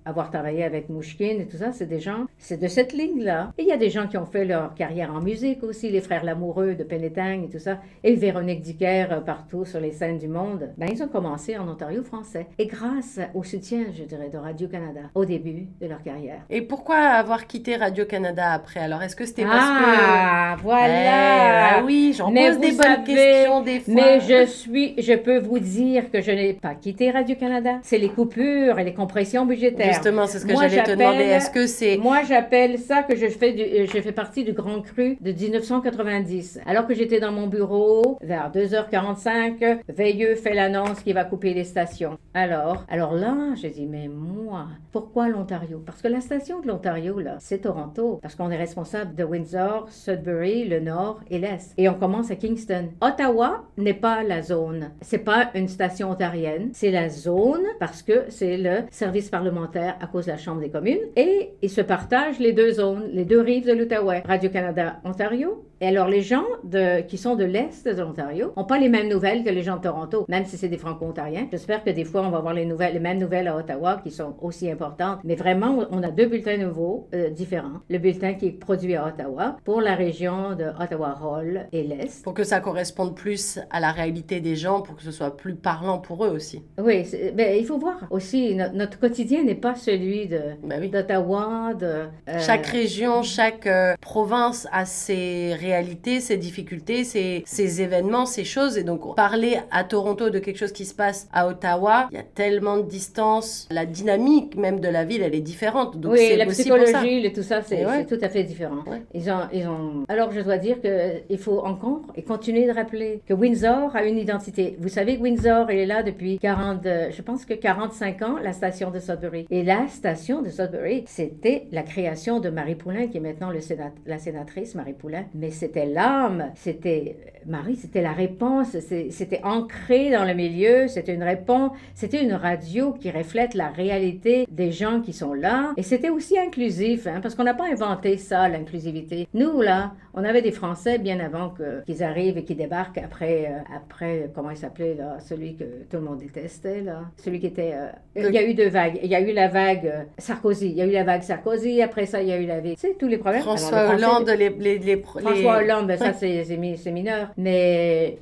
avoir 0.08 0.30
travaillé 0.30 0.64
avec 0.64 0.88
Mouchkine 0.88 1.40
et 1.40 1.46
tout 1.46 1.58
ça, 1.58 1.72
c'est 1.72 1.86
des 1.86 2.00
gens, 2.00 2.24
c'est 2.38 2.60
de 2.60 2.66
cette 2.66 2.94
ligne-là. 2.94 3.52
Et 3.58 3.62
il 3.62 3.68
y 3.68 3.72
a 3.72 3.76
des 3.76 3.90
gens 3.90 4.06
qui 4.08 4.16
ont 4.16 4.24
fait 4.24 4.46
leur 4.46 4.74
carrière 4.74 5.12
en 5.12 5.20
musique 5.20 5.62
aussi, 5.62 5.90
les 5.90 6.00
frères 6.00 6.24
Lamoureux 6.24 6.74
de 6.74 6.82
Penetang 6.82 7.44
et 7.44 7.50
tout 7.50 7.58
ça, 7.58 7.78
et 8.02 8.14
Véronique 8.14 8.62
Dicker 8.62 9.06
euh, 9.10 9.20
partout 9.20 9.66
sur 9.66 9.80
les 9.80 9.92
scènes 9.92 10.18
du 10.18 10.28
monde. 10.28 10.70
Ben, 10.78 10.88
ils 10.90 11.02
ont 11.02 11.08
commencé 11.08 11.58
en 11.58 11.68
Ontario 11.68 12.02
français. 12.02 12.46
Et 12.58 12.66
grâce 12.66 13.20
au 13.34 13.42
soutien, 13.42 13.84
je 13.94 14.04
dirais, 14.04 14.30
de 14.30 14.38
Radio-Canada 14.38 15.00
au 15.14 15.26
début 15.26 15.66
de 15.80 15.86
leur 15.86 16.02
carrière. 16.02 16.40
Et 16.48 16.62
pourquoi 16.62 16.96
avoir 16.96 17.46
quitté 17.46 17.76
Radio-Canada 17.76 18.52
après 18.52 18.80
Alors, 18.80 19.02
est-ce 19.02 19.16
que 19.16 19.26
c'était 19.26 19.44
parce 19.44 19.58
ah, 19.60 20.56
que... 20.56 20.62
voilà 20.62 21.80
Eh, 21.80 21.82
oui, 21.82 22.14
j'en 22.16 22.32
pose 22.32 22.58
des 22.58 22.72
bonnes 22.72 23.04
questions 23.04 23.60
des 23.62 23.80
fois. 23.80 23.94
Mais 23.94 24.20
je 24.20 24.46
suis, 24.46 24.94
je 24.98 25.12
peux 25.12 25.38
vous 25.38 25.58
dire 25.58 26.10
que 26.10 26.22
je 26.22 26.30
n'ai 26.30 26.54
pas 26.54 26.74
quitté 26.74 27.10
Radio-Canada. 27.10 27.78
C'est 27.82 27.98
les 27.98 28.08
coupures 28.08 28.78
et 28.78 28.84
les 28.84 28.94
compressions 28.94 29.44
budgétaires. 29.44 29.97
Justement, 29.98 30.26
c'est 30.26 30.38
ce 30.38 30.46
que 30.46 30.54
j'allais 30.54 30.82
te 30.84 30.92
demander. 30.92 31.24
Est-ce 31.24 31.50
que 31.50 31.66
c'est... 31.66 31.96
Moi, 31.96 32.22
j'appelle 32.22 32.78
ça 32.78 33.02
que 33.02 33.16
je 33.16 33.26
fais, 33.26 33.52
du, 33.52 33.62
euh, 33.62 33.86
je 33.92 34.00
fais 34.00 34.12
partie 34.12 34.44
du 34.44 34.52
Grand 34.52 34.80
Cru 34.80 35.18
de 35.20 35.32
1990. 35.32 36.60
Alors 36.66 36.86
que 36.86 36.94
j'étais 36.94 37.18
dans 37.18 37.32
mon 37.32 37.48
bureau, 37.48 38.16
vers 38.22 38.52
2h45, 38.52 39.80
Veilleux 39.88 40.36
fait 40.36 40.54
l'annonce 40.54 41.00
qu'il 41.00 41.14
va 41.14 41.24
couper 41.24 41.52
les 41.52 41.64
stations. 41.64 42.16
Alors, 42.32 42.84
alors 42.88 43.14
là, 43.14 43.34
j'ai 43.56 43.70
dit, 43.70 43.86
mais 43.86 44.06
moi, 44.08 44.68
pourquoi 44.92 45.28
l'Ontario? 45.28 45.82
Parce 45.84 46.00
que 46.00 46.08
la 46.08 46.20
station 46.20 46.60
de 46.60 46.68
l'Ontario, 46.68 47.18
là, 47.18 47.36
c'est 47.40 47.58
Toronto. 47.58 48.20
Parce 48.22 48.36
qu'on 48.36 48.50
est 48.50 48.56
responsable 48.56 49.16
de 49.16 49.24
Windsor, 49.24 49.88
Sudbury, 49.90 50.68
le 50.68 50.78
Nord 50.78 51.20
et 51.28 51.40
l'Est. 51.40 51.74
Et 51.76 51.88
on 51.88 51.94
commence 51.94 52.30
à 52.30 52.36
Kingston. 52.36 52.90
Ottawa 53.00 53.64
n'est 53.76 53.94
pas 53.94 54.22
la 54.22 54.42
zone. 54.42 54.92
C'est 55.00 55.18
pas 55.18 55.50
une 55.54 55.68
station 55.68 56.10
ontarienne. 56.10 56.70
C'est 56.72 56.92
la 56.92 57.08
zone 57.08 57.64
parce 57.80 58.02
que 58.02 58.26
c'est 58.28 58.56
le 58.56 58.84
service 58.90 59.28
parlementaire 59.28 59.77
à 59.78 60.06
cause 60.06 60.26
de 60.26 60.32
la 60.32 60.36
Chambre 60.36 60.60
des 60.60 60.70
communes. 60.70 61.00
Et 61.16 61.50
ils 61.62 61.70
se 61.70 61.80
partagent 61.80 62.38
les 62.38 62.52
deux 62.52 62.72
zones, 62.72 63.08
les 63.12 63.24
deux 63.24 63.40
rives 63.40 63.66
de 63.66 63.72
l'Outaouais. 63.72 64.22
Radio-Canada, 64.26 65.00
Ontario. 65.04 65.64
Et 65.80 65.86
alors, 65.86 66.08
les 66.08 66.22
gens 66.22 66.44
de, 66.64 67.00
qui 67.02 67.18
sont 67.18 67.36
de 67.36 67.44
l'Est 67.44 67.86
de 67.86 68.00
l'Ontario 68.02 68.52
n'ont 68.56 68.64
pas 68.64 68.78
les 68.78 68.88
mêmes 68.88 69.08
nouvelles 69.08 69.44
que 69.44 69.50
les 69.50 69.62
gens 69.62 69.76
de 69.76 69.82
Toronto, 69.82 70.24
même 70.28 70.44
si 70.44 70.56
c'est 70.56 70.68
des 70.68 70.76
Franco-Ontariens. 70.78 71.46
J'espère 71.52 71.84
que 71.84 71.90
des 71.90 72.04
fois, 72.04 72.22
on 72.22 72.30
va 72.30 72.38
avoir 72.38 72.54
les, 72.54 72.64
nouvelles, 72.64 72.94
les 72.94 73.00
mêmes 73.00 73.18
nouvelles 73.18 73.46
à 73.48 73.56
Ottawa 73.56 74.00
qui 74.02 74.10
sont 74.10 74.34
aussi 74.42 74.70
importantes. 74.70 75.20
Mais 75.24 75.36
vraiment, 75.36 75.84
on 75.90 76.02
a 76.02 76.10
deux 76.10 76.26
bulletins 76.26 76.56
nouveaux, 76.56 77.08
euh, 77.14 77.30
différents. 77.30 77.80
Le 77.88 77.98
bulletin 77.98 78.34
qui 78.34 78.46
est 78.46 78.50
produit 78.52 78.96
à 78.96 79.06
Ottawa 79.06 79.56
pour 79.64 79.80
la 79.80 79.94
région 79.94 80.54
de 80.54 80.64
Ottawa-Hall 80.80 81.66
et 81.72 81.82
l'Est. 81.84 82.24
Pour 82.24 82.34
que 82.34 82.44
ça 82.44 82.60
corresponde 82.60 83.14
plus 83.14 83.58
à 83.70 83.78
la 83.80 83.92
réalité 83.92 84.40
des 84.40 84.56
gens, 84.56 84.82
pour 84.82 84.96
que 84.96 85.02
ce 85.02 85.10
soit 85.12 85.36
plus 85.36 85.54
parlant 85.54 85.98
pour 85.98 86.24
eux 86.24 86.30
aussi. 86.30 86.64
Oui, 86.78 87.04
ben, 87.34 87.56
il 87.56 87.64
faut 87.64 87.78
voir 87.78 87.98
aussi, 88.10 88.54
no- 88.54 88.72
notre 88.74 88.98
quotidien 88.98 89.44
n'est 89.44 89.54
pas 89.54 89.74
celui 89.74 90.26
de 90.26 90.40
Ben 90.64 90.80
oui. 90.80 90.88
d'Ottawa, 90.90 91.74
de... 91.78 91.86
euh, 91.86 92.38
Chaque 92.40 92.66
région, 92.66 93.22
chaque 93.22 93.66
euh, 93.66 93.94
province 94.00 94.66
a 94.72 94.84
ses 94.84 95.54
réalités, 95.68 96.20
ses 96.20 96.36
difficultés, 96.36 97.04
ses 97.04 97.82
événements, 97.82 98.26
ses 98.26 98.44
choses. 98.44 98.78
Et 98.78 98.84
donc, 98.84 99.14
parler 99.16 99.58
à 99.70 99.84
Toronto 99.84 100.30
de 100.30 100.38
quelque 100.38 100.58
chose 100.58 100.72
qui 100.72 100.84
se 100.84 100.94
passe 100.94 101.28
à 101.32 101.48
Ottawa, 101.48 102.08
il 102.10 102.16
y 102.16 102.20
a 102.20 102.22
tellement 102.22 102.78
de 102.78 102.82
distance. 102.82 103.68
La 103.70 103.86
dynamique 103.86 104.56
même 104.56 104.80
de 104.80 104.88
la 104.88 105.04
ville, 105.04 105.22
elle 105.22 105.34
est 105.34 105.40
différente. 105.40 105.98
Donc, 105.98 106.12
oui, 106.12 106.36
la 106.36 106.46
psychologie, 106.46 107.24
et 107.24 107.32
tout 107.32 107.42
ça, 107.42 107.62
c'est 107.62 107.84
ouais. 107.86 108.06
tout 108.06 108.18
à 108.20 108.28
fait 108.28 108.44
différent. 108.44 108.82
Ouais. 108.86 109.02
Ils 109.14 109.30
ont, 109.30 109.40
ils 109.52 109.66
ont... 109.66 110.04
Alors, 110.08 110.32
je 110.32 110.40
dois 110.40 110.58
dire 110.58 110.78
qu'il 110.80 111.38
faut 111.38 111.60
encore 111.60 112.02
et 112.16 112.22
continuer 112.22 112.66
de 112.66 112.72
rappeler 112.72 113.22
que 113.26 113.34
Windsor 113.34 113.94
a 113.94 114.04
une 114.04 114.18
identité. 114.18 114.76
Vous 114.80 114.88
savez 114.88 115.16
que 115.16 115.22
Windsor, 115.22 115.70
elle 115.70 115.78
est 115.78 115.86
là 115.86 116.02
depuis 116.02 116.38
40, 116.38 116.86
euh, 116.86 117.10
je 117.10 117.22
pense 117.22 117.44
que 117.44 117.54
45 117.54 118.22
ans, 118.22 118.36
la 118.42 118.52
station 118.52 118.90
de 118.90 118.98
Sudbury. 118.98 119.46
Et 119.50 119.62
la 119.62 119.88
station 119.88 120.42
de 120.42 120.48
Sudbury, 120.48 121.04
c'était 121.06 121.66
la 121.72 121.82
création 121.82 122.40
de 122.40 122.50
Marie 122.50 122.74
Poulain, 122.74 123.08
qui 123.08 123.18
est 123.18 123.20
maintenant 123.20 123.50
le 123.50 123.60
sénat, 123.60 123.92
la 124.06 124.18
sénatrice 124.18 124.74
Marie 124.74 124.92
Poulain. 124.92 125.24
Mais 125.34 125.50
c'était 125.58 125.86
l'âme, 125.86 126.52
c'était 126.54 127.16
Marie, 127.46 127.76
c'était 127.76 128.02
la 128.02 128.12
réponse, 128.12 128.76
c'était 129.10 129.40
ancré 129.42 130.10
dans 130.10 130.24
le 130.24 130.34
milieu, 130.34 130.86
c'était 130.88 131.14
une 131.14 131.22
réponse, 131.22 131.72
c'était 131.94 132.22
une 132.22 132.34
radio 132.34 132.92
qui 132.92 133.10
reflète 133.10 133.54
la 133.54 133.68
réalité 133.68 134.46
des 134.50 134.70
gens 134.70 135.00
qui 135.00 135.12
sont 135.14 135.32
là. 135.32 135.72
Et 135.78 135.82
c'était 135.82 136.10
aussi 136.10 136.38
inclusif, 136.38 137.06
hein, 137.06 137.20
parce 137.22 137.34
qu'on 137.34 137.44
n'a 137.44 137.54
pas 137.54 137.68
inventé 137.70 138.18
ça, 138.18 138.48
l'inclusivité. 138.48 139.26
Nous, 139.32 139.62
là, 139.62 139.92
on 140.12 140.24
avait 140.24 140.42
des 140.42 140.52
Français 140.52 140.98
bien 140.98 141.20
avant 141.20 141.54
qu'ils 141.86 142.02
arrivent 142.02 142.36
et 142.36 142.44
qu'ils 142.44 142.56
débarquent 142.56 142.98
après, 142.98 143.46
euh, 143.46 143.74
après, 143.74 144.30
comment 144.34 144.50
il 144.50 144.56
s'appelait, 144.56 144.94
là, 144.94 145.16
celui 145.20 145.54
que 145.54 145.64
tout 145.88 145.96
le 145.96 146.02
monde 146.02 146.18
détestait, 146.18 146.82
là, 146.82 147.02
celui 147.16 147.40
qui 147.40 147.46
était... 147.46 147.72
euh, 147.74 147.88
Il 148.28 148.34
y 148.34 148.38
a 148.38 148.46
eu 148.46 148.52
deux 148.54 148.68
vagues. 148.68 148.98
Il 149.02 149.08
y 149.08 149.14
a 149.14 149.20
eu 149.20 149.32
la 149.32 149.48
vague 149.48 149.86
euh, 149.86 150.02
Sarkozy, 150.18 150.68
il 150.70 150.76
y 150.76 150.82
a 150.82 150.86
eu 150.86 150.90
la 150.90 151.04
vague 151.04 151.22
Sarkozy, 151.22 151.80
après 151.80 152.04
ça, 152.04 152.20
il 152.20 152.28
y 152.28 152.32
a 152.32 152.38
eu 152.38 152.46
la 152.46 152.60
vague... 152.60 152.74
Tu 152.74 152.80
sais, 152.80 152.96
tous 152.98 153.08
les 153.08 153.16
problèmes. 153.18 153.42
François 153.42 153.70
les 153.70 153.88
Français- 153.88 154.04
Hollande, 154.04 154.28
les, 154.36 154.50
les, 154.50 154.78
les, 154.78 154.96
François 155.02 155.47
les- 155.52 155.64
Hollande, 155.64 155.86
ben, 155.86 155.98
ça 155.98 156.12
c'est 156.12 156.90
mineur. 156.90 157.28
Mais 157.36 158.18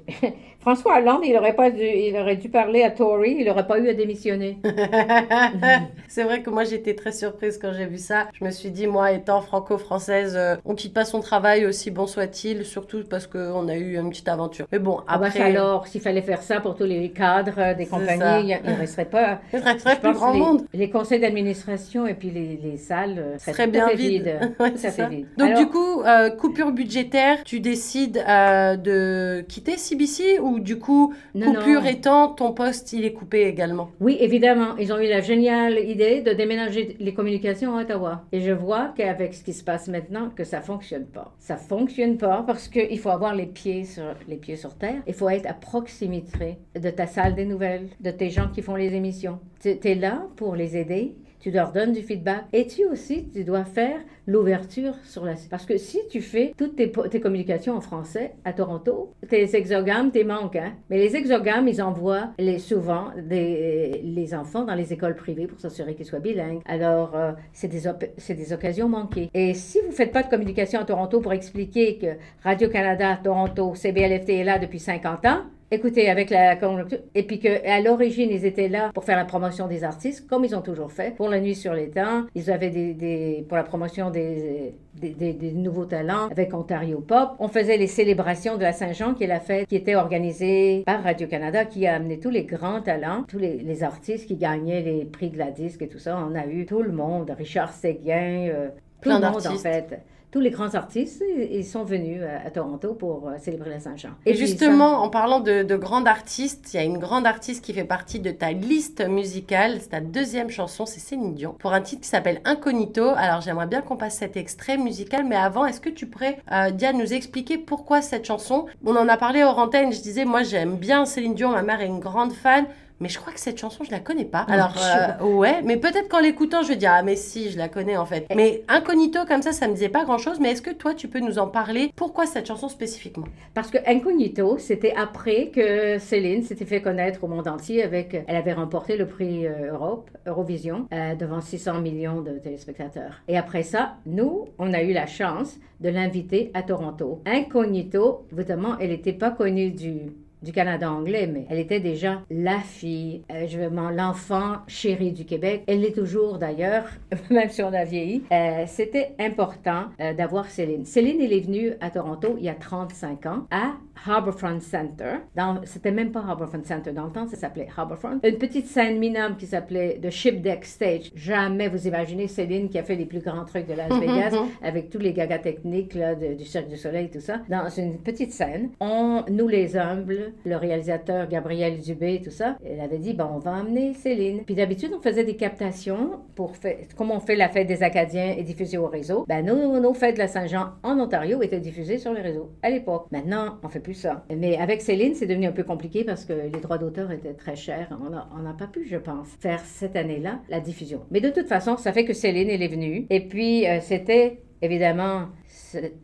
François 0.66 0.98
Hollande, 0.98 1.20
il 1.22 1.36
aurait 1.36 1.54
pas 1.54 1.70
dû, 1.70 1.84
il 1.84 2.16
aurait 2.16 2.34
dû 2.34 2.48
parler 2.48 2.82
à 2.82 2.90
Tory, 2.90 3.36
il 3.38 3.46
n'aurait 3.46 3.68
pas 3.68 3.78
eu 3.78 3.88
à 3.88 3.94
démissionner. 3.94 4.58
c'est 6.08 6.24
vrai 6.24 6.42
que 6.42 6.50
moi 6.50 6.64
j'étais 6.64 6.94
très 6.94 7.12
surprise 7.12 7.56
quand 7.62 7.72
j'ai 7.72 7.86
vu 7.86 7.98
ça. 7.98 8.26
Je 8.32 8.44
me 8.44 8.50
suis 8.50 8.72
dit, 8.72 8.88
moi 8.88 9.12
étant 9.12 9.40
franco-française, 9.42 10.34
euh, 10.36 10.56
on 10.64 10.74
quitte 10.74 10.92
pas 10.92 11.04
son 11.04 11.20
travail 11.20 11.66
aussi 11.66 11.92
bon 11.92 12.08
soit-il, 12.08 12.64
surtout 12.64 13.04
parce 13.08 13.28
qu'on 13.28 13.68
a 13.68 13.76
eu 13.76 13.96
une 13.96 14.10
petite 14.10 14.26
aventure. 14.26 14.66
Mais 14.72 14.80
bon, 14.80 15.02
Ah 15.06 15.18
bah, 15.18 15.26
après, 15.28 15.42
alors, 15.42 15.86
s'il 15.86 16.00
fallait 16.00 16.20
faire 16.20 16.42
ça 16.42 16.58
pour 16.58 16.74
tous 16.74 16.82
les 16.82 17.10
cadres 17.10 17.52
euh, 17.58 17.74
des 17.74 17.86
compagnies, 17.86 18.50
il 18.64 18.68
ne 18.68 18.76
resterait 18.76 19.04
pas. 19.04 19.38
il 19.52 19.60
resterait 19.60 20.00
plus 20.00 20.14
grand 20.14 20.32
les, 20.32 20.40
monde. 20.40 20.62
les 20.74 20.90
conseils 20.90 21.20
d'administration 21.20 22.08
et 22.08 22.14
puis 22.14 22.32
les, 22.32 22.58
les 22.60 22.76
salles 22.76 23.18
euh, 23.18 23.38
seraient 23.38 23.68
bien 23.68 23.86
vide. 23.94 24.24
vides. 24.24 24.54
Ouais, 24.58 24.76
ça. 24.76 25.06
vides. 25.08 25.28
Donc 25.38 25.50
Alors, 25.50 25.60
du 25.60 25.66
coup, 25.68 26.02
euh, 26.02 26.30
coupure 26.30 26.72
budgétaire, 26.72 27.44
tu 27.44 27.60
décides 27.60 28.20
euh, 28.28 28.74
de 28.76 29.44
quitter 29.46 29.76
CBC 29.76 30.40
ou 30.40 30.55
du 30.60 30.78
coup, 30.78 31.14
Non, 31.34 31.52
coupure 31.54 31.82
non. 31.82 31.88
étant, 31.88 32.28
ton 32.28 32.52
poste 32.52 32.92
il 32.92 33.04
est 33.04 33.12
coupé 33.12 33.42
également 33.42 33.90
Oui, 34.00 34.16
évidemment. 34.20 34.76
Ils 34.78 34.92
ont 34.92 34.98
eu 34.98 35.08
la 35.08 35.20
géniale 35.20 35.78
idée 35.78 36.20
de 36.22 36.32
déménager 36.32 36.96
les 36.98 37.14
communications 37.14 37.76
à 37.76 37.82
Ottawa. 37.82 38.24
Et 38.32 38.40
je 38.40 38.52
vois 38.52 38.92
qu'avec 38.96 39.34
ce 39.34 39.42
qui 39.44 39.52
se 39.52 39.64
passe 39.64 39.88
maintenant, 39.88 40.30
que 40.34 40.44
ça 40.44 40.60
fonctionne 40.60 41.06
pas. 41.06 41.34
Ça 41.38 41.56
fonctionne 41.56 42.16
pas 42.18 42.44
parce 42.46 42.68
qu'il 42.68 42.98
faut 42.98 43.10
avoir 43.10 43.34
les 43.34 43.46
pieds 43.46 43.84
sur 43.84 44.04
les 44.28 44.36
pieds 44.36 44.56
sur 44.56 44.74
terre. 44.74 45.02
Il 45.06 45.14
faut 45.14 45.28
être 45.28 45.46
à 45.46 45.54
proximité 45.54 46.58
de 46.78 46.90
ta 46.90 47.06
salle 47.06 47.34
des 47.34 47.44
nouvelles, 47.44 47.88
de 48.00 48.10
tes 48.10 48.30
gens 48.30 48.48
qui 48.52 48.62
font 48.62 48.74
les 48.76 48.94
émissions. 48.94 49.38
Tu 49.60 49.76
es 49.82 49.94
là 49.94 50.26
pour 50.36 50.56
les 50.56 50.76
aider. 50.76 51.14
Tu 51.46 51.52
leur 51.52 51.70
donnes 51.70 51.92
du 51.92 52.02
feedback. 52.02 52.42
Et 52.52 52.66
tu 52.66 52.84
aussi, 52.86 53.28
tu 53.32 53.44
dois 53.44 53.64
faire 53.64 54.00
l'ouverture 54.26 54.96
sur 55.04 55.24
la... 55.24 55.34
Parce 55.48 55.64
que 55.64 55.76
si 55.76 56.00
tu 56.10 56.20
fais 56.20 56.52
toutes 56.58 56.74
tes, 56.74 57.20
communications 57.20 57.76
en 57.76 57.80
français 57.80 58.34
à 58.44 58.52
Toronto, 58.52 59.12
tes 59.28 59.54
exogames, 59.54 60.10
tes 60.10 60.24
manques. 60.24 60.56
Hein? 60.56 60.72
Mais 60.90 60.98
les 60.98 61.14
exogames, 61.14 61.68
ils 61.68 61.80
envoient 61.80 62.32
souvent 62.58 63.12
les 63.28 64.34
enfants 64.34 64.64
dans 64.64 64.74
les 64.74 64.92
écoles 64.92 65.14
privées 65.14 65.46
pour 65.46 65.60
s'assurer 65.60 65.94
qu'ils 65.94 66.06
soient 66.06 66.18
bilingues. 66.18 66.62
Alors, 66.64 67.14
euh, 67.14 67.30
c'est 67.52 67.68
des, 67.68 68.34
des 68.34 68.52
occasions 68.52 68.88
manquées. 68.88 69.30
Et 69.32 69.54
si 69.54 69.78
vous 69.82 69.90
ne 69.90 69.92
faites 69.92 70.10
pas 70.10 70.24
de 70.24 70.28
communication 70.28 70.80
à 70.80 70.84
Toronto 70.84 71.20
pour 71.20 71.32
expliquer 71.32 71.96
que 71.96 72.16
Radio-Canada, 72.42 73.20
Toronto, 73.22 73.72
CBLFT 73.76 74.30
est 74.30 74.44
là 74.44 74.58
depuis 74.58 74.80
50 74.80 75.24
ans, 75.26 75.42
Écoutez, 75.72 76.08
avec 76.08 76.30
la 76.30 76.54
conjoncture, 76.54 76.98
et 77.14 77.24
puis 77.24 77.40
qu'à 77.40 77.80
l'origine, 77.80 78.30
ils 78.30 78.44
étaient 78.44 78.68
là 78.68 78.92
pour 78.94 79.02
faire 79.02 79.16
la 79.16 79.24
promotion 79.24 79.66
des 79.66 79.82
artistes, 79.82 80.24
comme 80.28 80.44
ils 80.44 80.54
ont 80.54 80.60
toujours 80.62 80.92
fait, 80.92 81.16
pour 81.16 81.28
la 81.28 81.40
nuit 81.40 81.56
sur 81.56 81.74
les 81.74 81.90
temps. 81.90 82.22
Ils 82.36 82.52
avaient 82.52 82.70
des, 82.70 82.94
des- 82.94 83.44
pour 83.48 83.56
la 83.56 83.64
promotion 83.64 84.10
des, 84.10 84.74
des, 84.94 85.10
des- 85.10 85.32
des 85.32 85.50
nouveaux 85.50 85.86
talents 85.86 86.28
avec 86.30 86.54
Ontario 86.54 87.00
Pop. 87.00 87.30
On 87.40 87.48
faisait 87.48 87.78
les 87.78 87.88
célébrations 87.88 88.56
de 88.56 88.62
la 88.62 88.72
Saint-Jean, 88.72 89.14
qui 89.14 89.24
est 89.24 89.26
la 89.26 89.40
fête 89.40 89.66
qui 89.66 89.74
était 89.74 89.96
organisée 89.96 90.84
par 90.86 91.02
Radio-Canada, 91.02 91.64
qui 91.64 91.84
a 91.88 91.96
amené 91.96 92.20
tous 92.20 92.30
les 92.30 92.44
grands 92.44 92.80
talents, 92.80 93.24
tous 93.26 93.38
les, 93.40 93.56
les 93.56 93.82
artistes 93.82 94.26
qui 94.28 94.36
gagnaient 94.36 94.82
les 94.82 95.04
prix 95.04 95.30
de 95.30 95.38
la 95.38 95.50
disque 95.50 95.82
et 95.82 95.88
tout 95.88 95.98
ça. 95.98 96.16
On 96.30 96.36
a 96.36 96.46
eu 96.46 96.64
tout 96.66 96.82
le 96.82 96.92
monde, 96.92 97.34
Richard 97.36 97.72
Séguin, 97.72 98.48
euh, 98.50 98.68
tout 99.02 99.10
Plein 99.10 99.18
le 99.18 99.26
monde 99.26 99.46
en 99.48 99.58
fait. 99.58 100.00
Tous 100.36 100.42
les 100.42 100.50
grands 100.50 100.74
artistes, 100.74 101.24
ils 101.50 101.64
sont 101.64 101.82
venus 101.84 102.20
à, 102.22 102.46
à 102.46 102.50
Toronto 102.50 102.92
pour 102.92 103.26
euh, 103.26 103.38
célébrer 103.38 103.70
la 103.70 103.80
Saint-Jean. 103.80 104.10
Et 104.26 104.34
ça- 104.34 104.38
justement, 104.38 105.02
en 105.02 105.08
parlant 105.08 105.40
de, 105.40 105.62
de 105.62 105.76
grande 105.76 106.06
artiste, 106.06 106.74
il 106.74 106.76
y 106.76 106.80
a 106.80 106.82
une 106.82 106.98
grande 106.98 107.26
artiste 107.26 107.64
qui 107.64 107.72
fait 107.72 107.84
partie 107.84 108.20
de 108.20 108.30
ta 108.30 108.52
liste 108.52 109.00
musicale. 109.08 109.78
C'est 109.80 109.88
ta 109.88 110.00
deuxième 110.00 110.50
chanson, 110.50 110.84
c'est 110.84 111.00
Céline 111.00 111.32
Dion, 111.32 111.54
pour 111.58 111.72
un 111.72 111.80
titre 111.80 112.02
qui 112.02 112.08
s'appelle 112.08 112.42
Incognito. 112.44 113.12
Alors 113.16 113.40
j'aimerais 113.40 113.66
bien 113.66 113.80
qu'on 113.80 113.96
passe 113.96 114.18
cet 114.18 114.36
extrait 114.36 114.76
musical, 114.76 115.24
mais 115.24 115.36
avant, 115.36 115.64
est-ce 115.64 115.80
que 115.80 115.88
tu 115.88 116.04
pourrais, 116.04 116.36
euh, 116.52 116.70
Diane, 116.70 116.98
nous 116.98 117.14
expliquer 117.14 117.56
pourquoi 117.56 118.02
cette 118.02 118.26
chanson? 118.26 118.66
On 118.84 118.94
en 118.94 119.08
a 119.08 119.16
parlé 119.16 119.42
hors 119.42 119.58
antenne, 119.58 119.90
je 119.90 120.02
disais, 120.02 120.26
moi 120.26 120.42
j'aime 120.42 120.76
bien 120.76 121.06
Céline 121.06 121.32
Dion, 121.32 121.52
ma 121.52 121.62
mère 121.62 121.80
est 121.80 121.86
une 121.86 122.00
grande 122.00 122.34
fan. 122.34 122.66
Mais 123.00 123.08
je 123.08 123.18
crois 123.18 123.32
que 123.32 123.40
cette 123.40 123.58
chanson, 123.58 123.84
je 123.84 123.90
la 123.90 124.00
connais 124.00 124.24
pas. 124.24 124.40
Alors, 124.48 124.74
euh, 124.78 125.24
ouais, 125.24 125.62
mais 125.62 125.76
peut-être 125.76 126.08
qu'en 126.08 126.20
l'écoutant, 126.20 126.62
je 126.62 126.68
vais 126.68 126.76
dire, 126.76 126.92
ah, 126.94 127.02
mais 127.02 127.16
si, 127.16 127.50
je 127.50 127.58
la 127.58 127.68
connais 127.68 127.96
en 127.96 128.06
fait. 128.06 128.26
Mais 128.34 128.64
Incognito, 128.68 129.20
comme 129.26 129.42
ça, 129.42 129.52
ça 129.52 129.68
me 129.68 129.74
disait 129.74 129.88
pas 129.88 130.04
grand-chose. 130.04 130.40
Mais 130.40 130.52
est-ce 130.52 130.62
que 130.62 130.70
toi, 130.70 130.94
tu 130.94 131.08
peux 131.08 131.20
nous 131.20 131.38
en 131.38 131.46
parler? 131.46 131.92
Pourquoi 131.94 132.26
cette 132.26 132.46
chanson 132.46 132.68
spécifiquement? 132.68 133.26
Parce 133.54 133.70
que 133.70 133.78
Incognito, 133.86 134.58
c'était 134.58 134.94
après 134.96 135.48
que 135.48 135.98
Céline 135.98 136.42
s'était 136.42 136.64
fait 136.64 136.80
connaître 136.80 137.24
au 137.24 137.28
monde 137.28 137.48
entier 137.48 137.82
avec. 137.82 138.16
Elle 138.26 138.36
avait 138.36 138.54
remporté 138.54 138.96
le 138.96 139.06
prix 139.06 139.46
euh, 139.46 139.72
Europe, 139.72 140.10
Eurovision, 140.26 140.86
euh, 140.92 141.14
devant 141.14 141.40
600 141.40 141.80
millions 141.80 142.22
de 142.22 142.38
téléspectateurs. 142.38 143.22
Et 143.28 143.36
après 143.36 143.62
ça, 143.62 143.96
nous, 144.06 144.46
on 144.58 144.72
a 144.72 144.82
eu 144.82 144.92
la 144.92 145.06
chance 145.06 145.58
de 145.80 145.90
l'inviter 145.90 146.50
à 146.54 146.62
Toronto. 146.62 147.20
Incognito, 147.26 148.26
évidemment, 148.32 148.76
elle 148.80 148.90
n'était 148.90 149.12
pas 149.12 149.30
connue 149.30 149.70
du 149.70 150.12
du 150.42 150.52
Canada 150.52 150.90
anglais, 150.90 151.28
mais 151.32 151.46
elle 151.50 151.58
était 151.58 151.80
déjà 151.80 152.22
la 152.30 152.58
fille, 152.58 153.22
euh, 153.30 153.46
je 153.46 153.58
veux 153.58 153.70
l'enfant 153.90 154.56
chéri 154.66 155.12
du 155.12 155.24
Québec. 155.24 155.64
Elle 155.66 155.80
l'est 155.80 155.94
toujours 155.94 156.38
d'ailleurs, 156.38 156.84
même 157.30 157.48
si 157.48 157.62
on 157.62 157.72
a 157.72 157.84
vieilli. 157.84 158.24
Euh, 158.32 158.64
C'était 158.66 159.14
important 159.18 159.86
euh, 160.00 160.14
d'avoir 160.14 160.46
Céline. 160.46 160.84
Céline, 160.84 161.20
elle 161.20 161.32
est 161.32 161.40
venue 161.40 161.72
à 161.80 161.90
Toronto 161.90 162.36
il 162.38 162.44
y 162.44 162.48
a 162.48 162.54
35 162.54 163.26
ans 163.26 163.46
à 163.50 163.74
Harbourfront 164.06 164.60
Center. 164.60 165.16
C'était 165.64 165.90
même 165.90 166.12
pas 166.12 166.20
Harbourfront 166.20 166.62
Center 166.64 166.92
dans 166.92 167.06
le 167.06 167.12
temps, 167.12 167.26
ça 167.26 167.36
s'appelait 167.36 167.68
Harbourfront. 167.74 168.20
Une 168.22 168.38
petite 168.38 168.66
scène 168.66 168.98
minable 168.98 169.36
qui 169.36 169.46
s'appelait 169.46 169.98
The 170.02 170.10
Ship 170.10 170.42
Deck 170.42 170.64
Stage. 170.64 171.12
Jamais 171.14 171.68
vous 171.68 171.86
imaginez 171.86 172.28
Céline 172.28 172.68
qui 172.68 172.78
a 172.78 172.82
fait 172.82 172.96
les 172.96 173.06
plus 173.06 173.20
grands 173.20 173.44
trucs 173.44 173.66
de 173.66 173.74
Las 173.74 173.88
Vegas 174.00 174.36
avec 174.62 174.90
tous 174.90 174.98
les 174.98 175.12
gagas 175.12 175.38
techniques 175.38 175.94
là, 175.94 176.14
du 176.14 176.44
Cirque 176.44 176.68
du 176.68 176.76
Soleil, 176.76 177.10
tout 177.10 177.20
ça, 177.20 177.40
dans 177.48 177.68
une 177.68 177.98
petite 177.98 178.32
scène. 178.32 178.70
On, 178.80 179.24
nous 179.30 179.48
les 179.48 179.76
humbles, 179.76 180.25
le 180.44 180.56
réalisateur 180.56 181.28
Gabriel 181.28 181.78
Dubé, 181.80 182.20
tout 182.22 182.30
ça, 182.30 182.56
elle 182.64 182.80
avait 182.80 182.98
dit, 182.98 183.14
bon, 183.14 183.28
on 183.34 183.38
va 183.38 183.52
emmener 183.52 183.94
Céline. 183.94 184.44
Puis 184.44 184.54
d'habitude, 184.54 184.92
on 184.96 185.00
faisait 185.00 185.24
des 185.24 185.36
captations 185.36 186.20
pour 186.34 186.56
faire, 186.56 186.76
comme 186.96 187.10
on 187.10 187.20
fait 187.20 187.36
la 187.36 187.48
fête 187.48 187.66
des 187.66 187.82
Acadiens 187.82 188.34
et 188.36 188.42
diffusée 188.42 188.78
au 188.78 188.86
réseau. 188.86 189.24
Ben, 189.28 189.44
nos, 189.44 189.80
nos 189.80 189.94
fêtes 189.94 190.14
de 190.14 190.20
la 190.20 190.28
Saint-Jean 190.28 190.70
en 190.82 190.98
Ontario 190.98 191.42
étaient 191.42 191.60
diffusées 191.60 191.98
sur 191.98 192.12
les 192.12 192.20
réseaux 192.20 192.50
à 192.62 192.70
l'époque. 192.70 193.06
Maintenant, 193.10 193.58
on 193.62 193.68
fait 193.68 193.80
plus 193.80 193.94
ça. 193.94 194.24
Mais 194.34 194.56
avec 194.56 194.82
Céline, 194.82 195.14
c'est 195.14 195.26
devenu 195.26 195.46
un 195.46 195.52
peu 195.52 195.64
compliqué 195.64 196.04
parce 196.04 196.24
que 196.24 196.32
les 196.32 196.60
droits 196.60 196.78
d'auteur 196.78 197.10
étaient 197.10 197.34
très 197.34 197.56
chers. 197.56 197.88
On 198.00 198.42
n'a 198.42 198.54
pas 198.54 198.66
pu, 198.66 198.86
je 198.86 198.96
pense, 198.96 199.28
faire 199.40 199.60
cette 199.60 199.96
année-là 199.96 200.40
la 200.48 200.60
diffusion. 200.60 201.02
Mais 201.10 201.20
de 201.20 201.30
toute 201.30 201.46
façon, 201.46 201.76
ça 201.76 201.92
fait 201.92 202.04
que 202.04 202.12
Céline, 202.12 202.50
elle 202.50 202.62
est 202.62 202.68
venue. 202.68 203.06
Et 203.10 203.20
puis, 203.20 203.66
euh, 203.66 203.80
c'était 203.80 204.40
évidemment 204.62 205.26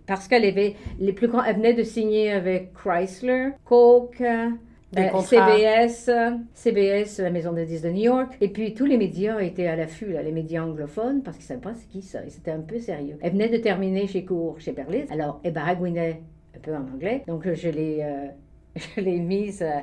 parce 0.06 0.28
qu'elle 0.28 0.44
avait 0.44 0.74
les 0.98 1.12
plus 1.12 1.28
grands, 1.28 1.44
elle 1.44 1.56
venait 1.56 1.74
de 1.74 1.82
signer 1.82 2.32
avec 2.32 2.72
Chrysler, 2.74 3.50
Coke, 3.64 4.20
euh, 4.20 4.50
CBS, 5.22 6.10
CBS, 6.54 7.18
la 7.18 7.30
maison 7.30 7.52
de 7.52 7.64
disques 7.64 7.84
de 7.84 7.90
New 7.90 8.02
York. 8.02 8.36
Et 8.40 8.48
puis 8.48 8.74
tous 8.74 8.84
les 8.84 8.98
médias 8.98 9.38
étaient 9.40 9.66
à 9.66 9.76
l'affût, 9.76 10.14
les 10.22 10.32
médias 10.32 10.62
anglophones, 10.62 11.22
parce 11.22 11.36
qu'ils 11.38 11.44
ne 11.44 11.48
savaient 11.48 11.60
pas 11.60 11.74
c'est 11.74 11.88
qui 11.88 12.02
ça. 12.02 12.20
C'était 12.28 12.50
un 12.50 12.60
peu 12.60 12.78
sérieux. 12.78 13.16
Elle 13.22 13.32
venait 13.32 13.48
de 13.48 13.56
terminer 13.56 14.06
chez 14.06 14.24
Court, 14.24 14.60
chez 14.60 14.72
Berlitz. 14.72 15.10
Alors, 15.10 15.40
elle 15.44 15.54
baragouinait 15.54 16.22
un 16.56 16.60
peu 16.60 16.74
en 16.74 16.82
anglais. 16.82 17.22
Donc, 17.26 17.50
je 17.52 17.68
l'ai, 17.68 18.00
euh, 18.02 18.26
je 18.76 19.00
l'ai 19.00 19.18
mise. 19.18 19.62
Euh, 19.62 19.80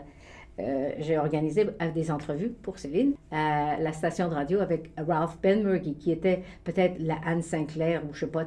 euh, 0.60 0.89
j'ai 0.99 1.18
organisé 1.18 1.66
des 1.93 2.12
entrevues 2.12 2.49
pour 2.49 2.78
Céline 2.80 3.14
à 3.32 3.78
la 3.80 3.93
station 3.93 4.28
de 4.28 4.34
radio 4.34 4.60
avec 4.60 4.91
Ralph 4.97 5.38
Benmergy, 5.41 5.95
qui 5.95 6.12
était 6.12 6.41
peut-être 6.64 6.95
la 6.99 7.16
Anne 7.26 7.41
Sinclair, 7.41 8.01
ou 8.10 8.14
je 8.14 8.22
sais 8.22 8.28
pas, 8.28 8.45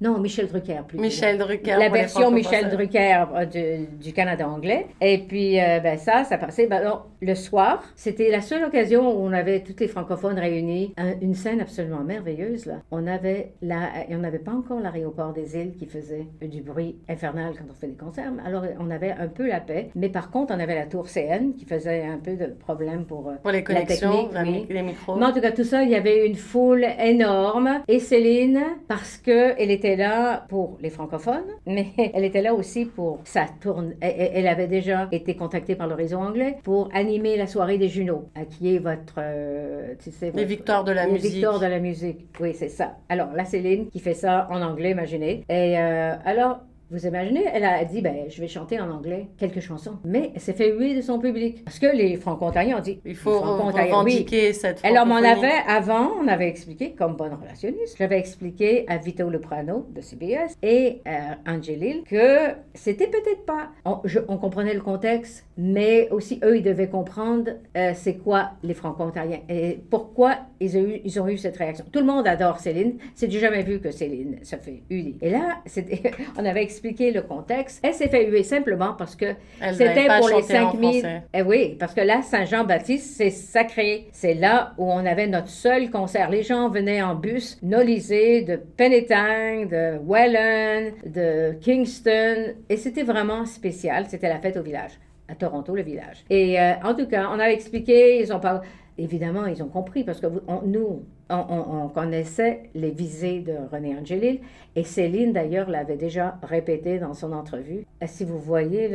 non, 0.00 0.18
Michel 0.18 0.46
Drucker 0.46 0.82
plus. 0.86 0.98
Michel 0.98 1.38
Drucker. 1.38 1.76
La 1.78 1.88
version 1.88 2.30
Michel 2.30 2.70
Drucker 2.70 3.24
euh, 3.34 3.84
du 4.00 4.12
Canada 4.12 4.48
anglais. 4.48 4.86
Et 5.00 5.18
puis, 5.18 5.60
euh, 5.60 5.80
ben 5.80 5.98
ça, 5.98 6.24
ça 6.24 6.38
passait. 6.38 6.66
Ben, 6.66 7.00
le 7.20 7.34
soir, 7.34 7.84
c'était 7.96 8.30
la 8.30 8.40
seule 8.40 8.64
occasion 8.64 9.08
où 9.10 9.26
on 9.26 9.32
avait 9.32 9.60
tous 9.60 9.78
les 9.80 9.88
francophones 9.88 10.38
réunis. 10.38 10.94
une 11.20 11.34
scène 11.34 11.60
absolument 11.60 12.00
merveilleuse, 12.00 12.66
là. 12.66 12.76
On 12.90 13.06
avait 13.06 13.52
la, 13.60 13.90
on 14.10 14.18
n'avait 14.18 14.38
pas 14.38 14.52
encore 14.52 14.80
l'aéroport 14.80 15.32
des 15.32 15.56
îles 15.56 15.74
qui 15.76 15.86
faisait 15.86 16.26
du 16.40 16.62
bruit 16.62 16.96
infernal 17.08 17.52
quand 17.58 17.64
on 17.70 17.74
fait 17.74 17.88
des 17.88 17.96
concerts. 17.96 18.32
Alors, 18.44 18.64
on 18.78 18.90
avait 18.90 19.12
un 19.12 19.28
peu 19.28 19.46
la 19.46 19.60
paix. 19.60 19.90
Mais 19.94 20.08
par 20.08 20.30
contre, 20.30 20.54
on 20.54 20.60
avait 20.60 20.74
la 20.74 20.86
tour 20.86 21.08
CN 21.08 21.49
qui 21.54 21.64
faisait 21.64 22.02
un 22.02 22.18
peu 22.18 22.36
de 22.36 22.46
problème 22.46 23.04
pour, 23.04 23.28
euh, 23.28 23.34
pour 23.42 23.50
les 23.50 23.62
connexions, 23.62 24.30
la 24.32 24.44
technique, 24.44 24.68
les 24.70 24.82
micros. 24.82 25.16
Mais 25.16 25.26
en 25.26 25.32
tout 25.32 25.40
cas, 25.40 25.52
tout 25.52 25.64
ça, 25.64 25.82
il 25.82 25.90
y 25.90 25.94
avait 25.94 26.26
une 26.26 26.36
foule 26.36 26.86
énorme. 26.98 27.82
Et 27.88 27.98
Céline, 27.98 28.60
parce 28.88 29.16
qu'elle 29.16 29.70
était 29.70 29.96
là 29.96 30.44
pour 30.48 30.78
les 30.80 30.90
francophones, 30.90 31.50
mais 31.66 31.88
elle 32.14 32.24
était 32.24 32.42
là 32.42 32.54
aussi 32.54 32.84
pour 32.84 33.20
sa 33.24 33.46
tourne. 33.60 33.94
Elle, 34.00 34.46
avait 34.46 34.68
déjà 34.68 35.08
été 35.12 35.36
contactée 35.36 35.74
par 35.74 35.86
le 35.86 35.94
réseau 35.94 36.18
anglais 36.18 36.56
pour 36.62 36.88
animer 36.92 37.36
la 37.36 37.46
soirée 37.46 37.78
des 37.78 37.88
Juno, 37.88 38.28
qui 38.50 38.74
est 38.74 38.78
votre. 38.78 39.14
Euh, 39.18 39.94
tu 40.02 40.10
sais, 40.10 40.32
les 40.34 40.44
victoires 40.44 40.84
de 40.84 40.92
la 40.92 41.06
les 41.06 41.12
musique. 41.12 41.32
victoires 41.32 41.60
de 41.60 41.66
la 41.66 41.78
musique. 41.78 42.26
Oui, 42.40 42.54
c'est 42.54 42.68
ça. 42.68 42.96
Alors, 43.08 43.28
la 43.34 43.44
Céline 43.44 43.88
qui 43.88 44.00
fait 44.00 44.14
ça 44.14 44.48
en 44.50 44.62
anglais, 44.62 44.90
imaginez. 44.90 45.44
Et 45.48 45.78
euh, 45.78 46.14
alors, 46.24 46.60
vous 46.90 47.06
imaginez, 47.06 47.44
elle 47.52 47.64
a 47.64 47.84
dit, 47.84 48.00
ben, 48.02 48.24
je 48.28 48.40
vais 48.40 48.48
chanter 48.48 48.80
en 48.80 48.90
anglais 48.90 49.28
quelques 49.38 49.60
chansons. 49.60 49.98
Mais 50.04 50.32
elle 50.34 50.40
s'est 50.40 50.52
fait 50.52 50.76
huer 50.76 50.96
de 50.96 51.02
son 51.02 51.20
public. 51.20 51.64
Parce 51.64 51.78
que 51.78 51.86
les 51.86 52.16
franco-ontariens 52.16 52.78
ont 52.78 52.82
dit, 52.82 53.00
il 53.04 53.14
faut 53.14 53.38
revendiquer 53.38 54.52
cette 54.52 54.84
Alors, 54.84 55.06
on 55.06 55.22
avait, 55.22 55.60
avant, 55.68 56.10
on 56.20 56.26
avait 56.26 56.48
expliqué, 56.48 56.92
comme 56.92 57.14
bonne 57.14 57.34
relationniste, 57.34 57.96
j'avais 57.96 58.18
expliqué 58.18 58.84
à 58.88 58.96
Vito 58.96 59.30
Leprano 59.30 59.86
de 59.94 60.00
CBS 60.00 60.56
et 60.62 61.00
à 61.06 61.38
Angelil 61.50 62.02
que 62.04 62.54
c'était 62.74 63.06
peut-être 63.06 63.46
pas, 63.46 63.68
on, 63.84 64.36
comprenait 64.38 64.74
le 64.74 64.80
contexte, 64.80 65.46
mais 65.56 66.08
aussi 66.10 66.40
eux, 66.42 66.56
ils 66.56 66.62
devaient 66.62 66.88
comprendre 66.88 67.52
euh, 67.76 67.92
c'est 67.94 68.16
quoi 68.16 68.52
les 68.62 68.74
franco-ontariens 68.74 69.40
et 69.48 69.78
pourquoi 69.90 70.38
ils 70.60 70.76
ont, 70.76 70.80
eu, 70.80 71.00
ils 71.04 71.20
ont 71.20 71.28
eu 71.28 71.38
cette 71.38 71.56
réaction. 71.56 71.84
Tout 71.92 72.00
le 72.00 72.06
monde 72.06 72.26
adore 72.26 72.58
Céline. 72.58 72.98
C'est 73.14 73.28
du 73.28 73.38
jamais 73.38 73.62
vu 73.62 73.80
que 73.80 73.90
Céline 73.90 74.38
se 74.42 74.56
fait 74.56 74.82
huer. 74.90 75.16
Et 75.20 75.30
là, 75.30 75.62
on 76.38 76.44
avait 76.44 76.62
expliqué 76.62 76.79
expliquer 76.80 77.12
le 77.12 77.22
contexte. 77.22 77.80
Elle 77.82 77.92
s'est 77.92 78.08
fait 78.08 78.26
huer 78.26 78.42
simplement 78.42 78.94
parce 78.96 79.14
que 79.14 79.34
c'était 79.72 80.06
pour 80.18 80.28
les 80.30 80.42
5000. 80.42 81.22
Eh 81.34 81.42
oui, 81.42 81.76
parce 81.78 81.92
que 81.92 82.00
là, 82.00 82.22
Saint-Jean-Baptiste, 82.22 83.16
c'est 83.16 83.30
sacré. 83.30 84.08
C'est 84.12 84.34
là 84.34 84.72
où 84.78 84.90
on 84.90 85.04
avait 85.04 85.26
notre 85.26 85.48
seul 85.48 85.90
concert. 85.90 86.30
Les 86.30 86.42
gens 86.42 86.70
venaient 86.70 87.02
en 87.02 87.14
bus, 87.14 87.58
nolisés 87.62 88.42
de 88.42 88.56
Penetang, 88.56 89.68
de 89.68 89.98
Welland, 90.06 90.92
de 91.04 91.52
Kingston. 91.60 92.54
Et 92.70 92.76
c'était 92.76 93.02
vraiment 93.02 93.44
spécial. 93.44 94.06
C'était 94.08 94.28
la 94.28 94.38
fête 94.38 94.56
au 94.56 94.62
village 94.62 94.92
à 95.28 95.34
Toronto, 95.34 95.76
le 95.76 95.82
village. 95.82 96.24
Et 96.30 96.58
euh, 96.58 96.72
en 96.82 96.94
tout 96.94 97.06
cas, 97.06 97.28
on 97.30 97.38
a 97.38 97.50
expliqué, 97.50 98.20
ils 98.20 98.32
ont 98.32 98.40
pas 98.40 98.62
évidemment, 98.98 99.46
ils 99.46 99.62
ont 99.62 99.68
compris 99.68 100.02
parce 100.02 100.20
que 100.20 100.26
nous, 100.64 101.04
on, 101.30 101.88
connaissait 101.88 102.70
les 102.74 102.90
visées 102.90 103.40
de 103.40 103.54
René 103.70 103.96
Angelil 103.96 104.40
et 104.76 104.84
Céline 104.84 105.32
d'ailleurs 105.32 105.68
l'avait 105.68 105.96
déjà 105.96 106.38
répété 106.42 106.98
dans 106.98 107.14
son 107.14 107.32
entrevue. 107.32 107.86
Si 108.06 108.24
vous 108.24 108.38
voyez 108.38 108.88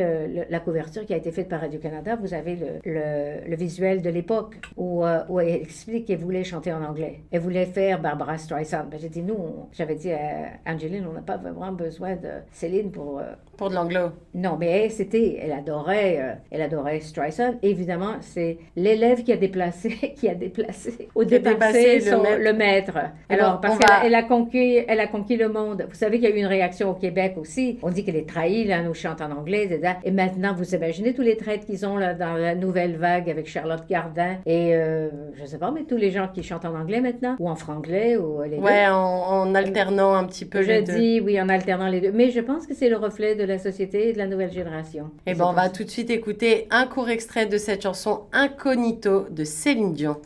la 0.49 0.59
couverture 0.59 1.05
qui 1.05 1.13
a 1.13 1.17
été 1.17 1.31
faite 1.31 1.49
par 1.49 1.61
Radio-Canada, 1.61 2.17
vous 2.21 2.33
avez 2.33 2.57
le, 2.85 3.55
visuel 3.55 4.01
de 4.01 4.09
l'époque 4.09 4.55
où, 4.75 5.05
euh, 5.05 5.23
où, 5.29 5.39
elle 5.39 5.61
explique 5.61 6.07
qu'elle 6.07 6.19
voulait 6.19 6.43
chanter 6.43 6.73
en 6.73 6.83
anglais. 6.83 7.21
Elle 7.31 7.39
voulait 7.39 7.65
faire 7.65 8.01
Barbara 8.01 8.37
Streisand. 8.37 8.85
Ben, 8.89 8.99
j'ai 8.99 9.09
dit, 9.09 9.21
nous, 9.21 9.37
j'avais 9.71 9.95
dit 9.95 10.11
à 10.11 10.51
Angeline, 10.67 11.05
on 11.09 11.13
n'a 11.13 11.21
pas 11.21 11.37
vraiment 11.37 11.71
besoin 11.71 12.15
de 12.15 12.29
Céline 12.51 12.91
pour... 12.91 13.19
Euh, 13.19 13.33
pour 13.57 13.69
de 13.69 13.75
l'anglo. 13.75 14.11
Non, 14.33 14.57
mais 14.59 14.67
elle, 14.67 14.91
c'était, 14.91 15.39
elle 15.41 15.53
adorait, 15.53 16.17
euh, 16.19 16.33
elle 16.51 16.61
adorait 16.61 16.99
Streisand. 16.99 17.55
Évidemment, 17.61 18.17
c'est 18.19 18.57
l'élève 18.75 19.23
qui 19.23 19.31
a 19.31 19.37
déplacé, 19.37 19.89
qui 20.15 20.27
a 20.27 20.35
déplacé, 20.35 21.09
au 21.15 21.23
dépassé 21.23 22.01
son, 22.01 22.24
le 22.39 22.53
maître. 22.53 22.97
Alors, 23.29 23.59
parce 23.61 23.77
qu'elle 23.77 24.15
a 24.15 24.23
conquis, 24.23 24.83
elle 24.87 24.99
a 24.99 25.07
conquis 25.07 25.37
le 25.37 25.49
monde. 25.49 25.85
Vous 25.89 25.95
savez 25.95 26.19
qu'il 26.19 26.29
y 26.29 26.31
a 26.31 26.35
eu 26.35 26.39
une 26.39 26.45
réaction 26.45 26.89
au 26.89 26.93
Québec 26.93 27.35
aussi. 27.37 27.79
On 27.81 27.89
dit 27.89 28.03
qu'elle 28.03 28.15
est 28.15 28.27
trahie, 28.27 28.65
là, 28.65 28.81
nous 28.81 28.93
chante 28.93 29.21
en 29.21 29.31
anglais, 29.31 29.69
et 30.03 30.11
maintenant, 30.11 30.53
vous 30.53 30.75
imaginez 30.75 31.13
tous 31.13 31.21
les 31.21 31.37
traits 31.37 31.65
qu'ils 31.65 31.85
ont 31.85 31.97
là, 31.97 32.13
dans 32.13 32.33
la 32.33 32.55
nouvelle 32.55 32.97
vague 32.97 33.29
avec 33.29 33.47
Charlotte 33.47 33.83
Gardin 33.89 34.35
et, 34.45 34.75
euh, 34.75 35.09
je 35.35 35.45
sais 35.45 35.57
pas, 35.57 35.71
mais 35.71 35.83
tous 35.83 35.97
les 35.97 36.11
gens 36.11 36.27
qui 36.33 36.43
chantent 36.43 36.65
en 36.65 36.75
anglais 36.75 37.01
maintenant, 37.01 37.35
ou 37.39 37.49
en 37.49 37.55
franglais, 37.55 38.17
ou 38.17 38.41
les 38.43 38.57
Ouais, 38.57 38.85
en, 38.87 39.53
alternant 39.55 40.13
un 40.13 40.25
petit 40.25 40.45
peu 40.45 40.61
je 40.61 40.67
les 40.67 40.81
deux. 40.81 40.93
Je 40.93 40.97
dis, 40.97 41.19
oui, 41.21 41.39
en 41.41 41.49
alternant 41.49 41.87
les 41.87 42.01
deux. 42.01 42.11
Mais 42.11 42.31
je 42.31 42.39
pense 42.39 42.65
que 42.65 42.73
c'est 42.73 42.89
le 42.89 42.97
reflet 42.97 43.35
de 43.35 43.43
la 43.43 43.59
société 43.59 44.09
et 44.09 44.13
de 44.13 44.17
la 44.17 44.27
nouvelle 44.27 44.51
génération. 44.51 45.11
Et 45.25 45.31
eh 45.31 45.33
ben, 45.33 45.45
on 45.45 45.53
va 45.53 45.69
tout 45.69 45.83
de 45.83 45.89
suite 45.89 46.09
écouter 46.09 46.67
un 46.71 46.87
court 46.87 47.09
extrait 47.09 47.45
de 47.45 47.57
cette 47.57 47.83
chanson 47.83 48.21
Incognito 48.33 49.25
de 49.29 49.43
Céline 49.43 49.93
Dion. 49.93 50.17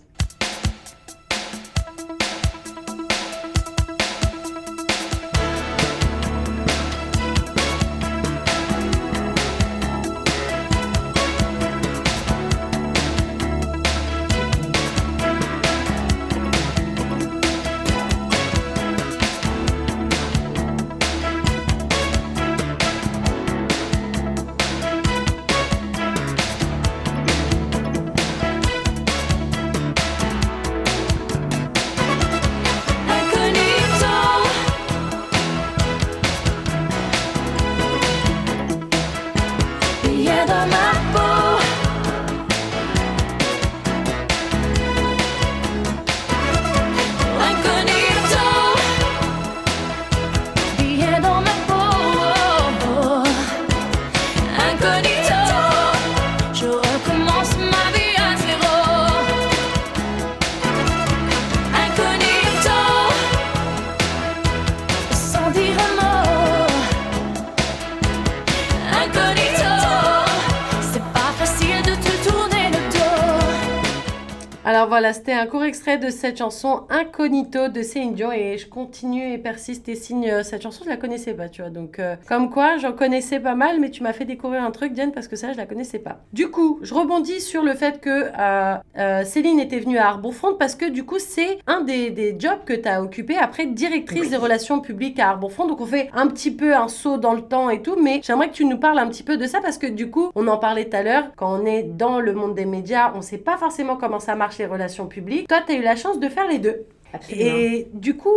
C'était 75.19 75.33
un 75.33 75.47
court 75.47 75.65
extrait 75.65 75.97
de 75.97 76.09
cette 76.09 76.37
chanson 76.37 76.83
Incognito 76.89 77.67
de 77.67 77.81
Céline 77.81 78.13
Dion 78.13 78.31
et 78.31 78.57
je 78.57 78.69
continue 78.69 79.33
et 79.33 79.37
persiste 79.37 79.89
et 79.89 79.95
signe 79.95 80.29
euh, 80.29 80.43
cette 80.43 80.61
chanson, 80.61 80.85
je 80.85 80.89
la 80.89 80.95
connaissais 80.95 81.33
pas, 81.33 81.49
tu 81.49 81.61
vois. 81.61 81.69
Donc 81.69 81.99
euh, 81.99 82.15
comme 82.25 82.49
quoi, 82.49 82.77
j'en 82.77 82.93
connaissais 82.93 83.41
pas 83.41 83.53
mal, 83.53 83.81
mais 83.81 83.91
tu 83.91 84.01
m'as 84.01 84.13
fait 84.13 84.23
découvrir 84.23 84.63
un 84.63 84.71
truc, 84.71 84.93
Diane, 84.93 85.11
parce 85.11 85.27
que 85.27 85.35
ça, 85.35 85.51
je 85.51 85.57
la 85.57 85.65
connaissais 85.65 85.99
pas. 85.99 86.21
Du 86.31 86.49
coup, 86.49 86.79
je 86.83 86.93
rebondis 86.93 87.41
sur 87.41 87.63
le 87.63 87.73
fait 87.73 87.99
que 87.99 88.31
euh, 88.39 88.77
euh, 88.97 89.25
Céline 89.25 89.59
était 89.59 89.79
venue 89.79 89.97
à 89.97 90.07
Arbourfront 90.07 90.55
parce 90.57 90.75
que 90.75 90.89
du 90.89 91.03
coup, 91.03 91.19
c'est 91.19 91.59
un 91.67 91.81
des, 91.81 92.11
des 92.11 92.39
jobs 92.39 92.63
que 92.65 92.71
tu 92.73 92.87
as 92.87 93.03
occupé 93.03 93.35
après 93.35 93.65
directrice 93.65 94.29
des 94.29 94.37
relations 94.37 94.79
publiques 94.79 95.19
à 95.19 95.31
Arbourfront. 95.31 95.67
Donc 95.67 95.81
on 95.81 95.85
fait 95.85 96.09
un 96.13 96.27
petit 96.27 96.51
peu 96.51 96.73
un 96.73 96.87
saut 96.87 97.17
dans 97.17 97.33
le 97.33 97.41
temps 97.41 97.69
et 97.69 97.81
tout, 97.81 97.97
mais 98.01 98.21
j'aimerais 98.23 98.47
que 98.47 98.55
tu 98.55 98.63
nous 98.63 98.77
parles 98.77 98.99
un 98.99 99.07
petit 99.09 99.23
peu 99.23 99.35
de 99.35 99.47
ça 99.47 99.59
parce 99.59 99.77
que 99.77 99.87
du 99.87 100.09
coup, 100.09 100.31
on 100.35 100.47
en 100.47 100.57
parlait 100.57 100.87
tout 100.87 100.95
à 100.95 101.03
l'heure, 101.03 101.25
quand 101.35 101.59
on 101.59 101.65
est 101.65 101.83
dans 101.83 102.21
le 102.21 102.31
monde 102.31 102.55
des 102.55 102.65
médias, 102.65 103.11
on 103.15 103.21
sait 103.21 103.37
pas 103.37 103.57
forcément 103.57 103.97
comment 103.97 104.19
ça 104.19 104.35
marche 104.35 104.57
les 104.59 104.65
relations 104.65 105.07
publiques. 105.09 105.47
Toi, 105.49 105.61
tu 105.67 105.73
as 105.73 105.75
eu 105.75 105.81
la 105.81 105.97
chance 105.97 106.19
de 106.19 106.29
faire 106.29 106.47
les 106.47 106.59
deux. 106.59 106.85
Absolument. 107.11 107.57
Et 107.57 107.87
du 107.93 108.15
coup, 108.15 108.29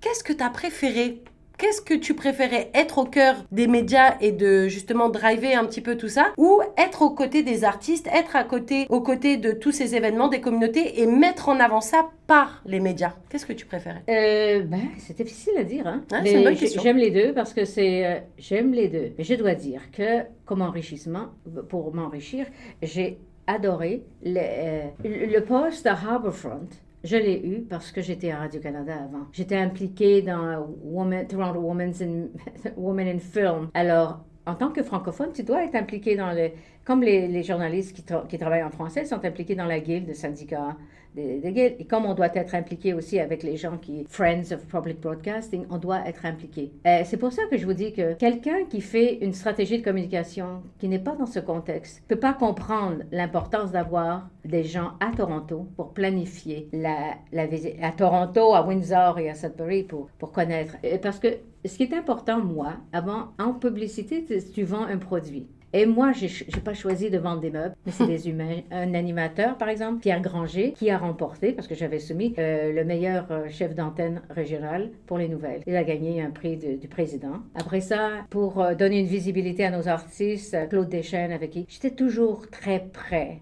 qu'est-ce 0.00 0.24
que 0.24 0.32
tu 0.32 0.42
as 0.42 0.50
préféré? 0.50 1.22
Qu'est-ce 1.58 1.80
que 1.80 1.94
tu 1.94 2.12
préférais? 2.12 2.70
Être 2.74 2.98
au 2.98 3.04
cœur 3.06 3.34
des 3.50 3.66
médias 3.66 4.18
et 4.20 4.30
de 4.30 4.68
justement 4.68 5.08
driver 5.08 5.54
un 5.54 5.64
petit 5.64 5.80
peu 5.80 5.96
tout 5.96 6.08
ça? 6.10 6.32
Ou 6.36 6.60
être 6.76 7.00
aux 7.00 7.08
côtés 7.10 7.42
des 7.42 7.64
artistes, 7.64 8.08
être 8.12 8.36
à 8.36 8.44
côté 8.44 8.84
aux 8.90 9.00
côtés 9.00 9.38
de 9.38 9.52
tous 9.52 9.72
ces 9.72 9.96
événements 9.96 10.28
des 10.28 10.42
communautés 10.42 11.00
et 11.00 11.06
mettre 11.06 11.48
en 11.48 11.58
avant 11.58 11.80
ça 11.80 12.10
par 12.26 12.62
les 12.66 12.78
médias? 12.78 13.14
Qu'est-ce 13.30 13.46
que 13.46 13.54
tu 13.54 13.64
préférais? 13.64 14.02
Euh, 14.10 14.64
ben, 14.64 14.82
c'est 14.98 15.16
difficile 15.16 15.54
à 15.56 15.64
dire. 15.64 15.86
Hein. 15.86 16.04
Mais 16.10 16.30
c'est 16.30 16.36
une 16.36 16.44
bonne 16.44 16.56
question. 16.56 16.82
J'aime 16.82 16.98
les 16.98 17.10
deux 17.10 17.32
parce 17.32 17.54
que 17.54 17.64
c'est. 17.64 18.04
euh, 18.04 18.18
j'aime 18.36 18.74
les 18.74 18.88
deux. 18.88 19.12
Mais 19.16 19.24
je 19.24 19.34
dois 19.34 19.54
dire 19.54 19.90
que, 19.92 20.24
comme 20.44 20.60
enrichissement, 20.60 21.28
pour 21.70 21.94
m'enrichir, 21.94 22.44
j'ai 22.82 23.18
adoré 23.46 24.04
le, 24.24 24.38
euh, 24.38 24.88
le 25.04 25.40
poste 25.40 25.86
à 25.86 25.92
Harbourfront. 25.92 26.68
Je 27.04 27.16
l'ai 27.16 27.40
eu 27.46 27.60
parce 27.62 27.92
que 27.92 28.02
j'étais 28.02 28.30
à 28.32 28.38
Radio-Canada 28.38 28.94
avant. 28.94 29.26
J'étais 29.32 29.56
impliquée 29.56 30.22
dans 30.22 30.66
Women's 30.82 32.02
in, 32.02 32.26
Women 32.76 33.08
in 33.08 33.18
Film. 33.18 33.68
Alors, 33.74 34.24
en 34.44 34.54
tant 34.54 34.70
que 34.70 34.82
francophone, 34.82 35.30
tu 35.32 35.42
dois 35.42 35.64
être 35.64 35.74
impliqué 35.74 36.16
dans 36.16 36.32
le... 36.32 36.50
Comme 36.84 37.02
les, 37.02 37.42
journalistes 37.42 37.94
qui, 37.96 38.04
qui 38.28 38.38
travaillent 38.38 38.62
en 38.62 38.70
français 38.70 39.04
sont 39.04 39.24
impliqués 39.24 39.54
dans 39.54 39.64
la 39.66 39.80
guilde, 39.80 40.08
le 40.08 40.14
syndicat 40.14 40.76
Et 41.16 41.84
comme 41.88 42.06
on 42.06 42.14
doit 42.14 42.34
être 42.34 42.54
impliqué 42.54 42.94
aussi 42.94 43.18
avec 43.18 43.42
les 43.42 43.56
gens 43.56 43.78
qui... 43.78 44.04
Friends 44.08 44.52
of 44.52 44.66
Public 44.66 45.00
Broadcasting, 45.00 45.66
on 45.70 45.78
doit 45.78 46.06
être 46.06 46.26
impliqué. 46.26 46.72
Euh, 46.86 47.02
c'est 47.04 47.16
pour 47.16 47.32
ça 47.32 47.42
que 47.50 47.56
je 47.56 47.64
vous 47.64 47.72
dis 47.72 47.92
que 47.92 48.14
quelqu'un 48.14 48.64
qui 48.68 48.80
fait 48.80 49.18
une 49.20 49.32
stratégie 49.32 49.78
de 49.78 49.84
communication 49.84 50.62
qui 50.78 50.88
n'est 50.88 50.98
pas 50.98 51.16
dans 51.16 51.26
ce 51.26 51.40
contexte 51.40 52.02
ne 52.02 52.14
peut 52.14 52.20
pas 52.20 52.32
comprendre 52.32 53.02
l'importance 53.12 53.72
d'avoir 53.72 54.28
des 54.44 54.64
gens 54.64 54.92
à 55.00 55.10
Toronto 55.16 55.68
pour 55.76 55.92
planifier 55.92 56.68
la, 56.72 57.46
visite. 57.46 57.76
À 57.82 57.92
Toronto, 57.92 58.54
à 58.54 58.66
Windsor 58.66 59.18
et 59.18 59.30
à 59.30 59.34
Sudbury 59.34 59.84
pour, 59.84 60.08
pour 60.18 60.32
connaître. 60.32 60.76
Euh, 60.84 60.98
Parce 61.02 61.18
que 61.18 61.28
ce 61.64 61.76
qui 61.76 61.84
est 61.84 61.94
important, 61.94 62.38
moi, 62.40 62.74
avant, 62.92 63.32
en 63.38 63.52
publicité, 63.52 64.24
tu 64.54 64.62
vends 64.62 64.84
un 64.84 64.98
produit. 64.98 65.48
Et 65.72 65.84
moi, 65.84 66.12
j'ai 66.12 66.28
n'ai 66.28 66.60
pas 66.62 66.74
choisi 66.74 67.10
de 67.10 67.18
vendre 67.18 67.40
des 67.40 67.50
meubles, 67.50 67.74
mais 67.84 67.92
c'est 67.92 68.06
des 68.14 68.28
humains. 68.28 68.60
Un 68.70 68.94
animateur, 68.94 69.58
par 69.58 69.68
exemple, 69.68 70.00
Pierre 70.00 70.20
Granger, 70.22 70.72
qui 70.72 70.90
a 70.90 70.98
remporté, 70.98 71.52
parce 71.52 71.66
que 71.68 71.74
j'avais 71.74 71.98
soumis, 71.98 72.34
euh, 72.38 72.72
le 72.72 72.84
meilleur 72.84 73.26
euh, 73.30 73.48
chef 73.48 73.74
d'antenne 73.74 74.22
régional 74.30 74.90
pour 75.06 75.18
les 75.18 75.28
nouvelles. 75.28 75.62
Il 75.66 75.76
a 75.76 75.84
gagné 75.84 76.22
un 76.22 76.30
prix 76.30 76.56
de- 76.56 76.76
du 76.76 76.88
président. 76.88 77.40
Après 77.54 77.80
ça, 77.80 78.10
pour 78.30 78.62
euh, 78.62 78.74
donner 78.74 79.00
une 79.00 79.06
visibilité 79.06 79.64
à 79.64 79.70
nos 79.70 79.88
artistes, 79.88 80.56
Claude 80.70 80.88
Deschênes, 80.88 81.32
avec 81.32 81.50
qui 81.50 81.66
j'étais 81.68 81.90
toujours 81.90 82.48
très 82.50 82.80
près 82.92 83.40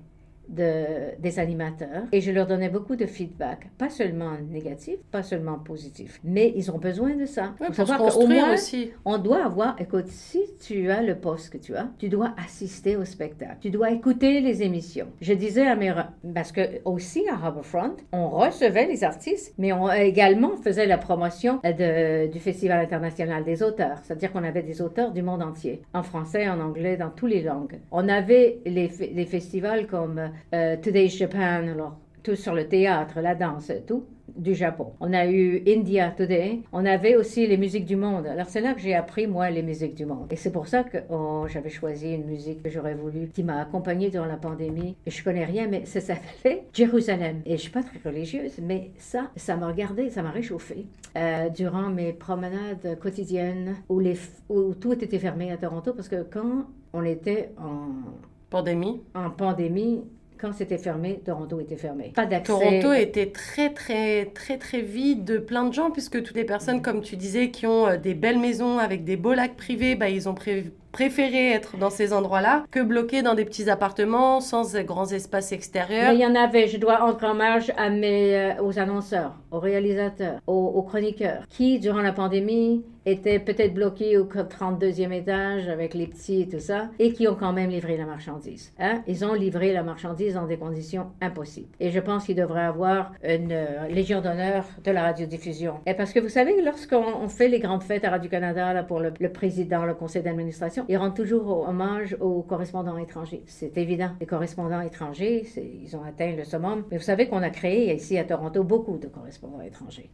de, 0.48 1.18
des 1.18 1.38
animateurs 1.38 2.04
et 2.12 2.20
je 2.20 2.30
leur 2.30 2.46
donnais 2.46 2.68
beaucoup 2.68 2.96
de 2.96 3.06
feedback, 3.06 3.68
pas 3.78 3.90
seulement 3.90 4.32
négatif, 4.50 4.96
pas 5.10 5.22
seulement 5.22 5.58
positif, 5.58 6.20
mais 6.24 6.52
ils 6.56 6.70
ont 6.70 6.78
besoin 6.78 7.14
de 7.16 7.26
ça. 7.26 7.54
Faut 7.58 7.64
Pour 7.66 7.74
savoir 7.74 8.12
qu'au 8.12 8.26
moins, 8.26 8.54
aussi. 8.54 8.90
on 9.04 9.18
doit 9.18 9.44
avoir, 9.44 9.80
écoute, 9.80 10.08
si 10.08 10.40
tu 10.60 10.90
as 10.90 11.02
le 11.02 11.16
poste 11.16 11.50
que 11.50 11.58
tu 11.58 11.74
as, 11.76 11.88
tu 11.98 12.08
dois 12.08 12.34
assister 12.44 12.96
au 12.96 13.04
spectacle. 13.04 13.56
Tu 13.60 13.70
dois 13.70 13.90
écouter 13.90 14.40
les 14.40 14.62
émissions. 14.62 15.08
Je 15.20 15.32
disais 15.32 15.66
à 15.66 15.76
mes... 15.76 15.92
Parce 16.34 16.52
que 16.52 16.60
aussi 16.84 17.28
à 17.28 17.34
Harbourfront, 17.34 17.96
on 18.12 18.28
recevait 18.28 18.86
les 18.86 19.04
artistes, 19.04 19.54
mais 19.58 19.72
on 19.72 19.90
également 19.90 20.56
faisait 20.56 20.86
la 20.86 20.98
promotion 20.98 21.60
de, 21.64 22.26
du 22.30 22.38
Festival 22.38 22.80
international 22.80 23.44
des 23.44 23.62
auteurs. 23.62 23.98
C'est-à-dire 24.02 24.32
qu'on 24.32 24.44
avait 24.44 24.62
des 24.62 24.82
auteurs 24.82 25.12
du 25.12 25.22
monde 25.22 25.42
entier, 25.42 25.82
en 25.92 26.02
français, 26.02 26.48
en 26.48 26.60
anglais, 26.60 26.96
dans 26.96 27.10
toutes 27.10 27.30
les 27.30 27.42
langues. 27.42 27.80
On 27.90 28.08
avait 28.08 28.58
les, 28.66 28.88
les 29.12 29.26
festivals 29.26 29.86
comme 29.86 30.30
euh, 30.54 30.76
Today's 30.76 31.16
Japan, 31.16 31.68
alors 31.68 31.98
tout 32.22 32.36
sur 32.36 32.54
le 32.54 32.66
théâtre, 32.66 33.20
la 33.20 33.34
danse, 33.34 33.70
tout 33.86 34.04
du 34.34 34.54
Japon. 34.54 34.92
On 35.00 35.12
a 35.12 35.26
eu 35.26 35.62
India 35.68 36.10
Today. 36.10 36.60
On 36.72 36.84
avait 36.86 37.14
aussi 37.16 37.46
les 37.46 37.56
musiques 37.56 37.84
du 37.84 37.96
monde. 37.96 38.26
Alors 38.26 38.48
c'est 38.48 38.60
là 38.60 38.72
que 38.72 38.80
j'ai 38.80 38.94
appris 38.94 39.26
moi 39.26 39.50
les 39.50 39.62
musiques 39.62 39.94
du 39.94 40.06
monde. 40.06 40.32
Et 40.32 40.36
c'est 40.36 40.50
pour 40.50 40.66
ça 40.66 40.82
que 40.82 40.98
oh, 41.10 41.46
j'avais 41.48 41.70
choisi 41.70 42.12
une 42.14 42.24
musique 42.24 42.62
que 42.62 42.70
j'aurais 42.70 42.94
voulu, 42.94 43.28
qui 43.28 43.42
m'a 43.42 43.60
accompagnée 43.60 44.10
durant 44.10 44.26
la 44.26 44.36
pandémie. 44.36 44.96
Et 45.06 45.10
je 45.10 45.22
connais 45.22 45.44
rien, 45.44 45.68
mais 45.68 45.84
ça 45.84 46.00
s'appelait 46.00 46.64
Jérusalem. 46.72 47.42
Et 47.44 47.56
je 47.56 47.62
suis 47.62 47.70
pas 47.70 47.82
très 47.82 48.00
religieuse, 48.04 48.58
mais 48.60 48.90
ça, 48.96 49.30
ça 49.36 49.56
m'a 49.56 49.68
regardé, 49.68 50.08
ça 50.10 50.22
m'a 50.22 50.30
réchauffé 50.30 50.86
euh, 51.16 51.48
durant 51.50 51.90
mes 51.90 52.12
promenades 52.12 52.98
quotidiennes 53.00 53.76
où 53.88 54.00
les, 54.00 54.18
où 54.48 54.74
tout 54.74 54.94
était 54.94 55.18
fermé 55.18 55.52
à 55.52 55.58
Toronto 55.58 55.92
parce 55.92 56.08
que 56.08 56.22
quand 56.22 56.66
on 56.92 57.04
était 57.04 57.50
en 57.58 58.10
Pandémie. 58.54 59.02
en 59.16 59.30
pandémie, 59.30 60.04
quand 60.40 60.52
c'était 60.52 60.78
fermé, 60.78 61.20
Toronto 61.24 61.60
était 61.60 61.76
fermé. 61.76 62.12
Pas 62.14 62.26
d'accès. 62.26 62.52
Toronto 62.52 62.92
était 62.92 63.30
très 63.30 63.72
très 63.72 64.26
très 64.26 64.58
très 64.58 64.80
vide 64.82 65.24
de 65.24 65.38
plein 65.38 65.64
de 65.64 65.72
gens 65.72 65.90
puisque 65.90 66.22
toutes 66.22 66.36
les 66.36 66.44
personnes 66.44 66.82
comme 66.82 67.00
tu 67.00 67.16
disais 67.16 67.50
qui 67.50 67.66
ont 67.66 67.86
euh, 67.86 67.96
des 67.96 68.14
belles 68.14 68.38
maisons 68.38 68.78
avec 68.78 69.04
des 69.04 69.16
beaux 69.16 69.34
lacs 69.34 69.56
privés, 69.56 69.94
bah, 69.94 70.08
ils 70.10 70.28
ont 70.28 70.34
pré- 70.34 70.72
préféré 70.94 71.50
être 71.50 71.76
dans 71.76 71.90
ces 71.90 72.12
endroits-là 72.12 72.66
que 72.70 72.78
bloqués 72.78 73.22
dans 73.22 73.34
des 73.34 73.44
petits 73.44 73.68
appartements 73.68 74.40
sans 74.40 74.76
grands 74.84 75.08
espaces 75.08 75.50
extérieurs. 75.50 76.12
Il 76.12 76.20
y 76.20 76.24
en 76.24 76.36
avait, 76.36 76.68
je 76.68 76.76
dois 76.76 76.98
rendre 76.98 77.20
hommage 77.24 77.72
à 77.76 77.90
mes, 77.90 78.32
euh, 78.36 78.62
aux 78.62 78.78
annonceurs, 78.78 79.34
aux 79.50 79.58
réalisateurs, 79.58 80.38
aux, 80.46 80.82
chroniqueurs, 80.82 81.42
qui, 81.48 81.80
durant 81.80 82.00
la 82.00 82.12
pandémie, 82.12 82.84
étaient 83.06 83.40
peut-être 83.40 83.74
bloqués 83.74 84.16
au 84.16 84.24
32e 84.24 85.12
étage 85.12 85.68
avec 85.68 85.94
les 85.94 86.06
petits 86.06 86.42
et 86.42 86.48
tout 86.48 86.60
ça, 86.60 86.88
et 87.00 87.12
qui 87.12 87.26
ont 87.26 87.34
quand 87.34 87.52
même 87.52 87.70
livré 87.70 87.96
la 87.96 88.06
marchandise. 88.06 88.72
Hein? 88.78 89.02
Ils 89.08 89.24
ont 89.24 89.34
livré 89.34 89.72
la 89.72 89.82
marchandise 89.82 90.34
dans 90.34 90.46
des 90.46 90.56
conditions 90.56 91.08
impossibles. 91.20 91.68
Et 91.80 91.90
je 91.90 92.00
pense 92.00 92.24
qu'ils 92.24 92.36
devraient 92.36 92.62
avoir 92.62 93.12
une 93.24 93.52
euh, 93.52 93.88
légion 93.88 94.20
d'honneur 94.20 94.64
de 94.84 94.90
la 94.92 95.02
radiodiffusion. 95.02 95.80
Et 95.86 95.94
parce 95.94 96.12
que 96.12 96.20
vous 96.20 96.28
savez, 96.28 96.62
lorsqu'on 96.62 97.04
on 97.20 97.28
fait 97.28 97.48
les 97.48 97.58
grandes 97.58 97.82
fêtes 97.82 98.04
à 98.04 98.10
Radio-Canada 98.10 98.84
pour 98.84 99.00
le 99.00 99.28
président, 99.32 99.84
le 99.84 99.94
conseil 99.94 100.22
d'administration, 100.22 100.83
ils 100.88 100.96
rendent 100.96 101.16
toujours 101.16 101.68
hommage 101.68 102.16
aux 102.20 102.42
correspondants 102.42 102.98
étrangers. 102.98 103.42
C'est 103.46 103.76
évident. 103.78 104.10
Les 104.20 104.26
correspondants 104.26 104.80
étrangers, 104.80 105.46
ils 105.56 105.96
ont 105.96 106.02
atteint 106.02 106.34
le 106.36 106.44
summum. 106.44 106.84
Mais 106.90 106.96
vous 106.96 107.02
savez 107.02 107.28
qu'on 107.28 107.42
a 107.42 107.50
créé 107.50 107.94
ici 107.94 108.18
à 108.18 108.24
Toronto 108.24 108.62
beaucoup 108.64 108.98
de 108.98 109.08
correspondants 109.08 109.60
étrangers. 109.60 110.10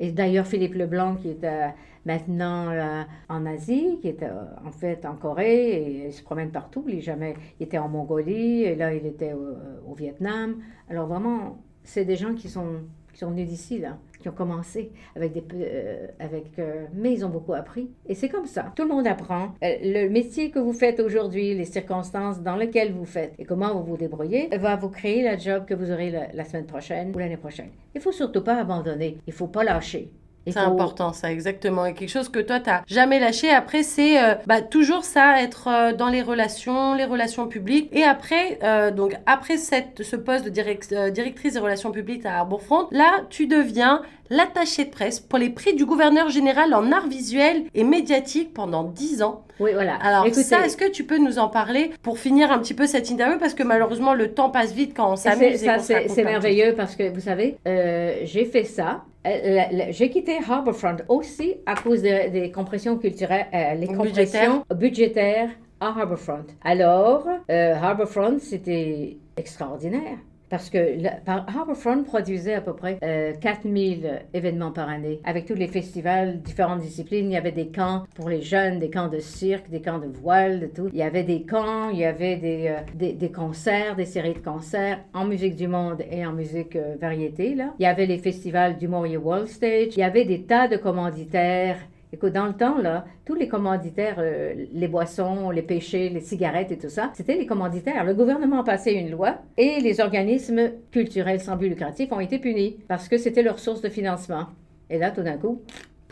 Et 0.00 0.10
d'ailleurs, 0.10 0.46
Philippe 0.46 0.74
Leblanc, 0.74 1.16
qui 1.16 1.28
est 1.28 1.44
euh, 1.44 1.68
maintenant 2.04 2.68
euh, 2.70 3.02
en 3.28 3.46
Asie, 3.46 3.98
qui 4.00 4.08
est 4.08 4.22
euh, 4.22 4.44
en 4.64 4.72
fait 4.72 5.06
en 5.06 5.14
Corée, 5.14 5.68
et 5.70 6.06
il 6.06 6.12
se 6.12 6.22
promène 6.22 6.50
partout. 6.50 6.84
Il, 6.88 6.98
est 6.98 7.00
jamais, 7.00 7.34
il 7.60 7.64
était 7.64 7.78
en 7.78 7.88
Mongolie, 7.88 8.64
et 8.64 8.74
là, 8.74 8.92
il 8.92 9.06
était 9.06 9.34
au, 9.34 9.56
au 9.88 9.94
Vietnam. 9.94 10.56
Alors 10.90 11.06
vraiment, 11.06 11.58
c'est 11.84 12.04
des 12.04 12.16
gens 12.16 12.34
qui 12.34 12.48
sont, 12.48 12.80
qui 13.12 13.20
sont 13.20 13.30
venus 13.30 13.48
d'ici, 13.48 13.78
là, 13.78 13.98
qui 14.24 14.30
ont 14.30 14.32
commencé 14.32 14.90
avec 15.14 15.34
des... 15.34 15.44
euh, 15.54 16.06
avec, 16.18 16.58
euh, 16.58 16.86
mais 16.94 17.12
ils 17.12 17.26
ont 17.26 17.28
beaucoup 17.28 17.52
appris. 17.52 17.90
Et 18.06 18.14
c'est 18.14 18.30
comme 18.30 18.46
ça. 18.46 18.72
Tout 18.74 18.84
le 18.84 18.88
monde 18.88 19.06
apprend. 19.06 19.54
Euh, 19.62 19.76
le 19.82 20.08
métier 20.08 20.50
que 20.50 20.58
vous 20.58 20.72
faites 20.72 20.98
aujourd'hui, 20.98 21.54
les 21.54 21.66
circonstances 21.66 22.40
dans 22.40 22.56
lesquelles 22.56 22.92
vous 22.92 23.04
faites 23.04 23.34
et 23.38 23.44
comment 23.44 23.74
vous 23.74 23.84
vous 23.84 23.96
débrouillez, 23.98 24.48
va 24.56 24.76
vous 24.76 24.88
créer 24.88 25.22
la 25.22 25.36
job 25.36 25.66
que 25.66 25.74
vous 25.74 25.90
aurez 25.92 26.10
la, 26.10 26.32
la 26.32 26.44
semaine 26.44 26.64
prochaine 26.64 27.12
ou 27.14 27.18
l'année 27.18 27.36
prochaine. 27.36 27.68
Il 27.94 28.00
faut 28.00 28.12
surtout 28.12 28.42
pas 28.42 28.56
abandonner. 28.56 29.18
Il 29.26 29.34
faut 29.34 29.48
pas 29.48 29.62
lâcher. 29.62 30.10
C'est 30.46 30.58
important, 30.58 31.12
ça, 31.12 31.32
exactement. 31.32 31.86
Et 31.86 31.94
quelque 31.94 32.10
chose 32.10 32.28
que 32.28 32.38
toi, 32.38 32.60
t'as 32.60 32.82
jamais 32.86 33.18
lâché. 33.18 33.48
Après, 33.50 33.82
c'est 33.82 34.22
euh, 34.22 34.34
bah, 34.46 34.60
toujours 34.60 35.04
ça, 35.04 35.40
être 35.40 35.68
euh, 35.68 35.92
dans 35.92 36.08
les 36.08 36.20
relations, 36.22 36.94
les 36.94 37.04
relations 37.06 37.48
publiques. 37.48 37.88
Et 37.92 38.04
après, 38.04 38.58
euh, 38.62 38.90
donc, 38.90 39.16
après 39.26 39.56
cette, 39.56 40.02
ce 40.02 40.16
poste 40.16 40.44
de 40.44 40.50
direct- 40.50 40.92
euh, 40.92 41.10
directrice 41.10 41.54
des 41.54 41.60
relations 41.60 41.92
publiques 41.92 42.26
à 42.26 42.38
Arbourfront, 42.40 42.88
là, 42.90 43.22
tu 43.30 43.46
deviens 43.46 44.02
l'attaché 44.30 44.84
de 44.86 44.90
presse 44.90 45.20
pour 45.20 45.38
les 45.38 45.50
prix 45.50 45.74
du 45.74 45.84
gouverneur 45.84 46.28
général 46.30 46.74
en 46.74 46.90
art 46.92 47.06
visuel 47.08 47.64
et 47.74 47.84
médiatique 47.84 48.52
pendant 48.54 48.84
10 48.84 49.22
ans. 49.22 49.44
Oui, 49.60 49.70
voilà. 49.72 49.94
Alors 49.96 50.26
Écoutez, 50.26 50.42
ça, 50.42 50.64
est-ce 50.66 50.76
que 50.76 50.90
tu 50.90 51.04
peux 51.04 51.18
nous 51.18 51.38
en 51.38 51.48
parler 51.48 51.92
pour 52.02 52.18
finir 52.18 52.50
un 52.50 52.58
petit 52.58 52.74
peu 52.74 52.86
cette 52.86 53.10
interview? 53.10 53.38
Parce 53.38 53.54
que 53.54 53.62
malheureusement, 53.62 54.14
le 54.14 54.32
temps 54.34 54.50
passe 54.50 54.72
vite 54.72 54.94
quand 54.96 55.12
on 55.12 55.16
s'amuse. 55.16 55.58
ça, 55.62 55.78
c'est 55.78 56.24
merveilleux 56.24 56.74
parce 56.76 56.96
que, 56.96 57.08
vous 57.12 57.20
savez, 57.20 57.56
euh, 57.68 58.16
j'ai 58.24 58.44
fait 58.46 58.64
ça. 58.64 59.02
Euh, 59.26 59.60
j'ai 59.90 60.10
quitté 60.10 60.38
Harbourfront 60.46 60.96
aussi 61.08 61.54
à 61.66 61.74
cause 61.76 62.02
de- 62.02 62.28
des 62.30 62.50
compressions 62.50 62.96
culturelles, 62.98 63.46
euh, 63.54 63.74
les 63.74 63.86
compressions 63.86 64.64
budgétaires 64.74 65.48
à 65.80 65.86
Harbourfront. 65.98 66.44
Alors, 66.62 67.26
Harbourfront, 67.48 68.38
c'était 68.40 69.16
extraordinaire. 69.36 70.18
Parce 70.50 70.70
que 70.70 70.78
Harbourfront 71.26 72.04
produisait 72.04 72.54
à 72.54 72.60
peu 72.60 72.74
près 72.74 72.98
euh, 73.02 73.32
4000 73.40 74.26
événements 74.34 74.72
par 74.72 74.88
année. 74.88 75.20
Avec 75.24 75.46
tous 75.46 75.54
les 75.54 75.66
festivals, 75.68 76.40
différentes 76.42 76.80
disciplines, 76.80 77.26
il 77.26 77.32
y 77.32 77.36
avait 77.36 77.52
des 77.52 77.68
camps 77.68 78.04
pour 78.14 78.28
les 78.28 78.42
jeunes, 78.42 78.78
des 78.78 78.90
camps 78.90 79.08
de 79.08 79.18
cirque, 79.18 79.70
des 79.70 79.80
camps 79.80 79.98
de 79.98 80.06
voile, 80.06 80.60
de 80.60 80.66
tout. 80.66 80.88
Il 80.92 80.98
y 80.98 81.02
avait 81.02 81.24
des 81.24 81.42
camps, 81.42 81.88
il 81.90 81.98
y 81.98 82.04
avait 82.04 82.36
des, 82.36 82.68
euh, 82.68 83.12
des, 83.14 83.32
concerts, 83.32 83.96
des 83.96 84.04
séries 84.04 84.34
de 84.34 84.38
concerts 84.38 85.00
en 85.12 85.24
musique 85.24 85.56
du 85.56 85.66
monde 85.66 86.02
et 86.10 86.26
en 86.26 86.32
musique 86.32 86.76
euh, 86.76 86.96
variété. 87.00 87.54
Là. 87.54 87.74
Il 87.78 87.82
y 87.82 87.86
avait 87.86 88.06
les 88.06 88.18
festivals 88.18 88.76
du 88.76 88.86
Morier 88.86 89.16
Wall 89.16 89.48
Stage. 89.48 89.96
Il 89.96 89.98
y 89.98 90.02
avait 90.02 90.24
des 90.24 90.42
tas 90.42 90.68
de 90.68 90.76
commanditaires 90.76 91.78
Écoute, 92.14 92.32
dans 92.32 92.46
le 92.46 92.52
temps, 92.52 92.78
là, 92.78 93.06
tous 93.24 93.34
les 93.34 93.48
commanditaires, 93.48 94.18
euh, 94.18 94.54
les 94.72 94.86
boissons, 94.86 95.50
les 95.50 95.62
péchés, 95.62 96.10
les 96.10 96.20
cigarettes 96.20 96.70
et 96.70 96.78
tout 96.78 96.88
ça, 96.88 97.10
c'était 97.14 97.34
les 97.34 97.44
commanditaires. 97.44 98.04
Le 98.04 98.14
gouvernement 98.14 98.60
a 98.60 98.64
passé 98.64 98.92
une 98.92 99.10
loi 99.10 99.38
et 99.56 99.80
les 99.80 99.98
organismes 99.98 100.70
culturels 100.92 101.40
sans 101.40 101.56
but 101.56 101.68
lucratif 101.68 102.12
ont 102.12 102.20
été 102.20 102.38
punis 102.38 102.76
parce 102.86 103.08
que 103.08 103.18
c'était 103.18 103.42
leur 103.42 103.58
source 103.58 103.80
de 103.80 103.88
financement. 103.88 104.46
Et 104.90 104.98
là, 104.98 105.10
tout 105.10 105.22
d'un 105.22 105.38
coup, 105.38 105.62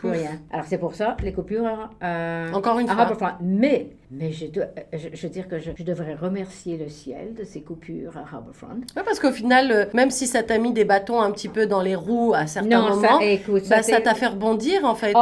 plus 0.09 0.17
Pouf. 0.19 0.27
rien. 0.29 0.39
Alors, 0.51 0.65
c'est 0.67 0.77
pour 0.77 0.95
ça, 0.95 1.15
les 1.23 1.33
coupures 1.33 1.89
euh, 2.03 2.51
Encore 2.53 2.79
une 2.79 2.87
fois. 2.87 3.37
Mais, 3.41 3.87
mais 4.11 4.31
je, 4.31 4.47
dois, 4.47 4.65
euh, 4.65 4.81
je, 4.93 5.09
je 5.13 5.21
veux 5.27 5.29
dire 5.33 5.47
que 5.47 5.59
je, 5.59 5.71
je 5.75 5.83
devrais 5.83 6.13
remercier 6.15 6.77
le 6.77 6.89
ciel 6.89 7.33
de 7.33 7.43
ces 7.43 7.61
coupures 7.61 8.15
à 8.17 8.21
Harbourfront. 8.35 8.81
Ouais, 8.95 9.03
parce 9.05 9.19
qu'au 9.19 9.31
final, 9.31 9.71
euh, 9.71 9.85
même 9.93 10.11
si 10.11 10.27
ça 10.27 10.43
t'a 10.43 10.57
mis 10.57 10.73
des 10.73 10.85
bâtons 10.85 11.21
un 11.21 11.31
petit 11.31 11.49
peu 11.49 11.65
dans 11.65 11.81
les 11.81 11.95
roues 11.95 12.33
à 12.35 12.47
certains 12.47 12.69
Non, 12.81 12.89
moments, 12.89 13.19
ça, 13.19 13.25
écoute, 13.25 13.63
bah, 13.69 13.81
ça 13.83 14.01
t'a 14.01 14.13
fait 14.13 14.27
rebondir 14.27 14.85
en 14.85 14.95
fait. 14.95 15.13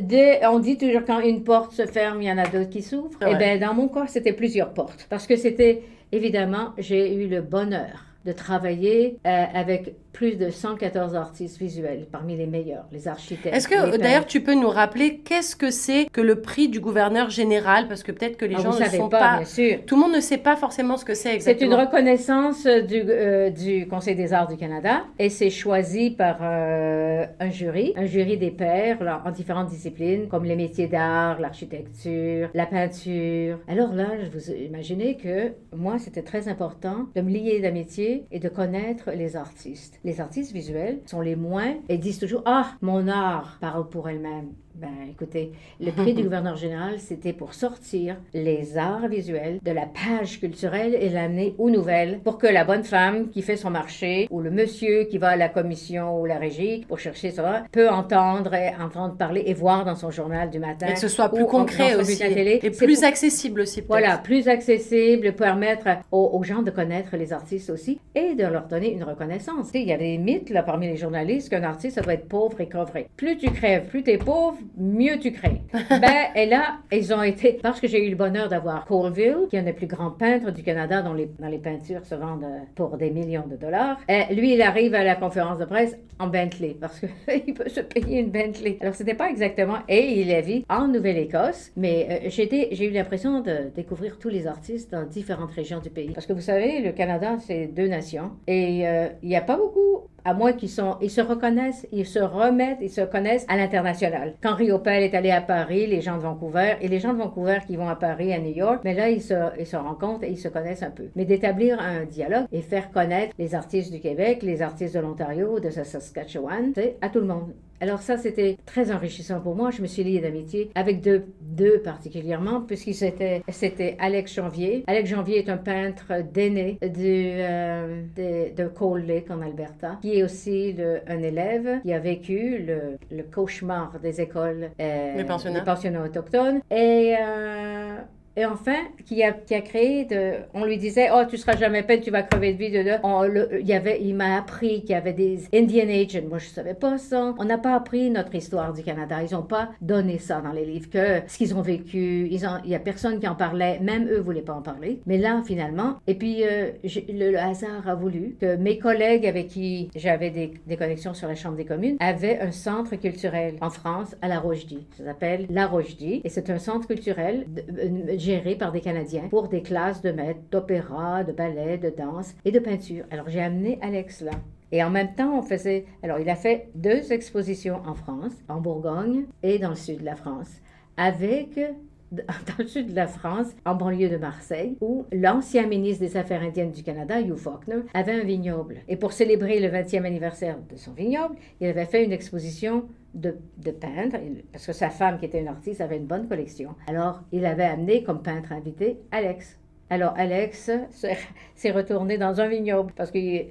Dès- 0.00 0.40
on 0.46 0.58
dit 0.58 0.78
toujours 0.78 1.04
quand 1.06 1.20
une 1.20 1.42
porte 1.44 1.72
se 1.72 1.86
ferme, 1.86 2.22
il 2.22 2.28
y 2.28 2.32
en 2.32 2.38
a 2.38 2.46
d'autres 2.46 2.70
qui 2.70 2.82
s'ouvrent. 2.82 3.10
Ouais. 3.20 3.32
Eh 3.32 3.36
bien, 3.36 3.58
dans 3.58 3.74
mon 3.74 3.88
cas, 3.88 4.06
c'était 4.06 4.32
plusieurs 4.32 4.72
portes. 4.72 5.06
Parce 5.08 5.26
que 5.26 5.36
c'était, 5.36 5.82
évidemment, 6.12 6.70
j'ai 6.78 7.14
eu 7.14 7.28
le 7.28 7.40
bonheur 7.42 8.04
de 8.24 8.32
travailler 8.32 9.16
euh, 9.26 9.44
avec 9.54 9.94
plus 10.12 10.36
de 10.36 10.50
114 10.50 11.14
artistes 11.14 11.58
visuels, 11.58 12.06
parmi 12.10 12.36
les 12.36 12.46
meilleurs, 12.46 12.84
les 12.92 13.06
architectes. 13.08 13.54
Est-ce 13.54 13.68
que 13.68 13.96
d'ailleurs 13.96 14.26
tu 14.26 14.42
peux 14.42 14.54
nous 14.54 14.68
rappeler 14.68 15.18
qu'est-ce 15.18 15.54
que 15.54 15.70
c'est 15.70 16.06
que 16.12 16.20
le 16.20 16.40
prix 16.42 16.68
du 16.68 16.80
gouverneur 16.80 17.30
général? 17.30 17.86
Parce 17.88 18.02
que 18.02 18.10
peut-être 18.12 18.36
que 18.36 18.44
les 18.44 18.56
Ah, 18.58 18.62
gens 18.62 18.72
ne 18.72 18.78
savez 18.84 18.98
sont 18.98 19.08
pas, 19.08 19.18
pas. 19.20 19.36
bien 19.36 19.44
sûr. 19.46 19.78
Tout 19.86 19.94
le 19.94 20.00
monde 20.02 20.14
ne 20.14 20.20
sait 20.20 20.38
pas 20.38 20.56
forcément 20.56 20.96
ce 20.96 21.04
que 21.04 21.14
c'est 21.14 21.38
C'est 21.40 21.52
une 21.62 21.72
exactement. 21.72 21.80
reconnaissance 21.80 22.64
du, 22.64 23.02
euh, 23.08 23.50
du 23.50 23.86
Conseil 23.86 24.16
des 24.16 24.32
arts 24.32 24.48
du 24.48 24.56
Canada 24.56 25.04
et 25.18 25.28
c'est 25.30 25.48
choisi 25.50 26.10
par 26.10 26.38
euh, 26.42 27.24
un 27.38 27.50
jury, 27.50 27.92
un 27.96 28.06
jury 28.06 28.36
des 28.36 28.50
pairs 28.50 29.02
là, 29.02 29.22
en 29.24 29.30
différentes 29.30 29.68
disciplines 29.68 30.26
comme 30.28 30.44
les 30.44 30.56
métiers 30.56 30.88
d'art, 30.88 31.38
l'architecture, 31.40 32.48
la 32.52 32.66
peinture. 32.66 33.58
Alors 33.68 33.92
là, 33.94 34.08
je 34.24 34.28
vous 34.36 34.50
imaginez 34.50 35.16
que 35.16 35.52
moi, 35.74 35.98
c'était 35.98 36.22
très 36.22 36.48
important 36.48 37.06
de 37.14 37.20
me 37.20 37.30
lier 37.30 37.60
d'amitié 37.60 38.09
et 38.30 38.38
de 38.38 38.48
connaître 38.48 39.10
les 39.10 39.36
artistes. 39.36 39.98
Les 40.04 40.20
artistes 40.20 40.52
visuels 40.52 41.00
sont 41.06 41.20
les 41.20 41.36
moins 41.36 41.74
et 41.88 41.98
disent 41.98 42.18
toujours 42.18 42.42
Ah, 42.44 42.72
mon 42.80 43.08
art 43.08 43.58
parle 43.60 43.88
pour 43.88 44.08
elle-même. 44.08 44.52
Ben, 44.74 44.88
écoutez, 45.10 45.52
le 45.80 45.90
prix 45.90 46.14
du 46.14 46.22
gouverneur 46.24 46.56
général, 46.56 46.98
c'était 47.00 47.32
pour 47.32 47.54
sortir 47.54 48.16
les 48.32 48.78
arts 48.78 49.08
visuels 49.08 49.58
de 49.62 49.70
la 49.72 49.86
page 49.86 50.40
culturelle 50.40 50.94
et 50.98 51.08
l'amener 51.08 51.54
aux 51.58 51.70
nouvelles 51.70 52.20
pour 52.20 52.38
que 52.38 52.46
la 52.46 52.64
bonne 52.64 52.84
femme 52.84 53.28
qui 53.30 53.42
fait 53.42 53.56
son 53.56 53.70
marché 53.70 54.26
ou 54.30 54.40
le 54.40 54.50
monsieur 54.50 55.04
qui 55.04 55.18
va 55.18 55.30
à 55.30 55.36
la 55.36 55.48
commission 55.48 56.20
ou 56.20 56.24
la 56.24 56.38
régie 56.38 56.84
pour 56.88 56.98
chercher 56.98 57.30
ça 57.30 57.64
peut 57.72 57.88
entendre, 57.88 58.54
et 58.54 58.70
entendre 58.80 59.16
parler 59.16 59.42
et 59.46 59.54
voir 59.54 59.84
dans 59.84 59.96
son 59.96 60.10
journal 60.10 60.50
du 60.50 60.58
matin. 60.58 60.86
Et 60.88 60.94
que 60.94 60.98
ce 61.00 61.08
soit 61.08 61.28
plus 61.28 61.46
concret 61.46 61.96
aussi. 61.96 62.18
télé. 62.18 62.60
Et 62.62 62.70
plus 62.70 63.00
pour- 63.00 63.08
accessible 63.08 63.60
aussi 63.62 63.82
voilà, 63.86 64.18
plus 64.18 64.48
accessible, 64.48 65.32
permettre 65.32 65.88
aux, 66.12 66.30
aux 66.32 66.42
gens 66.42 66.62
de 66.62 66.70
connaître 66.70 67.16
les 67.16 67.32
artistes 67.32 67.70
aussi 67.70 67.98
et 68.14 68.34
de 68.34 68.44
leur 68.44 68.66
donner 68.66 68.92
une 68.92 69.04
reconnaissance. 69.04 69.70
Il 69.74 69.82
y 69.82 69.92
a 69.92 69.98
des 69.98 70.16
mythes 70.18 70.50
là, 70.50 70.62
parmi 70.62 70.86
les 70.86 70.96
journalistes 70.96 71.48
qu'un 71.50 71.62
artiste, 71.64 71.96
ça 71.96 72.02
doit 72.02 72.14
être 72.14 72.28
pauvre 72.28 72.60
et 72.60 72.68
crevrer. 72.68 73.08
Plus 73.16 73.36
tu 73.36 73.50
crèves, 73.50 73.86
plus 73.88 74.02
tu 74.02 74.10
es 74.10 74.18
pauvre, 74.18 74.56
mieux 74.76 75.18
tu 75.18 75.32
crées. 75.32 75.62
ben, 75.72 76.28
et 76.34 76.46
là, 76.46 76.78
ils 76.92 77.12
ont 77.12 77.22
été, 77.22 77.58
parce 77.62 77.80
que 77.80 77.88
j'ai 77.88 78.06
eu 78.06 78.10
le 78.10 78.16
bonheur 78.16 78.48
d'avoir 78.48 78.84
Colville, 78.84 79.46
qui 79.48 79.56
est 79.56 79.60
un 79.60 79.64
des 79.64 79.72
plus 79.72 79.86
grands 79.86 80.10
peintres 80.10 80.50
du 80.50 80.62
Canada 80.62 81.02
dont 81.02 81.14
les, 81.14 81.26
dont 81.38 81.48
les 81.48 81.58
peintures 81.58 82.04
se 82.04 82.14
vendent 82.14 82.44
euh, 82.44 82.58
pour 82.74 82.96
des 82.96 83.10
millions 83.10 83.46
de 83.46 83.56
dollars. 83.56 83.98
Et 84.08 84.34
lui, 84.34 84.54
il 84.54 84.62
arrive 84.62 84.94
à 84.94 85.04
la 85.04 85.14
conférence 85.14 85.58
de 85.58 85.64
presse 85.64 85.96
en 86.18 86.26
Bentley, 86.26 86.76
parce 86.80 87.00
qu'il 87.00 87.54
peut 87.54 87.68
se 87.68 87.80
payer 87.80 88.20
une 88.20 88.30
Bentley. 88.30 88.78
Alors, 88.80 88.94
c'était 88.94 89.14
pas 89.14 89.30
exactement, 89.30 89.78
et 89.88 90.20
il 90.20 90.40
vit 90.42 90.64
en 90.68 90.88
Nouvelle-Écosse, 90.88 91.72
mais 91.76 92.06
euh, 92.24 92.28
j'ai 92.30 92.86
eu 92.86 92.90
l'impression 92.90 93.40
de 93.40 93.70
découvrir 93.74 94.18
tous 94.18 94.28
les 94.28 94.46
artistes 94.46 94.92
dans 94.92 95.04
différentes 95.04 95.52
régions 95.52 95.80
du 95.80 95.90
pays. 95.90 96.10
Parce 96.10 96.26
que 96.26 96.32
vous 96.32 96.40
savez, 96.40 96.80
le 96.80 96.92
Canada, 96.92 97.36
c'est 97.38 97.66
deux 97.66 97.88
nations, 97.88 98.32
et 98.46 98.86
euh, 98.86 99.08
il 99.22 99.28
n'y 99.28 99.36
a 99.36 99.40
pas 99.40 99.56
beaucoup 99.56 100.08
à 100.24 100.34
moins 100.34 100.52
qu'ils 100.52 100.70
sont, 100.70 100.96
ils 101.00 101.10
se 101.10 101.20
reconnaissent, 101.20 101.86
ils 101.92 102.06
se 102.06 102.18
remettent, 102.18 102.78
ils 102.80 102.90
se 102.90 103.00
connaissent 103.00 103.46
à 103.48 103.56
l'international. 103.56 104.34
Quand 104.42 104.54
Riopel 104.54 105.02
est 105.02 105.14
allé 105.14 105.30
à 105.30 105.40
Paris, 105.40 105.86
les 105.86 106.00
gens 106.00 106.16
de 106.16 106.22
Vancouver, 106.22 106.74
et 106.80 106.88
les 106.88 107.00
gens 107.00 107.12
de 107.12 107.18
Vancouver 107.18 107.58
qui 107.66 107.76
vont 107.76 107.88
à 107.88 107.96
Paris, 107.96 108.32
à 108.32 108.38
New 108.38 108.52
York, 108.52 108.80
mais 108.84 108.94
là, 108.94 109.08
ils 109.10 109.22
se, 109.22 109.34
ils 109.58 109.66
se 109.66 109.76
rencontrent 109.76 110.24
et 110.24 110.30
ils 110.30 110.38
se 110.38 110.48
connaissent 110.48 110.82
un 110.82 110.90
peu. 110.90 111.08
Mais 111.16 111.24
d'établir 111.24 111.80
un 111.80 112.04
dialogue 112.04 112.46
et 112.52 112.62
faire 112.62 112.90
connaître 112.90 113.34
les 113.38 113.54
artistes 113.54 113.92
du 113.92 114.00
Québec, 114.00 114.42
les 114.42 114.62
artistes 114.62 114.94
de 114.94 115.00
l'Ontario, 115.00 115.60
de 115.60 115.70
Saskatchewan, 115.70 116.72
à 117.00 117.08
tout 117.08 117.20
le 117.20 117.26
monde. 117.26 117.54
Alors 117.82 118.00
ça, 118.02 118.18
c'était 118.18 118.58
très 118.66 118.92
enrichissant 118.92 119.40
pour 119.40 119.54
moi. 119.56 119.70
Je 119.70 119.80
me 119.80 119.86
suis 119.86 120.04
liée 120.04 120.20
d'amitié 120.20 120.70
avec 120.74 121.00
deux, 121.00 121.24
deux 121.40 121.78
particulièrement, 121.80 122.60
puisqu'il 122.60 122.94
c'était, 122.94 123.42
c'était 123.48 123.96
Alex 123.98 124.34
Janvier. 124.34 124.84
Alex 124.86 125.08
Janvier 125.08 125.38
est 125.38 125.48
un 125.48 125.56
peintre 125.56 126.12
d'aîné 126.32 126.78
du, 126.82 127.32
euh, 127.38 128.02
de, 128.16 128.54
de 128.54 128.68
Cold 128.68 129.06
Lake 129.08 129.30
en 129.30 129.40
Alberta, 129.40 129.98
qui 130.02 130.18
est 130.18 130.22
aussi 130.22 130.74
le- 130.74 131.00
un 131.06 131.22
élève 131.22 131.80
qui 131.82 131.92
a 131.94 131.98
vécu 131.98 132.58
le, 132.58 132.98
le 133.10 133.22
cauchemar 133.22 133.98
des 134.02 134.20
écoles, 134.20 134.70
euh, 134.78 135.16
Les 135.16 135.24
pensionnats. 135.24 135.60
des 135.60 135.64
pensionnats 135.64 136.04
autochtones. 136.04 136.60
Et 136.70 137.14
euh, 137.18 137.96
et 138.36 138.44
enfin, 138.44 138.76
qui 139.06 139.22
a, 139.22 139.32
qui 139.32 139.54
a 139.54 139.60
créé. 139.60 140.06
On 140.54 140.64
lui 140.64 140.78
disait, 140.78 141.08
oh, 141.12 141.22
tu 141.28 141.36
seras 141.36 141.56
jamais 141.56 141.82
peine, 141.82 142.00
tu 142.00 142.10
vas 142.10 142.22
crever 142.22 142.54
de 142.54 142.58
vie. 142.58 142.70
De, 142.70 144.00
il, 144.00 144.14
m'a 144.14 144.38
appris 144.38 144.80
qu'il 144.80 144.90
y 144.90 144.94
avait 144.94 145.12
des 145.12 145.48
Indian 145.52 145.88
Agents. 145.88 146.28
Moi, 146.28 146.38
je 146.38 146.46
savais 146.46 146.74
pas 146.74 146.96
ça. 146.98 147.34
On 147.38 147.44
n'a 147.44 147.58
pas 147.58 147.74
appris 147.74 148.08
notre 148.10 148.34
histoire 148.34 148.72
du 148.72 148.82
Canada. 148.82 149.16
Ils 149.22 149.34
n'ont 149.34 149.42
pas 149.42 149.70
donné 149.80 150.18
ça 150.18 150.40
dans 150.40 150.52
les 150.52 150.64
livres, 150.64 150.88
que 150.90 151.20
ce 151.26 151.38
qu'ils 151.38 151.54
ont 151.56 151.60
vécu. 151.60 152.28
Il 152.30 152.40
y 152.70 152.74
a 152.74 152.78
personne 152.78 153.18
qui 153.18 153.26
en 153.26 153.34
parlait. 153.34 153.80
Même 153.80 154.08
eux 154.08 154.20
voulaient 154.20 154.42
pas 154.42 154.54
en 154.54 154.62
parler. 154.62 155.00
Mais 155.06 155.18
là, 155.18 155.42
finalement, 155.44 155.96
et 156.06 156.14
puis 156.14 156.44
euh, 156.44 156.70
le, 156.84 157.36
hasard 157.36 157.88
a 157.88 157.94
voulu 157.94 158.36
que 158.40 158.56
mes 158.56 158.78
collègues 158.78 159.26
avec 159.26 159.48
qui 159.48 159.90
j'avais 159.96 160.30
des, 160.30 160.52
des 160.66 160.76
connexions 160.76 161.14
sur 161.14 161.26
la 161.26 161.34
Chambre 161.34 161.56
des 161.56 161.64
communes 161.64 161.96
avaient 162.00 162.38
un 162.38 162.52
centre 162.52 162.94
culturel 162.96 163.56
en 163.60 163.70
France 163.70 164.14
à 164.22 164.28
La 164.28 164.38
Roche-Dit. 164.38 164.86
Ça 164.96 165.04
s'appelle 165.04 165.46
La 165.50 165.66
Roche-Dit. 165.66 166.20
Et 166.22 166.28
c'est 166.28 166.48
un 166.50 166.58
centre 166.58 166.86
culturel 166.86 167.46
euh, 167.78 168.16
géré 168.20 168.54
par 168.54 168.70
des 168.70 168.80
Canadiens 168.80 169.28
pour 169.30 169.48
des 169.48 169.62
classes 169.62 170.02
de 170.02 170.12
maîtres 170.12 170.40
d'opéra, 170.50 171.24
de 171.24 171.32
ballet, 171.32 171.78
de 171.78 171.90
danse 171.90 172.34
et 172.44 172.52
de 172.52 172.58
peinture. 172.58 173.04
Alors 173.10 173.28
j'ai 173.28 173.40
amené 173.40 173.78
Alex 173.82 174.20
là. 174.20 174.32
Et 174.72 174.84
en 174.84 174.90
même 174.90 175.14
temps, 175.14 175.36
on 175.36 175.42
faisait. 175.42 175.86
Alors, 176.04 176.20
il 176.20 176.30
a 176.30 176.36
fait 176.36 176.68
deux 176.76 177.12
expositions 177.12 177.82
en 177.86 177.94
France, 177.94 178.34
en 178.48 178.60
Bourgogne 178.60 179.24
et 179.42 179.58
dans 179.58 179.70
le 179.70 179.74
sud 179.74 179.98
de 179.98 180.04
la 180.04 180.14
France, 180.14 180.48
avec 180.96 181.58
dans 182.12 182.54
le 182.58 182.66
sud 182.66 182.90
de 182.90 182.94
la 182.94 183.06
France, 183.06 183.48
en 183.64 183.74
banlieue 183.74 184.08
de 184.08 184.16
Marseille, 184.16 184.76
où 184.80 185.06
l'ancien 185.12 185.66
ministre 185.66 186.04
des 186.04 186.16
Affaires 186.16 186.42
indiennes 186.42 186.72
du 186.72 186.82
Canada, 186.82 187.20
Hugh 187.20 187.36
Faulkner, 187.36 187.82
avait 187.94 188.20
un 188.20 188.24
vignoble. 188.24 188.78
Et 188.88 188.96
pour 188.96 189.12
célébrer 189.12 189.60
le 189.60 189.68
20e 189.68 190.04
anniversaire 190.04 190.58
de 190.70 190.76
son 190.76 190.92
vignoble, 190.92 191.36
il 191.60 191.68
avait 191.68 191.86
fait 191.86 192.04
une 192.04 192.12
exposition 192.12 192.84
de, 193.14 193.36
de 193.58 193.70
peintres, 193.70 194.16
parce 194.52 194.66
que 194.66 194.72
sa 194.72 194.90
femme, 194.90 195.18
qui 195.18 195.24
était 195.26 195.40
une 195.40 195.48
artiste, 195.48 195.80
avait 195.80 195.96
une 195.96 196.06
bonne 196.06 196.28
collection. 196.28 196.74
Alors, 196.86 197.20
il 197.32 197.44
avait 197.46 197.64
amené 197.64 198.02
comme 198.02 198.22
peintre 198.22 198.52
invité 198.52 198.98
Alex. 199.10 199.56
Alors, 199.92 200.14
Alex 200.16 200.70
s'est- 200.92 201.70
retourné 201.72 202.16
dans 202.16 202.40
un 202.40 202.46
vignoble 202.46 202.92
parce 202.96 203.10
qu'il 203.10 203.44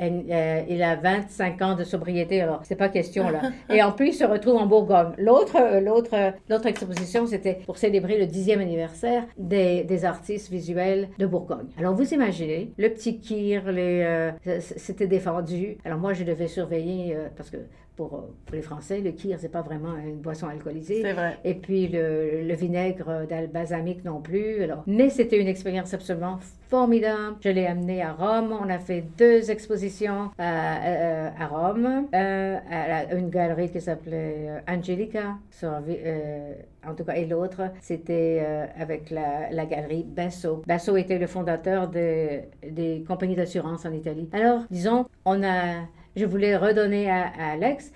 euh, 0.00 0.62
il 0.68 0.82
a 0.82 0.94
25 0.96 1.62
ans 1.62 1.74
de 1.74 1.84
sobriété, 1.84 2.40
alors 2.40 2.60
c'est 2.64 2.76
pas 2.76 2.88
question 2.88 3.28
là. 3.30 3.42
Et 3.74 3.82
en 3.82 3.90
plus, 3.92 4.08
il 4.08 4.14
se 4.14 4.24
retrouve 4.24 4.56
en 4.56 4.66
Bourgogne. 4.66 5.12
L'autre, 5.18 5.56
euh, 5.60 5.80
l'autre, 5.80 6.10
euh, 6.14 6.30
l'autre 6.48 6.66
exposition, 6.66 7.26
c'était 7.26 7.54
pour 7.66 7.78
célébrer 7.78 8.18
le 8.18 8.26
10e 8.26 8.60
anniversaire 8.60 9.24
des, 9.38 9.84
des 9.84 10.04
artistes 10.04 10.50
visuels 10.50 11.08
de 11.18 11.26
Bourgogne. 11.26 11.66
Alors, 11.78 11.94
vous 11.94 12.14
imaginez, 12.14 12.72
le 12.76 12.88
petit 12.90 13.18
Kir, 13.18 13.70
les, 13.72 14.02
euh, 14.04 14.30
c'était 14.60 15.06
défendu. 15.08 15.78
Alors, 15.84 15.98
moi, 15.98 16.12
je 16.12 16.24
devais 16.24 16.48
surveiller 16.48 17.16
euh, 17.16 17.26
parce 17.36 17.50
que 17.50 17.56
pour, 17.96 18.14
euh, 18.14 18.20
pour 18.44 18.54
les 18.54 18.62
Français, 18.62 19.00
le 19.00 19.12
Kir, 19.12 19.38
c'est 19.40 19.50
pas 19.50 19.62
vraiment 19.62 19.96
une 19.96 20.20
boisson 20.20 20.48
alcoolisée. 20.48 21.02
C'est 21.02 21.12
vrai. 21.12 21.38
Et 21.44 21.54
puis 21.54 21.88
le, 21.88 22.42
le 22.42 22.54
vinaigre 22.54 23.26
d'albalsamique 23.28 24.04
non 24.04 24.20
plus. 24.20 24.62
Alors, 24.62 24.84
mais 24.86 25.10
c'était 25.10 25.40
une 25.40 25.48
expérience 25.48 25.94
absolument 25.94 26.38
formidable. 26.68 27.36
Je 27.40 27.48
l'ai 27.48 27.66
amené 27.66 28.02
à 28.02 28.12
Rome. 28.12 28.56
On 28.60 28.68
a 28.68 28.78
fait 28.78 29.04
deux 29.16 29.50
expositions 29.50 30.30
euh, 30.40 30.42
euh, 30.42 31.28
à 31.38 31.46
Rome. 31.46 32.06
Euh, 32.14 32.58
à 32.70 33.14
une 33.14 33.30
galerie 33.30 33.70
qui 33.70 33.80
s'appelait 33.80 34.62
Angelica. 34.68 35.36
en 35.64 36.94
tout 36.94 37.04
cas, 37.04 37.14
et 37.14 37.26
l'autre, 37.26 37.62
c'était 37.80 38.44
avec 38.78 39.10
la, 39.10 39.50
la, 39.50 39.66
galerie 39.66 40.04
Basso. 40.04 40.62
Basso 40.66 40.96
était 40.96 41.18
le 41.18 41.26
fondateur 41.26 41.88
de, 41.88 42.40
des 42.68 43.04
compagnies 43.06 43.36
d'assurance 43.36 43.84
en 43.86 43.92
Italie. 43.92 44.28
Alors, 44.32 44.62
disons, 44.70 45.06
on 45.24 45.42
a 45.42 45.84
je 46.16 46.24
voulais 46.24 46.56
redonner 46.56 47.10
à, 47.10 47.30
Alex 47.52 47.92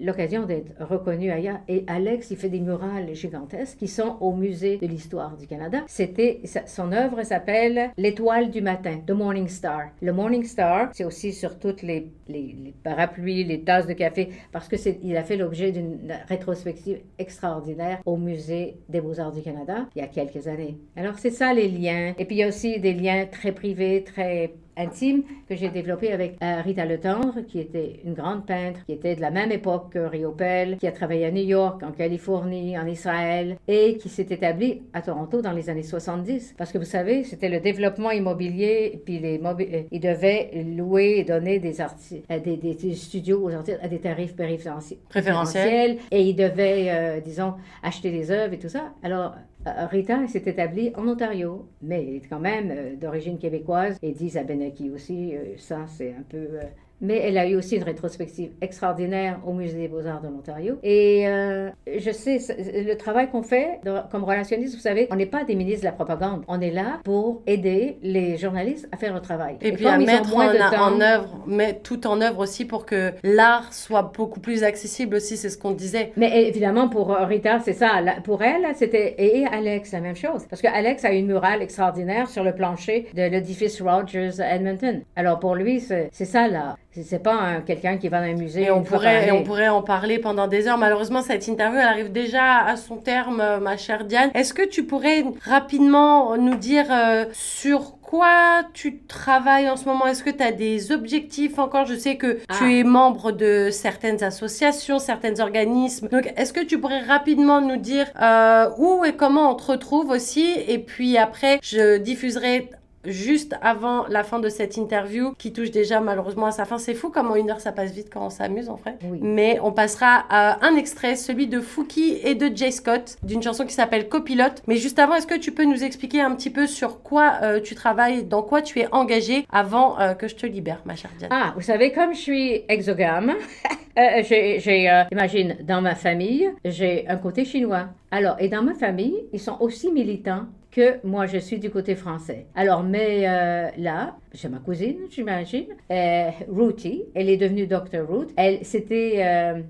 l'occasion 0.00 0.44
d'être 0.44 0.72
reconnu 0.80 1.30
ailleurs. 1.30 1.60
Et 1.68 1.84
Alex, 1.86 2.32
il 2.32 2.36
fait 2.36 2.48
des 2.48 2.58
murales 2.58 3.14
gigantesques 3.14 3.78
qui 3.78 3.86
sont 3.86 4.16
au 4.20 4.32
musée 4.32 4.78
de 4.78 4.86
l'histoire 4.86 5.36
du 5.36 5.46
Canada. 5.46 5.84
C'était 5.86 6.40
son 6.66 6.90
œuvre 6.90 7.22
s'appelle 7.22 7.90
L'étoile 7.96 8.50
du 8.50 8.60
matin, 8.60 8.98
The 9.06 9.12
Morning 9.12 9.46
Star. 9.46 9.90
Le 10.00 10.12
Morning 10.12 10.42
Star, 10.42 10.90
c'est 10.92 11.04
aussi 11.04 11.32
sur 11.32 11.60
toutes 11.60 11.82
les, 11.82 12.10
les, 12.28 12.74
parapluies, 12.82 13.44
les 13.44 13.62
tasses 13.62 13.86
de 13.86 13.92
café, 13.92 14.30
parce 14.50 14.66
que 14.66 14.76
il 15.02 15.16
a 15.16 15.22
fait 15.22 15.36
l'objet 15.36 15.70
d'une 15.70 15.98
rétrospective 16.28 16.98
extraordinaire 17.18 18.00
au 18.04 18.16
musée 18.16 18.78
des 18.88 19.00
Beaux-Arts 19.00 19.32
du 19.32 19.42
Canada 19.42 19.86
il 19.94 20.00
y 20.00 20.04
a 20.04 20.08
quelques 20.08 20.48
années. 20.48 20.76
Alors 20.96 21.18
c'est 21.18 21.30
ça 21.30 21.54
les 21.54 21.68
liens. 21.68 22.14
Et 22.18 22.24
puis 22.24 22.36
il 22.36 22.38
y 22.38 22.42
a 22.42 22.48
aussi 22.48 22.80
des 22.80 22.94
liens 22.94 23.26
très 23.30 23.52
privés, 23.52 24.02
très 24.04 24.54
intime 24.76 25.22
que 25.48 25.54
j'ai 25.54 25.68
développé 25.68 26.12
avec 26.12 26.36
euh, 26.42 26.60
Rita 26.62 26.84
Le 26.84 26.98
Tendre, 26.98 27.40
qui 27.46 27.58
était 27.58 28.00
une 28.04 28.14
grande 28.14 28.46
peintre, 28.46 28.84
qui 28.86 28.92
était 28.92 29.16
de 29.16 29.20
la 29.20 29.30
même 29.30 29.52
époque 29.52 29.92
que 29.92 29.98
Rio 29.98 30.32
Pell, 30.32 30.78
qui 30.78 30.86
a 30.86 30.92
travaillé 30.92 31.26
à 31.26 31.30
New 31.30 31.44
York, 31.44 31.82
en 31.82 31.92
Californie, 31.92 32.78
en 32.78 32.86
Israël, 32.86 33.56
et 33.68 33.96
qui 33.98 34.08
s'est 34.08 34.26
établie 34.30 34.82
à 34.92 35.02
Toronto 35.02 35.42
dans 35.42 35.52
les 35.52 35.68
années 35.70 35.82
70. 35.82 36.54
Parce 36.56 36.72
que 36.72 36.78
vous 36.78 36.84
savez, 36.84 37.24
c'était 37.24 37.48
le 37.48 37.60
développement 37.60 38.10
immobilier, 38.10 39.00
puis 39.04 39.18
les 39.18 39.40
euh, 39.42 39.82
ils 39.90 40.00
devaient 40.00 40.50
louer 40.76 41.16
et 41.18 41.24
donner 41.24 41.58
des, 41.58 41.80
euh, 41.80 42.38
des, 42.38 42.56
des, 42.56 42.94
studios 42.94 43.42
aux 43.42 43.52
artistes 43.52 43.78
à 43.82 43.88
des 43.88 43.98
tarifs 43.98 44.34
préférentiels, 44.34 45.98
et 46.10 46.22
ils 46.22 46.34
devaient, 46.34 47.20
disons, 47.24 47.54
acheter 47.82 48.10
des 48.10 48.30
œuvres 48.30 48.54
et 48.54 48.58
tout 48.58 48.68
ça. 48.68 48.92
Alors, 49.02 49.34
Rita 49.64 50.26
s'est 50.26 50.42
établie 50.46 50.92
en 50.96 51.06
Ontario, 51.06 51.68
mais 51.82 52.02
elle 52.02 52.14
est 52.16 52.28
quand 52.28 52.40
même 52.40 52.70
euh, 52.70 52.96
d'origine 52.96 53.38
québécoise 53.38 53.96
et 54.02 54.12
dit 54.12 54.30
Zabenaki 54.30 54.90
aussi. 54.90 55.36
Euh, 55.36 55.56
ça, 55.56 55.86
c'est 55.86 56.14
un 56.14 56.22
peu 56.22 56.58
mais 57.02 57.18
elle 57.18 57.36
a 57.36 57.46
eu 57.46 57.56
aussi 57.56 57.76
une 57.76 57.82
rétrospective 57.82 58.52
extraordinaire 58.60 59.40
au 59.44 59.52
Musée 59.52 59.76
des 59.76 59.88
Beaux-Arts 59.88 60.22
de 60.22 60.28
l'Ontario. 60.28 60.78
Et 60.82 61.26
euh, 61.26 61.68
je 61.86 62.10
sais, 62.10 62.38
le 62.58 62.94
travail 62.94 63.28
qu'on 63.28 63.42
fait 63.42 63.80
comme 64.10 64.24
relationniste, 64.24 64.74
vous 64.74 64.80
savez, 64.80 65.08
on 65.10 65.16
n'est 65.16 65.26
pas 65.26 65.44
des 65.44 65.56
ministres 65.56 65.80
de 65.80 65.86
la 65.86 65.92
propagande. 65.92 66.44
On 66.48 66.60
est 66.60 66.70
là 66.70 67.00
pour 67.04 67.42
aider 67.46 67.98
les 68.02 68.38
journalistes 68.38 68.88
à 68.92 68.96
faire 68.96 69.12
le 69.12 69.20
travail. 69.20 69.56
Et, 69.60 69.72
puis 69.72 69.86
à 69.86 69.98
mettre 69.98 70.34
en, 70.36 71.00
œuvre, 71.00 71.44
mais 71.46 71.80
tout 71.82 72.06
en 72.06 72.20
œuvre 72.20 72.38
aussi 72.38 72.64
pour 72.64 72.86
que 72.86 73.12
l'art 73.24 73.72
soit 73.72 74.12
beaucoup 74.16 74.40
plus 74.40 74.62
accessible 74.62 75.16
aussi, 75.16 75.36
c'est 75.36 75.50
ce 75.50 75.58
qu'on 75.58 75.72
disait. 75.72 76.12
Mais 76.16 76.46
évidemment, 76.46 76.88
pour 76.88 77.08
Rita, 77.08 77.58
c'est 77.60 77.72
ça. 77.72 77.90
Pour 78.22 78.42
elle, 78.42 78.64
c'était, 78.76 79.16
et 79.18 79.44
Alex, 79.46 79.92
la 79.92 80.00
même 80.00 80.16
chose. 80.16 80.46
Parce 80.48 80.62
que 80.62 80.68
Alex 80.68 81.04
a 81.04 81.12
une 81.12 81.26
murale 81.26 81.62
extraordinaire 81.62 82.28
sur 82.28 82.44
le 82.44 82.54
plancher 82.54 83.08
de 83.14 83.22
l'édifice 83.22 83.80
Rogers 83.82 84.40
à 84.40 84.54
Edmonton. 84.54 85.02
Alors 85.16 85.40
pour 85.40 85.56
lui, 85.56 85.80
c'est 85.80 86.10
ça 86.12 86.46
là. 86.46 86.76
C'est 86.94 87.22
pas 87.22 87.62
quelqu'un 87.66 87.96
qui 87.96 88.08
va 88.08 88.20
dans 88.20 88.26
un 88.26 88.34
musée. 88.34 88.64
Et 88.64 88.70
on, 88.70 88.82
pourrait, 88.82 89.30
on 89.30 89.42
pourrait 89.44 89.68
en 89.68 89.82
parler 89.82 90.18
pendant 90.18 90.46
des 90.46 90.68
heures. 90.68 90.76
Malheureusement, 90.76 91.22
cette 91.22 91.48
interview, 91.48 91.78
elle 91.78 91.86
arrive 91.86 92.12
déjà 92.12 92.58
à 92.58 92.76
son 92.76 92.96
terme, 92.96 93.40
euh, 93.40 93.60
ma 93.60 93.78
chère 93.78 94.04
Diane. 94.04 94.30
Est-ce 94.34 94.52
que 94.52 94.66
tu 94.66 94.84
pourrais 94.84 95.24
rapidement 95.44 96.36
nous 96.36 96.56
dire 96.56 96.84
euh, 96.90 97.24
sur 97.32 97.98
quoi 98.02 98.64
tu 98.74 98.98
travailles 99.08 99.70
en 99.70 99.76
ce 99.76 99.86
moment? 99.86 100.06
Est-ce 100.06 100.22
que 100.22 100.28
tu 100.28 100.42
as 100.42 100.52
des 100.52 100.92
objectifs 100.92 101.58
encore? 101.58 101.86
Je 101.86 101.94
sais 101.94 102.16
que 102.16 102.34
tu 102.34 102.64
ah. 102.64 102.70
es 102.70 102.84
membre 102.84 103.32
de 103.32 103.70
certaines 103.70 104.22
associations, 104.22 104.98
certains 104.98 105.40
organismes. 105.40 106.08
Donc, 106.08 106.30
est-ce 106.36 106.52
que 106.52 106.62
tu 106.62 106.78
pourrais 106.78 107.00
rapidement 107.00 107.62
nous 107.62 107.78
dire 107.78 108.06
euh, 108.20 108.68
où 108.76 109.02
et 109.06 109.14
comment 109.14 109.50
on 109.50 109.54
te 109.54 109.72
retrouve 109.72 110.10
aussi? 110.10 110.52
Et 110.68 110.78
puis 110.78 111.16
après, 111.16 111.58
je 111.62 111.96
diffuserai 111.96 112.68
juste 113.04 113.54
avant 113.62 114.06
la 114.08 114.24
fin 114.24 114.38
de 114.38 114.48
cette 114.48 114.76
interview 114.76 115.34
qui 115.38 115.52
touche 115.52 115.70
déjà 115.70 116.00
malheureusement 116.00 116.46
à 116.46 116.52
sa 116.52 116.64
fin. 116.64 116.78
C'est 116.78 116.94
fou 116.94 117.10
comment 117.10 117.36
une 117.36 117.50
heure 117.50 117.60
ça 117.60 117.72
passe 117.72 117.92
vite 117.92 118.08
quand 118.12 118.26
on 118.26 118.30
s'amuse 118.30 118.68
en 118.68 118.76
fait. 118.76 118.96
Mais 119.20 119.58
on 119.62 119.72
passera 119.72 120.24
à 120.28 120.64
un 120.66 120.76
extrait, 120.76 121.16
celui 121.16 121.46
de 121.46 121.60
Fouki 121.60 122.18
et 122.22 122.34
de 122.34 122.54
Jay 122.54 122.70
Scott, 122.70 123.16
d'une 123.22 123.42
chanson 123.42 123.66
qui 123.66 123.74
s'appelle 123.74 124.08
Copilote. 124.08 124.62
Mais 124.66 124.76
juste 124.76 124.98
avant, 124.98 125.14
est-ce 125.14 125.26
que 125.26 125.38
tu 125.38 125.52
peux 125.52 125.64
nous 125.64 125.84
expliquer 125.84 126.20
un 126.20 126.34
petit 126.34 126.50
peu 126.50 126.66
sur 126.66 127.02
quoi 127.02 127.34
euh, 127.42 127.60
tu 127.60 127.74
travailles, 127.74 128.24
dans 128.24 128.42
quoi 128.42 128.62
tu 128.62 128.80
es 128.80 128.88
engagé 128.92 129.46
avant 129.50 129.98
euh, 129.98 130.14
que 130.14 130.28
je 130.28 130.36
te 130.36 130.46
libère, 130.46 130.82
ma 130.84 130.96
chère 130.96 131.10
Diane? 131.18 131.30
Ah, 131.32 131.52
vous 131.56 131.62
savez, 131.62 131.92
comme 131.92 132.14
je 132.14 132.20
suis 132.20 132.64
exogame, 132.68 133.34
euh, 133.98 134.22
j'ai, 134.22 135.06
imagine, 135.10 135.56
dans 135.62 135.80
ma 135.80 135.94
famille, 135.94 136.50
j'ai 136.64 137.06
un 137.08 137.16
côté 137.16 137.44
chinois. 137.44 137.88
Alors, 138.10 138.36
et 138.38 138.48
dans 138.48 138.62
ma 138.62 138.74
famille, 138.74 139.24
ils 139.32 139.40
sont 139.40 139.56
aussi 139.60 139.90
militants 139.90 140.46
que 140.72 141.06
moi, 141.06 141.26
je 141.26 141.36
suis 141.36 141.58
du 141.58 141.70
côté 141.70 141.94
français. 141.94 142.46
Alors, 142.54 142.82
mais 142.82 143.28
euh, 143.28 143.68
là, 143.76 144.16
c'est 144.32 144.48
ma 144.48 144.58
cousine, 144.58 144.96
j'imagine, 145.10 145.66
euh, 145.90 146.30
Ruthie, 146.48 147.04
elle 147.14 147.28
est 147.28 147.36
devenue 147.36 147.66
Dr. 147.66 148.08
Ruth. 148.08 148.30
Elle, 148.36 148.64
c'était 148.64 149.16
euh, 149.18 149.60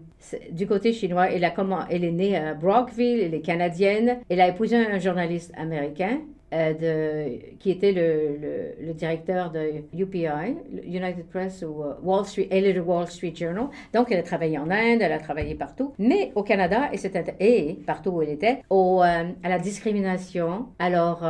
du 0.53 0.67
côté 0.67 0.93
chinois. 0.93 1.31
Elle, 1.31 1.45
a 1.45 1.51
comment, 1.51 1.81
elle 1.91 2.05
est 2.05 2.13
née 2.13 2.37
à 2.37 2.55
Brockville, 2.55 3.21
elle 3.21 3.35
est 3.35 3.41
canadienne. 3.41 4.21
Elle 4.29 4.41
a 4.41 4.49
épousé 4.49 4.77
un 4.77 4.99
journaliste 5.01 5.53
américain. 5.57 6.21
Euh, 6.53 6.75
de, 6.75 7.57
qui 7.61 7.71
était 7.71 7.93
le, 7.93 8.87
le, 8.87 8.93
directeur 8.93 9.51
de 9.51 9.85
UPI, 9.95 10.55
United 10.85 11.25
Press 11.31 11.65
ou 11.67 11.83
euh, 11.83 11.95
Wall 12.03 12.27
Street, 12.27 12.47
elle 12.51 12.67
est 12.67 12.75
le 12.75 12.83
Wall 12.83 13.07
Street 13.07 13.33
Journal. 13.35 13.69
Donc, 13.95 14.09
elle 14.11 14.19
a 14.19 14.23
travaillé 14.23 14.59
en 14.59 14.71
Inde, 14.71 15.01
elle 15.01 15.13
a 15.13 15.19
travaillé 15.19 15.55
partout, 15.55 15.95
mais 15.99 16.31
au 16.35 16.43
Canada, 16.43 16.91
et, 16.93 16.99
c'était, 16.99 17.37
et 17.41 17.79
partout 17.87 18.11
où 18.11 18.23
elle 18.23 18.29
était, 18.29 18.59
au, 18.69 19.03
euh, 19.03 19.31
à 19.43 19.49
la 19.49 19.59
discrimination. 19.59 20.67
Alors, 20.79 21.25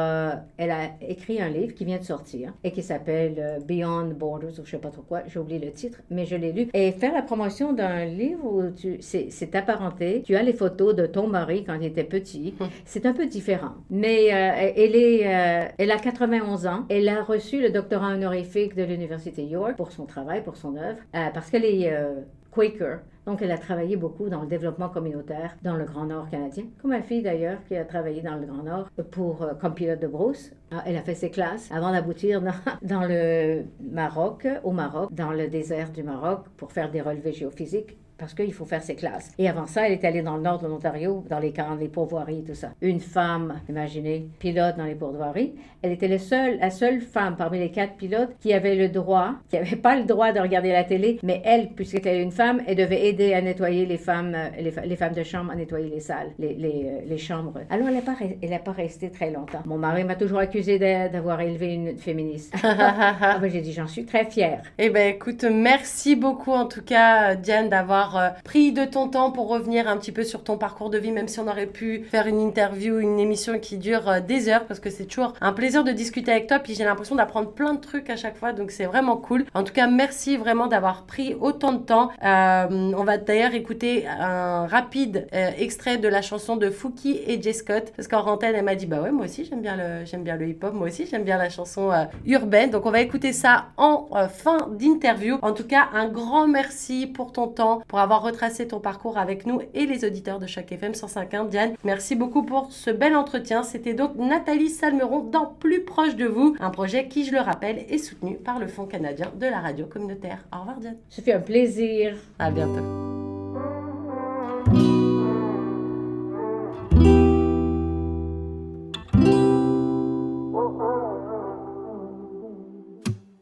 elle 0.57 0.70
a 0.73 0.91
écrit 1.01 1.41
un 1.41 1.51
livre 1.51 1.75
qui 1.75 1.85
vient 1.85 1.99
de 1.99 2.05
sortir 2.05 2.53
et 2.64 2.73
qui 2.73 2.83
s'appelle 2.83 3.61
Beyond 3.64 4.14
Borders, 4.18 4.59
ou 4.59 4.64
je 4.64 4.73
sais 4.73 4.79
pas 4.79 4.91
trop 4.91 5.03
quoi, 5.03 5.23
j'ai 5.29 5.39
oublié 5.39 5.61
le 5.61 5.70
titre, 5.70 6.01
mais 6.11 6.25
je 6.27 6.35
l'ai 6.35 6.51
lu. 6.51 6.68
Et 6.75 6.91
faire 6.91 7.12
la 7.12 7.23
promotion 7.23 7.73
d'un 7.73 8.07
livre 8.07 8.45
où 8.45 8.70
tu, 8.70 8.97
c'est, 9.01 9.29
c'est 9.31 9.55
apparenté, 9.55 10.23
tu 10.25 10.35
as 10.35 10.43
les 10.43 10.53
photos 10.53 10.97
de 10.97 11.07
ton 11.07 11.29
mari 11.29 11.62
quand 11.64 11.75
il 11.75 11.85
était 11.85 12.03
petit, 12.03 12.55
hum. 12.59 12.68
c'est 12.85 13.07
un 13.07 13.12
peu 13.12 13.27
différent. 13.27 13.75
Mais 13.89 14.25
elle 14.27 14.97
est 14.97 15.12
euh, 15.27 15.65
elle 15.79 15.91
a 15.91 15.99
91 15.99 16.67
ans. 16.67 16.85
Elle 16.89 17.09
a 17.09 17.23
reçu 17.23 17.61
le 17.61 17.71
doctorat 17.71 18.15
honorifique 18.15 18.75
de 18.75 18.83
l'Université 18.83 19.45
York 19.45 19.77
pour 19.77 19.93
son 19.93 20.07
travail, 20.07 20.43
pour 20.43 20.57
son 20.57 20.77
œuvre, 20.77 20.99
euh, 21.15 21.29
parce 21.33 21.51
qu'elle 21.51 21.65
est 21.65 21.93
euh, 21.93 22.21
Quaker. 22.51 23.01
Donc, 23.25 23.41
elle 23.41 23.53
a 23.53 23.59
travaillé 23.59 23.97
beaucoup 23.97 24.29
dans 24.29 24.43
le 24.43 24.49
développement 24.49 24.89
communautaire 24.89 25.57
dans 25.63 25.77
le 25.77 25.85
Grand 25.85 26.07
Nord 26.07 26.29
canadien, 26.29 26.65
comme 26.81 26.91
ma 26.91 27.03
fille 27.03 27.23
d'ailleurs, 27.23 27.59
qui 27.69 27.77
a 27.77 27.85
travaillé 27.85 28.21
dans 28.21 28.35
le 28.35 28.47
Grand 28.47 28.65
Nord 28.65 28.91
pour, 29.13 29.49
comme 29.61 29.75
pilote 29.75 30.01
de 30.01 30.09
brousse. 30.09 30.51
Ah, 30.73 30.83
elle 30.87 30.97
a 30.97 31.03
fait 31.03 31.15
ses 31.15 31.31
classes 31.31 31.71
avant 31.71 31.93
d'aboutir 31.93 32.43
dans, 32.43 32.53
dans, 32.83 33.05
le 33.05 33.63
Maroc, 33.81 34.49
au 34.65 34.73
Maroc, 34.73 35.13
dans 35.13 35.33
le 35.33 35.47
désert 35.47 35.91
du 35.91 36.03
Maroc, 36.03 36.47
pour 36.57 36.73
faire 36.73 36.91
des 36.91 37.01
relevés 37.01 37.33
géophysiques 37.33 37.97
parce 38.23 38.35
qu'il 38.35 38.53
faut 38.53 38.64
faire 38.64 38.85
ses 38.85 38.95
classes. 38.95 39.33
Et 39.37 39.49
avant 39.49 39.66
ça, 39.66 39.85
elle 39.85 39.95
est 39.95 40.05
allée 40.05 40.23
dans 40.23 40.37
le 40.37 40.43
nord 40.43 40.61
de 40.61 40.68
l'Ontario, 40.68 41.25
dans 41.29 41.41
les 41.41 41.53
camps, 41.53 41.75
les 41.75 41.89
pourvoiries, 41.89 42.45
tout 42.47 42.55
ça. 42.55 42.68
Une 42.81 43.01
femme, 43.01 43.61
imaginez, 43.68 44.29
pilote 44.39 44.77
dans 44.77 44.85
les 44.85 44.95
pourvoiries. 44.95 45.55
Elle 45.83 45.91
était 45.91 46.07
la 46.07 46.20
seule, 46.20 46.61
la 46.61 46.70
seule 46.70 47.01
femme 47.01 47.35
parmi 47.37 47.59
les 47.59 47.73
quatre 47.73 47.95
pilotes 47.95 48.31
qui 48.39 48.53
avait 48.53 48.77
le 48.77 48.89
droit, 48.89 49.33
qui 49.51 49.57
n'avait 49.57 49.75
pas 49.75 49.97
le 49.97 50.05
droit 50.05 50.31
de 50.31 50.39
regarder 50.39 50.70
la 50.70 50.85
télé, 50.85 51.18
mais 51.25 51.43
elle, 51.45 51.70
puisqu'elle 51.70 51.99
était 51.99 52.23
une 52.23 52.31
femme, 52.31 52.62
elle 52.68 52.77
devait 52.77 53.09
aider 53.09 53.35
à 53.35 53.43
nettoyer 53.43 53.87
les 53.87 53.99
femmes, 53.99 54.37
les, 54.57 54.97
femmes 54.97 55.14
de 55.14 55.25
chambre 55.25 55.51
à 55.51 55.57
nettoyer 55.57 55.91
les 55.91 55.99
salles, 55.99 56.31
les, 56.39 56.55
les, 56.55 56.85
euh, 56.85 57.01
les 57.05 57.18
chambres. 57.18 57.59
Alors, 57.70 57.89
elle 57.89 57.95
n'a 57.95 58.03
pas, 58.03 58.14
elle 58.41 58.62
pas 58.62 58.70
resté 58.70 59.11
très 59.11 59.33
longtemps. 59.33 59.62
Mon 59.64 59.79
mari 59.79 60.05
m'a 60.05 60.14
toujours 60.14 60.39
accusé 60.39 60.79
d'avoir 60.79 61.41
élevé 61.41 61.75
une 61.75 61.99
féministe. 61.99 62.55
ah, 62.62 63.39
ben, 63.41 63.51
j'ai 63.51 63.62
dit, 63.62 63.73
j'en 63.73 63.89
suis 63.89 64.05
très 64.05 64.27
fière. 64.27 64.62
Eh 64.79 64.91
ben, 64.91 65.12
écoute, 65.12 65.43
merci 65.43 66.14
beaucoup 66.14 66.53
en 66.53 66.66
tout 66.66 66.83
cas, 66.83 67.35
Diane, 67.35 67.68
d'avoir 67.68 68.12
euh, 68.17 68.29
pris 68.45 68.73
de 68.73 68.85
ton 68.85 69.09
temps 69.09 69.31
pour 69.31 69.49
revenir 69.49 69.89
un 69.89 69.97
petit 69.97 70.13
peu 70.13 70.25
sur 70.25 70.45
ton 70.45 70.59
parcours 70.59 70.91
de 70.91 70.99
vie, 70.99 71.13
même 71.13 71.29
si 71.29 71.41
on 71.41 71.49
aurait 71.49 71.67
pu 71.67 72.05
faire 72.11 72.27
une 72.27 72.41
interview, 72.41 72.99
une 72.99 73.19
émission 73.19 73.59
qui 73.59 73.79
dure 73.79 74.09
euh, 74.09 74.21
des 74.21 74.49
heures, 74.49 74.65
parce 74.67 74.81
que 74.81 74.91
c'est 74.91 75.07
toujours 75.07 75.35
un 75.41 75.53
plaisir 75.53 75.85
de 75.85 75.93
discuter 75.93 76.31
avec 76.31 76.47
toi. 76.47 76.59
Puis 76.59 76.75
j'ai 76.75 76.85
l'impression 76.85 77.15
d'apprendre 77.15 77.51
plein 77.51 77.75
de 77.75 77.81
trucs 77.81 78.11
à 78.11 78.17
chaque 78.17 78.37
fois, 78.37 78.53
donc 78.53 78.71
c'est 78.71 78.85
vraiment 78.85 79.17
cool. 79.17 79.45
En 79.55 79.65
tout 79.65 79.73
cas, 79.73 79.87
merci 79.87 80.37
vraiment 80.37 80.67
d'avoir 80.67 81.05
pris 81.05 81.35
autant 81.35 81.73
de 81.73 81.83
temps. 81.83 82.11
Euh, 82.25 82.93
On 82.97 83.05
va 83.05 83.19
d'ailleurs 83.19 83.55
écouter 83.55 84.07
un 84.07 84.67
rapide 84.67 85.27
extrait 85.59 85.99
de 85.99 86.09
la 86.09 86.23
chanson 86.23 86.57
de 86.57 86.71
Fouki 86.71 87.21
et 87.27 87.41
Jay 87.41 87.53
Scott 87.53 87.93
parce 87.97 88.09
qu'en 88.09 88.25
antenne 88.27 88.55
elle 88.55 88.65
m'a 88.65 88.75
dit 88.75 88.87
bah 88.87 89.01
ouais 89.01 89.11
moi 89.11 89.25
aussi 89.25 89.45
j'aime 89.45 89.61
bien 89.61 89.77
le 89.77 90.05
j'aime 90.05 90.23
bien 90.23 90.37
le 90.37 90.49
hip 90.49 90.59
hop 90.63 90.75
moi 90.75 90.87
aussi 90.89 91.07
j'aime 91.07 91.25
bien 91.25 91.39
la 91.39 91.49
chanson 91.49 91.91
urbaine 92.27 92.71
donc 92.71 92.87
on 92.87 92.91
va 92.91 93.01
écouter 93.01 93.33
ça 93.33 93.67
en 93.77 94.09
fin 94.29 94.69
d'interview. 94.71 95.39
En 95.43 95.53
tout 95.53 95.67
cas 95.67 95.89
un 95.93 96.09
grand 96.09 96.47
merci 96.47 97.07
pour 97.07 97.33
ton 97.33 97.49
temps 97.49 97.83
pour 97.93 97.99
avoir 97.99 98.22
retracé 98.22 98.66
ton 98.66 98.80
parcours 98.80 99.18
avec 99.18 99.45
nous 99.45 99.61
et 99.74 99.84
les 99.84 100.07
auditeurs 100.07 100.38
de 100.38 100.47
chaque 100.47 100.72
FM 100.72 100.93
105.1 100.93 101.51
Diane 101.51 101.74
merci 101.84 102.16
beaucoup 102.16 102.43
pour 102.43 102.72
ce 102.72 102.88
bel 102.88 103.14
entretien. 103.14 103.62
C'était 103.62 103.93
donc 103.93 104.16
Nathalie 104.16 104.70
Salmeron 104.70 105.20
dans 105.20 105.45
Plus 105.45 105.84
proche 105.84 106.16
de 106.16 106.24
vous 106.24 106.57
un 106.59 106.70
projet 106.70 107.07
qui 107.09 107.26
je 107.26 107.32
le 107.32 107.40
rappelle 107.40 107.84
est 107.90 107.99
soutenu 107.99 108.36
par 108.38 108.59
le 108.59 108.66
Fonds 108.66 108.86
canadien 108.86 109.30
de 109.38 109.45
la 109.45 109.61
radio 109.61 109.84
communautaire. 109.84 110.38
Au 110.55 110.61
revoir 110.61 110.78
Diane. 110.78 110.97
Ça 111.11 111.20
fait 111.20 111.34
un 111.34 111.40
plaisir. 111.40 112.16
À 112.38 112.51
bientôt. 112.51 112.80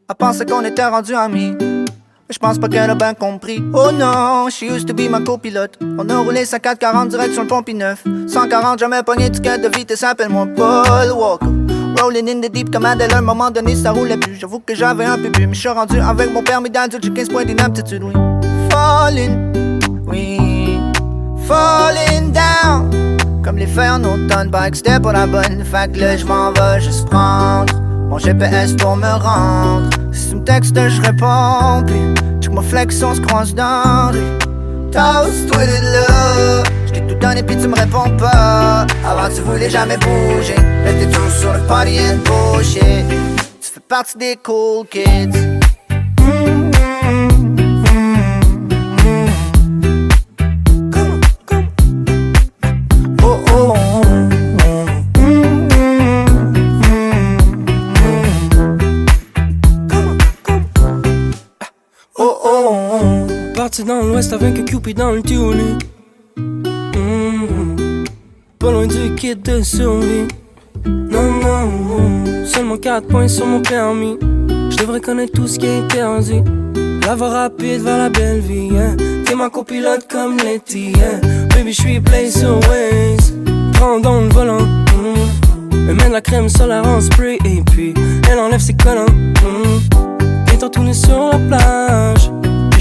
Elle 0.08 0.16
pensait 0.18 0.44
qu'on 0.44 0.64
était 0.64 0.84
rendu 0.84 1.14
amis. 1.14 1.54
Je 2.30 2.38
pense 2.38 2.58
pas 2.58 2.68
qu'elle 2.68 2.88
a 2.88 2.94
bien 2.94 3.12
compris. 3.12 3.62
Oh 3.74 3.90
non, 3.92 4.48
she 4.50 4.62
used 4.62 4.86
to 4.86 4.94
be 4.94 5.10
ma 5.10 5.20
copilote. 5.20 5.76
On 5.98 6.08
a 6.08 6.18
roulé 6.18 6.44
sa 6.44 6.60
440 6.60 7.08
direct 7.08 7.32
sur 7.32 7.42
le 7.42 7.48
pont 7.48 7.62
9 7.66 8.04
140, 8.28 8.78
jamais 8.78 9.02
pogné 9.02 9.30
ticket 9.30 9.58
de 9.58 9.68
vitesse, 9.68 10.04
appelle-moi 10.04 10.46
Paul 10.56 11.10
Walker. 11.10 11.46
Rolling 12.00 12.28
in 12.30 12.40
the 12.40 12.50
deep 12.50 12.72
comme 12.72 12.84
Adèle, 12.84 13.12
un 13.14 13.20
moment 13.20 13.50
donné 13.50 13.74
ça 13.74 13.90
roulait 13.90 14.16
plus. 14.16 14.36
J'avoue 14.36 14.60
que 14.60 14.76
j'avais 14.76 15.04
un 15.04 15.16
peu 15.16 15.28
bu, 15.28 15.48
mais 15.48 15.54
je 15.54 15.60
suis 15.60 15.68
rendu 15.68 15.98
avec 15.98 16.32
mon 16.32 16.44
permis 16.44 16.70
d'adulte, 16.70 17.02
j'ai 17.02 17.12
15 17.12 17.28
points 17.30 17.44
d'inaptitude, 17.44 18.04
oui. 18.04 18.12
Falling, 18.70 19.80
oui. 20.06 20.78
Falling 21.48 22.32
down. 22.32 23.18
Comme 23.42 23.56
les 23.56 23.66
feuilles 23.66 23.90
en 23.90 24.04
automne, 24.04 24.50
que 24.50 24.76
c'était 24.76 25.00
pour 25.00 25.12
la 25.12 25.26
bonne. 25.26 25.64
Fait 25.64 25.90
que 25.92 25.98
là, 25.98 26.16
je 26.16 26.24
m'en 26.24 26.52
vais 26.52 26.80
juste 26.80 27.08
prendre 27.08 27.74
mon 28.10 28.18
GPS 28.18 28.74
pour 28.74 28.96
me 28.96 29.08
rendre. 29.08 29.88
Si 30.12 30.30
tu 30.30 30.36
me 30.36 30.44
textes, 30.44 30.74
je 30.74 31.00
réponds. 31.00 31.84
Puis, 31.86 32.40
tu 32.40 32.50
me 32.50 32.60
flex, 32.60 33.02
on 33.02 33.14
se 33.14 33.20
croise 33.20 33.54
dans 33.54 34.10
rue. 34.10 34.38
Toast, 34.90 35.46
toi 35.50 35.64
là. 35.64 36.62
J't'ai 36.86 37.06
tout 37.06 37.14
donné, 37.14 37.42
puis 37.44 37.56
tu 37.56 37.68
me 37.68 37.76
réponds 37.76 38.16
pas. 38.18 38.86
Avant, 39.06 39.32
tu 39.34 39.40
voulais 39.42 39.70
jamais 39.70 39.96
bouger. 39.96 40.56
Là, 40.56 40.92
t'es 40.92 41.06
toujours 41.06 41.30
sur 41.30 41.52
le 41.52 41.60
party 41.60 41.98
and 42.00 42.18
bullshit. 42.24 43.08
Tu 43.62 43.70
fais 43.72 43.80
partie 43.88 44.18
des 44.18 44.36
cool 44.42 44.86
kids. 44.88 45.49
L'ouest 64.20 64.34
avec 64.34 64.66
Cupid 64.66 64.98
dans 64.98 65.12
le 65.12 65.22
tulu. 65.22 65.78
Mhm. 66.36 68.04
Pas 68.58 68.70
loin 68.70 68.86
du 68.86 69.14
kit 69.14 69.34
de 69.34 69.62
survie. 69.62 70.28
Non, 70.84 71.32
non, 71.40 71.66
non. 71.66 72.44
Seulement 72.44 72.76
4 72.76 73.06
points 73.06 73.28
sur 73.28 73.46
mon 73.46 73.62
permis. 73.62 74.18
Je 74.20 74.76
devrais 74.76 75.00
connaître 75.00 75.32
tout 75.32 75.46
ce 75.46 75.58
qui 75.58 75.64
est 75.64 75.78
interdit. 75.78 76.42
La 77.06 77.14
voie 77.14 77.30
rapide 77.30 77.80
vers 77.80 77.96
la 77.96 78.10
belle 78.10 78.40
vie. 78.40 78.68
Hein. 78.76 78.94
T'es 79.24 79.34
ma 79.34 79.48
copilote 79.48 80.06
comme 80.06 80.36
Letty. 80.36 80.92
Hein. 80.96 81.46
Baby, 81.54 81.72
je 81.72 81.80
suis 81.80 82.30
sur 82.30 82.60
Waze. 82.68 83.32
Prends 83.72 84.00
dans 84.00 84.20
le 84.20 84.28
volant. 84.28 84.60
mhm. 84.60 85.88
Elle 85.88 85.94
met 85.94 86.08
de 86.08 86.12
la 86.12 86.20
crème 86.20 86.50
solaire 86.50 86.86
en 86.86 87.00
spray. 87.00 87.38
Et 87.46 87.62
puis, 87.72 87.94
elle 88.30 88.38
enlève 88.38 88.60
ses 88.60 88.74
collants. 88.74 89.06
mhm. 89.08 90.52
Et 90.52 90.58
t'en 90.58 90.92
sur 90.92 91.30
la 91.32 91.38
plage. 91.38 92.30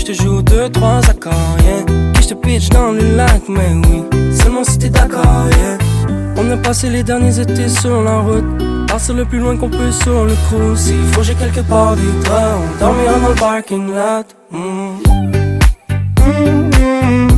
Te 0.10 0.14
joue 0.16 0.42
deux, 0.42 0.68
trois 0.70 1.08
accords, 1.08 1.58
yeah. 1.64 1.86
Puis 2.16 2.24
je 2.24 2.30
te 2.30 2.34
pitch 2.34 2.70
dans 2.70 2.94
le 2.94 3.16
lac, 3.16 3.44
mais 3.48 3.76
oui. 3.86 4.04
Seulement 4.36 4.64
si 4.64 4.80
t'es 4.80 4.90
d'accord, 4.90 5.46
yeah. 5.60 5.78
On 6.36 6.50
a 6.50 6.58
passé 6.58 6.90
les 6.90 7.04
derniers 7.04 7.40
étés 7.40 7.70
sur 7.70 8.02
la 8.02 8.18
route. 8.18 8.44
Partir 8.88 9.14
le 9.14 9.26
plus 9.26 9.38
loin 9.38 9.56
qu'on 9.56 9.70
peut 9.70 9.92
sur 9.92 10.26
le 10.26 10.34
cruise. 10.48 10.80
S'il 10.80 11.04
faut, 11.12 11.22
j'ai 11.22 11.36
quelque 11.36 11.62
part 11.62 11.96
des 11.96 12.26
toits. 12.26 12.58
On 12.58 12.80
dormira 12.80 13.20
dans 13.20 13.30
le 13.30 13.36
parking 13.36 13.86
lot. 13.86 14.26
mm. 14.50 14.98
Oh, 16.22 17.29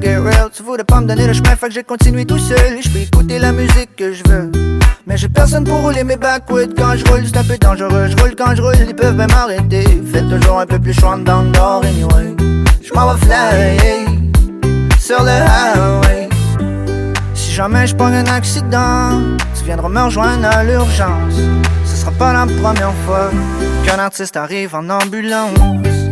get 0.00 0.18
real 0.18 0.50
Tu 0.52 0.62
voulais 0.62 0.84
pas 0.84 1.00
me 1.00 1.06
donner 1.06 1.26
le 1.26 1.32
chemin, 1.32 1.56
fait 1.56 1.68
que 1.68 1.74
j'ai 1.74 1.84
continué 1.84 2.24
tout 2.24 2.38
seul. 2.38 2.80
Je 2.82 2.88
peux 2.88 2.98
écouter 2.98 3.38
la 3.38 3.52
musique 3.52 3.94
que 3.96 4.12
je 4.12 4.22
veux. 4.28 4.50
Mais 5.06 5.16
j'ai 5.16 5.28
personne 5.28 5.64
pour 5.64 5.80
rouler 5.80 6.02
mes 6.02 6.16
backwoods. 6.16 6.74
Quand 6.76 6.96
je 6.96 7.04
roule, 7.04 7.22
c'est 7.26 7.36
un 7.36 7.44
peu 7.44 7.56
dangereux. 7.58 8.08
Je 8.08 8.16
roule 8.22 8.34
quand 8.36 8.54
je 8.54 8.62
roule, 8.62 8.74
ils 8.88 8.94
peuvent 8.94 9.16
même 9.16 9.30
arrêter 9.30 9.84
Faites 10.12 10.28
toujours 10.28 10.60
un 10.60 10.66
peu 10.66 10.78
plus 10.78 10.94
chouin 10.94 11.18
dans 11.18 11.42
le 11.42 11.86
anyway. 11.86 12.34
Je 12.82 12.92
m'en 12.94 13.14
vais 13.14 13.20
fly 13.26 14.06
Sur 14.98 15.22
le 15.22 15.30
highway. 15.30 16.28
Si 17.34 17.52
jamais 17.52 17.86
je 17.86 17.94
pogne 17.94 18.14
un 18.14 18.26
accident 18.26 19.20
Tu 19.56 19.64
viendras 19.64 19.88
me 19.88 20.00
rejoindre 20.00 20.48
à 20.48 20.64
l'urgence. 20.64 21.34
Ce 21.84 21.96
sera 21.96 22.10
pas 22.12 22.32
la 22.32 22.46
première 22.60 22.94
fois 23.06 23.30
Qu'un 23.84 23.98
artiste 23.98 24.36
arrive 24.36 24.74
en 24.74 24.88
ambulance 24.90 26.03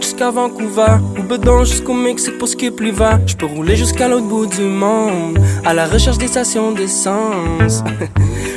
jusqu'à 0.00 0.30
Vancouver. 0.30 0.96
Ou 1.18 1.22
bedon 1.22 1.64
jusqu'au 1.64 1.94
Mexique 1.94 2.38
pour 2.38 2.48
skip 2.48 2.80
l'hiver 2.80 3.20
Je 3.26 3.36
peux 3.36 3.46
rouler 3.46 3.76
jusqu'à 3.76 4.08
l'autre 4.08 4.26
bout 4.26 4.46
du 4.46 4.62
monde 4.62 5.38
À 5.64 5.74
la 5.74 5.86
recherche 5.86 6.18
des 6.18 6.28
stations 6.28 6.72
d'essence. 6.72 7.82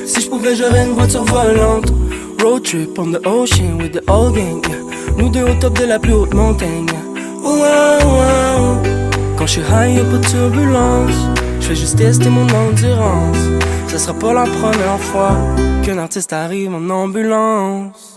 Si 0.06 0.22
je 0.22 0.30
pouvais, 0.30 0.56
j'aurais 0.56 0.86
une 0.86 0.94
voiture 0.94 1.24
volante. 1.24 1.92
Road 2.42 2.64
trip 2.64 3.00
on 3.00 3.12
the 3.12 3.26
ocean 3.26 3.78
with 3.82 3.94
the 3.94 4.08
whole 4.08 4.32
gang. 4.32 4.62
Nous 5.18 5.30
deux 5.30 5.44
au 5.44 5.56
top 5.56 5.80
de 5.80 5.86
la 5.86 5.98
plus 5.98 6.14
haute 6.14 6.34
montagne. 6.34 6.86
Wow, 7.42 7.56
wow. 8.04 8.78
Quand 9.38 9.48
je 9.48 9.52
suis 9.54 9.62
high, 9.62 9.98
y'a 9.98 10.04
pas 10.04 10.18
de 10.18 10.26
turbulence 10.28 11.16
Je 11.60 11.68
fais 11.68 11.76
juste 11.76 11.98
tester 11.98 12.30
mon 12.30 12.48
endurance. 12.50 13.38
Ce 13.88 13.98
sera 13.98 14.14
pas 14.14 14.34
la 14.34 14.44
première 14.44 15.00
fois 15.00 15.38
Qu'un 15.84 15.98
artiste 15.98 16.34
arrive 16.34 16.74
en 16.74 16.90
ambulance 16.90 18.15